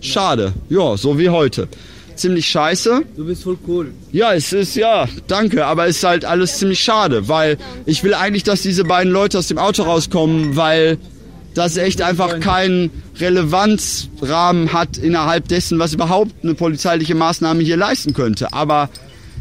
schade. 0.00 0.52
Ja, 0.68 0.96
so 0.96 1.18
wie 1.18 1.28
heute. 1.28 1.68
Ziemlich 2.14 2.46
scheiße. 2.48 3.02
Du 3.16 3.26
bist 3.26 3.44
voll 3.44 3.58
cool. 3.68 3.92
Ja, 4.10 4.34
es 4.34 4.52
ist, 4.52 4.74
ja, 4.74 5.06
danke, 5.28 5.64
aber 5.66 5.86
es 5.86 5.98
ist 5.98 6.04
halt 6.04 6.24
alles 6.24 6.58
ziemlich 6.58 6.80
schade, 6.80 7.28
weil 7.28 7.58
ich 7.86 8.02
will 8.02 8.14
eigentlich, 8.14 8.42
dass 8.42 8.62
diese 8.62 8.84
beiden 8.84 9.12
Leute 9.12 9.38
aus 9.38 9.46
dem 9.46 9.58
Auto 9.58 9.84
rauskommen, 9.84 10.56
weil 10.56 10.98
das 11.54 11.76
echt 11.76 12.02
einfach 12.02 12.40
keinen 12.40 12.90
Relevanzrahmen 13.18 14.72
hat 14.72 14.96
innerhalb 14.98 15.48
dessen, 15.48 15.78
was 15.78 15.94
überhaupt 15.94 16.32
eine 16.42 16.54
polizeiliche 16.54 17.14
Maßnahme 17.14 17.62
hier 17.62 17.76
leisten 17.76 18.14
könnte. 18.14 18.52
Aber 18.52 18.90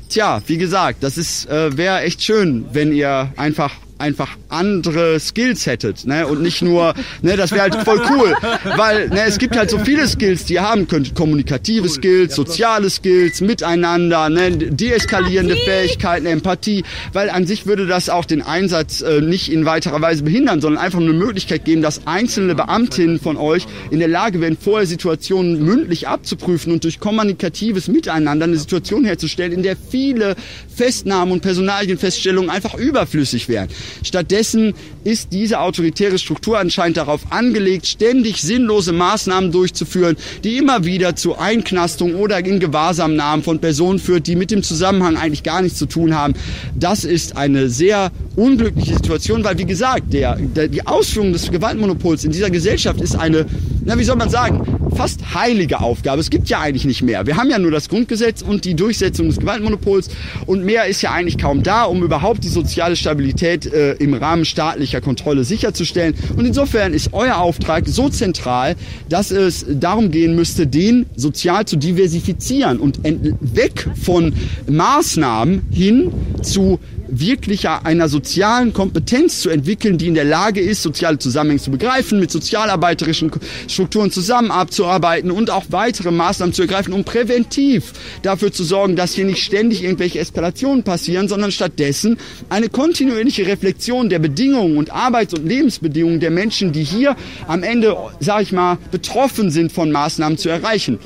tja, 0.09 0.41
wie 0.47 0.57
gesagt, 0.57 1.03
das 1.03 1.17
ist 1.17 1.49
äh, 1.49 1.75
wäre 1.77 2.01
echt 2.01 2.23
schön, 2.23 2.65
wenn 2.73 2.91
ihr 2.91 3.31
einfach 3.37 3.71
einfach 3.99 4.37
andere 4.49 5.19
Skills 5.19 5.65
hättet, 5.65 6.05
ne? 6.05 6.27
Und 6.27 6.41
nicht 6.41 6.61
nur, 6.61 6.93
ne, 7.21 7.37
das 7.37 7.51
wäre 7.51 7.63
halt 7.63 7.75
voll 7.75 8.01
cool, 8.09 8.35
weil 8.75 9.09
ne, 9.09 9.23
es 9.25 9.37
gibt 9.37 9.55
halt 9.55 9.69
so 9.69 9.79
viele 9.79 10.07
Skills, 10.07 10.45
die 10.45 10.55
ihr 10.55 10.63
haben 10.63 10.87
könnt, 10.87 11.15
kommunikative 11.15 11.89
Skills, 11.89 12.35
soziale 12.35 12.89
Skills, 12.89 13.41
miteinander, 13.41 14.29
ne, 14.29 14.51
deeskalierende 14.51 15.55
Fähigkeiten, 15.55 16.25
Empathie, 16.25 16.83
weil 17.13 17.29
an 17.29 17.45
sich 17.45 17.65
würde 17.65 17.87
das 17.87 18.09
auch 18.09 18.25
den 18.25 18.41
Einsatz 18.41 19.01
äh, 19.01 19.21
nicht 19.21 19.51
in 19.51 19.65
weiterer 19.65 20.01
Weise 20.01 20.23
behindern, 20.23 20.61
sondern 20.61 20.83
einfach 20.83 20.99
eine 20.99 21.13
Möglichkeit 21.13 21.65
geben, 21.65 21.81
dass 21.81 22.07
einzelne 22.07 22.55
Beamtinnen 22.55 23.19
von 23.19 23.37
euch 23.37 23.65
in 23.91 23.99
der 23.99 24.07
Lage 24.07 24.41
wären, 24.41 24.57
vorher 24.57 24.87
Situationen 24.87 25.63
mündlich 25.63 26.07
abzuprüfen 26.07 26.71
und 26.73 26.83
durch 26.83 26.99
kommunikatives 26.99 27.87
Miteinander 27.87 28.45
eine 28.45 28.57
Situation 28.57 29.05
herzustellen, 29.05 29.51
in 29.51 29.63
der 29.63 29.75
viele 29.75 30.35
Festnahmen 30.73 31.31
und 31.33 31.41
Personalienfeststellungen 31.41 32.49
einfach 32.49 32.75
überflüssig 32.75 33.49
wären. 33.49 33.69
Stattdessen 34.03 34.73
ist 35.03 35.33
diese 35.33 35.59
autoritäre 35.59 36.17
Struktur 36.19 36.59
anscheinend 36.59 36.97
darauf 36.97 37.31
angelegt, 37.31 37.87
ständig 37.87 38.41
sinnlose 38.41 38.91
Maßnahmen 38.93 39.51
durchzuführen, 39.51 40.17
die 40.43 40.57
immer 40.57 40.85
wieder 40.85 41.15
zu 41.15 41.37
Einknastung 41.37 42.15
oder 42.15 42.39
in 42.39 42.59
Gewahrsamnahmen 42.59 43.43
von 43.43 43.59
Personen 43.59 43.99
führt, 43.99 44.27
die 44.27 44.35
mit 44.35 44.51
dem 44.51 44.63
Zusammenhang 44.63 45.17
eigentlich 45.17 45.43
gar 45.43 45.61
nichts 45.61 45.77
zu 45.77 45.85
tun 45.85 46.15
haben. 46.15 46.33
Das 46.75 47.03
ist 47.03 47.37
eine 47.37 47.69
sehr 47.69 48.11
unglückliche 48.35 48.93
Situation, 48.95 49.43
weil 49.43 49.57
wie 49.57 49.65
gesagt, 49.65 50.13
der, 50.13 50.35
der, 50.35 50.67
die 50.67 50.85
Ausführung 50.85 51.33
des 51.33 51.49
Gewaltmonopols 51.49 52.23
in 52.23 52.31
dieser 52.31 52.49
Gesellschaft 52.49 53.01
ist 53.01 53.15
eine, 53.15 53.45
na 53.83 53.97
wie 53.97 54.03
soll 54.03 54.15
man 54.15 54.29
sagen, 54.29 54.77
fast 54.95 55.33
heilige 55.33 55.79
Aufgabe. 55.79 56.21
Es 56.21 56.29
gibt 56.29 56.49
ja 56.49 56.59
eigentlich 56.59 56.85
nicht 56.85 57.03
mehr. 57.03 57.25
Wir 57.25 57.37
haben 57.37 57.49
ja 57.49 57.59
nur 57.59 57.71
das 57.71 57.87
Grundgesetz 57.87 58.41
und 58.41 58.65
die 58.65 58.75
Durchsetzung 58.75 59.27
des 59.27 59.39
Gewaltmonopols 59.39 60.09
und 60.45 60.63
mehr 60.63 60.85
ist 60.85 61.01
ja 61.01 61.11
eigentlich 61.11 61.37
kaum 61.37 61.63
da, 61.63 61.83
um 61.83 62.03
überhaupt 62.03 62.43
die 62.43 62.49
soziale 62.49 62.95
Stabilität 62.95 63.65
äh, 63.77 64.03
im 64.03 64.13
Rahmen 64.13 64.43
staatlicher 64.43 65.01
Kontrolle 65.01 65.43
sicherzustellen. 65.43 66.15
Und 66.35 66.45
insofern 66.45 66.93
ist 66.93 67.13
euer 67.13 67.37
Auftrag 67.37 67.87
so 67.87 68.09
zentral, 68.09 68.75
dass 69.07 69.31
es 69.31 69.65
darum 69.69 70.11
gehen 70.11 70.35
müsste, 70.35 70.65
den 70.67 71.05
sozial 71.15 71.65
zu 71.65 71.77
diversifizieren 71.77 72.79
und 72.79 72.99
weg 73.03 73.87
von 74.01 74.33
Maßnahmen 74.67 75.61
hin 75.71 76.11
zu 76.41 76.79
wirklicher 77.09 77.85
einer 77.85 78.09
sozialen 78.09 78.73
Kompetenz 78.73 79.41
zu 79.41 79.49
entwickeln, 79.49 79.97
die 79.97 80.07
in 80.07 80.13
der 80.13 80.25
Lage 80.25 80.61
ist, 80.61 80.83
soziale 80.83 81.19
Zusammenhänge 81.19 81.61
zu 81.61 81.71
begreifen, 81.71 82.19
mit 82.19 82.31
sozialarbeiterischen 82.31 83.31
Strukturen 83.67 84.11
zusammen 84.11 84.51
abzuarbeiten 84.51 85.31
und 85.31 85.49
auch 85.49 85.65
weitere 85.69 86.11
Maßnahmen 86.11 86.53
zu 86.53 86.63
ergreifen, 86.63 86.93
um 86.93 87.03
präventiv 87.03 87.93
dafür 88.21 88.51
zu 88.51 88.63
sorgen, 88.63 88.95
dass 88.95 89.13
hier 89.13 89.25
nicht 89.25 89.43
ständig 89.43 89.83
irgendwelche 89.83 90.19
Eskalationen 90.19 90.83
passieren, 90.83 91.27
sondern 91.27 91.51
stattdessen 91.51 92.17
eine 92.49 92.69
kontinuierliche 92.69 93.47
Reflexion 93.47 94.09
der 94.09 94.19
Bedingungen 94.19 94.77
und 94.77 94.91
Arbeits- 94.91 95.33
und 95.33 95.47
Lebensbedingungen 95.47 96.19
der 96.19 96.31
Menschen, 96.31 96.71
die 96.71 96.83
hier 96.83 97.15
am 97.47 97.63
Ende, 97.63 97.95
sage 98.19 98.43
ich 98.43 98.51
mal, 98.51 98.77
betroffen 98.91 99.51
sind 99.51 99.71
von 99.71 99.91
Maßnahmen 99.91 100.37
zu 100.37 100.49
erreichen. 100.49 100.99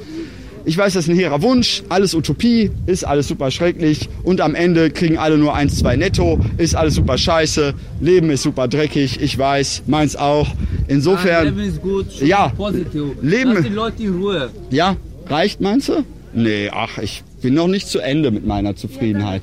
Ich 0.63 0.77
weiß, 0.77 0.93
das 0.93 1.05
ist 1.05 1.09
ein 1.09 1.15
hehrer 1.15 1.41
Wunsch, 1.41 1.83
alles 1.89 2.13
Utopie, 2.13 2.69
ist 2.85 3.03
alles 3.03 3.27
super 3.27 3.49
schrecklich 3.49 4.09
und 4.23 4.41
am 4.41 4.53
Ende 4.53 4.91
kriegen 4.91 5.17
alle 5.17 5.37
nur 5.37 5.55
1, 5.55 5.77
2 5.77 5.95
netto, 5.95 6.39
ist 6.57 6.75
alles 6.75 6.95
super 6.95 7.17
scheiße, 7.17 7.73
Leben 7.99 8.29
ist 8.29 8.43
super 8.43 8.67
dreckig, 8.67 9.19
ich 9.21 9.37
weiß, 9.37 9.83
meins 9.87 10.15
auch. 10.15 10.47
Insofern. 10.87 11.45
Nein, 11.45 11.55
Leben 11.57 11.69
ist 11.69 11.81
gut, 11.81 12.21
ja, 12.21 12.49
positiv. 12.49 13.03
Leben. 13.21 13.53
Lass 13.53 13.63
die 13.63 13.69
Leute 13.69 14.03
in 14.03 14.15
Ruhe. 14.15 14.49
Ja, 14.69 14.95
reicht 15.27 15.61
meinst 15.61 15.89
du? 15.89 16.03
Nee, 16.33 16.69
ach, 16.71 16.97
ich 16.99 17.23
bin 17.41 17.55
noch 17.55 17.67
nicht 17.67 17.87
zu 17.87 17.99
Ende 17.99 18.31
mit 18.31 18.45
meiner 18.45 18.75
Zufriedenheit. 18.75 19.41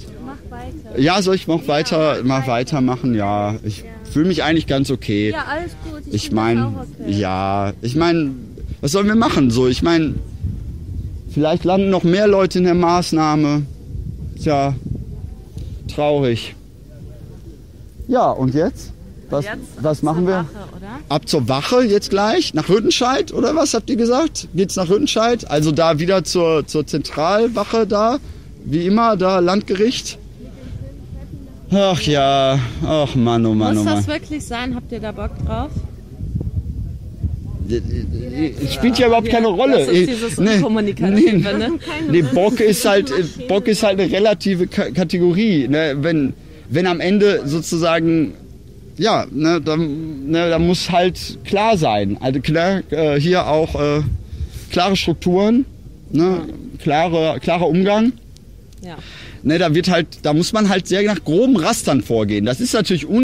Ja, 0.96 1.20
soll 1.20 1.34
ich 1.34 1.46
noch 1.46 1.68
weiter, 1.68 2.22
mal 2.22 2.46
weitermachen? 2.46 3.14
Ja, 3.14 3.56
ich 3.64 3.84
fühle 4.10 4.26
mich 4.26 4.42
eigentlich 4.42 4.66
ganz 4.66 4.90
okay. 4.90 5.30
Ja, 5.30 5.44
alles 5.48 5.72
gut. 5.84 6.02
Ich 6.12 6.26
das 6.26 6.32
meine, 6.32 6.66
okay. 6.66 7.10
ja, 7.10 7.72
ich 7.82 7.96
meine, 7.96 8.30
was 8.80 8.92
sollen 8.92 9.06
wir 9.06 9.16
machen? 9.16 9.50
So, 9.50 9.68
ich 9.68 9.82
meine, 9.82 10.14
vielleicht 11.32 11.64
landen 11.64 11.90
noch 11.90 12.04
mehr 12.04 12.26
Leute 12.26 12.58
in 12.58 12.64
der 12.64 12.74
Maßnahme. 12.74 13.62
Tja, 14.42 14.74
traurig. 15.94 16.54
Ja, 18.06 18.30
und 18.30 18.54
jetzt? 18.54 18.92
Was, 19.30 19.44
Jetzt 19.44 19.58
was 19.82 20.02
machen 20.02 20.20
zur 20.24 20.28
wir? 20.28 20.36
Wache, 20.36 20.76
oder? 20.76 20.88
Ab 21.10 21.28
zur 21.28 21.48
Wache 21.48 21.82
jetzt 21.82 22.08
gleich? 22.08 22.54
Nach 22.54 22.68
Rüttenscheid 22.70 23.32
oder 23.34 23.54
was 23.54 23.74
habt 23.74 23.90
ihr 23.90 23.96
gesagt? 23.96 24.48
Geht's 24.54 24.76
nach 24.76 24.88
Rüttenscheid? 24.88 25.50
Also 25.50 25.70
da 25.70 25.98
wieder 25.98 26.24
zur, 26.24 26.66
zur 26.66 26.86
Zentralwache 26.86 27.86
da? 27.86 28.18
Wie 28.64 28.86
immer, 28.86 29.16
da 29.18 29.40
Landgericht? 29.40 30.18
Ach 31.70 32.00
ja, 32.00 32.58
ach 32.86 33.14
Mann, 33.14 33.44
oh 33.44 33.52
Mann, 33.52 33.74
Muss 33.74 33.82
oh 33.82 33.88
Mann. 33.88 33.96
das 33.96 34.06
wirklich 34.06 34.46
sein? 34.46 34.74
Habt 34.74 34.90
ihr 34.92 35.00
da 35.00 35.12
Bock 35.12 35.32
drauf? 35.44 35.70
Es 37.68 38.74
spielt 38.74 38.98
ja 38.98 39.08
überhaupt 39.08 39.28
keine 39.28 39.48
Rolle. 39.48 39.78
Das 39.78 39.88
ist 39.88 40.08
dieses 40.08 40.38
Unkommunikative, 40.38 41.36
nee, 41.36 41.58
ne? 41.58 41.78
nee, 42.10 42.22
Bock 42.22 42.60
ist 42.60 42.84
halt 42.84 43.12
Bock 43.46 43.68
ist 43.68 43.82
halt 43.82 44.00
eine 44.00 44.10
relative 44.10 44.66
Ka 44.66 44.90
Kategorie. 44.90 45.68
Ne? 45.68 45.96
Wenn, 46.00 46.32
wenn 46.70 46.86
am 46.86 47.00
Ende 47.00 47.42
sozusagen 47.44 48.32
ja, 48.98 49.26
ne, 49.30 49.60
dann, 49.60 50.28
ne, 50.28 50.50
da 50.50 50.58
muss 50.58 50.90
halt 50.90 51.38
klar 51.44 51.78
sein. 51.78 52.18
Also 52.20 52.40
klar, 52.40 52.82
äh, 52.90 53.18
hier 53.20 53.46
auch 53.46 53.80
äh, 53.80 54.02
klare 54.70 54.96
Strukturen, 54.96 55.64
ne, 56.10 56.42
klare, 56.82 57.38
klarer 57.40 57.68
Umgang. 57.68 58.12
Ja. 58.82 58.98
Ne, 59.42 59.58
da 59.58 59.72
wird 59.74 59.88
halt, 59.88 60.08
da 60.22 60.32
muss 60.32 60.52
man 60.52 60.68
halt 60.68 60.88
sehr 60.88 61.02
nach 61.04 61.22
groben 61.22 61.56
Rastern 61.56 62.02
vorgehen. 62.02 62.44
Das 62.44 62.60
ist 62.60 62.74
natürlich 62.74 63.06
un 63.06 63.22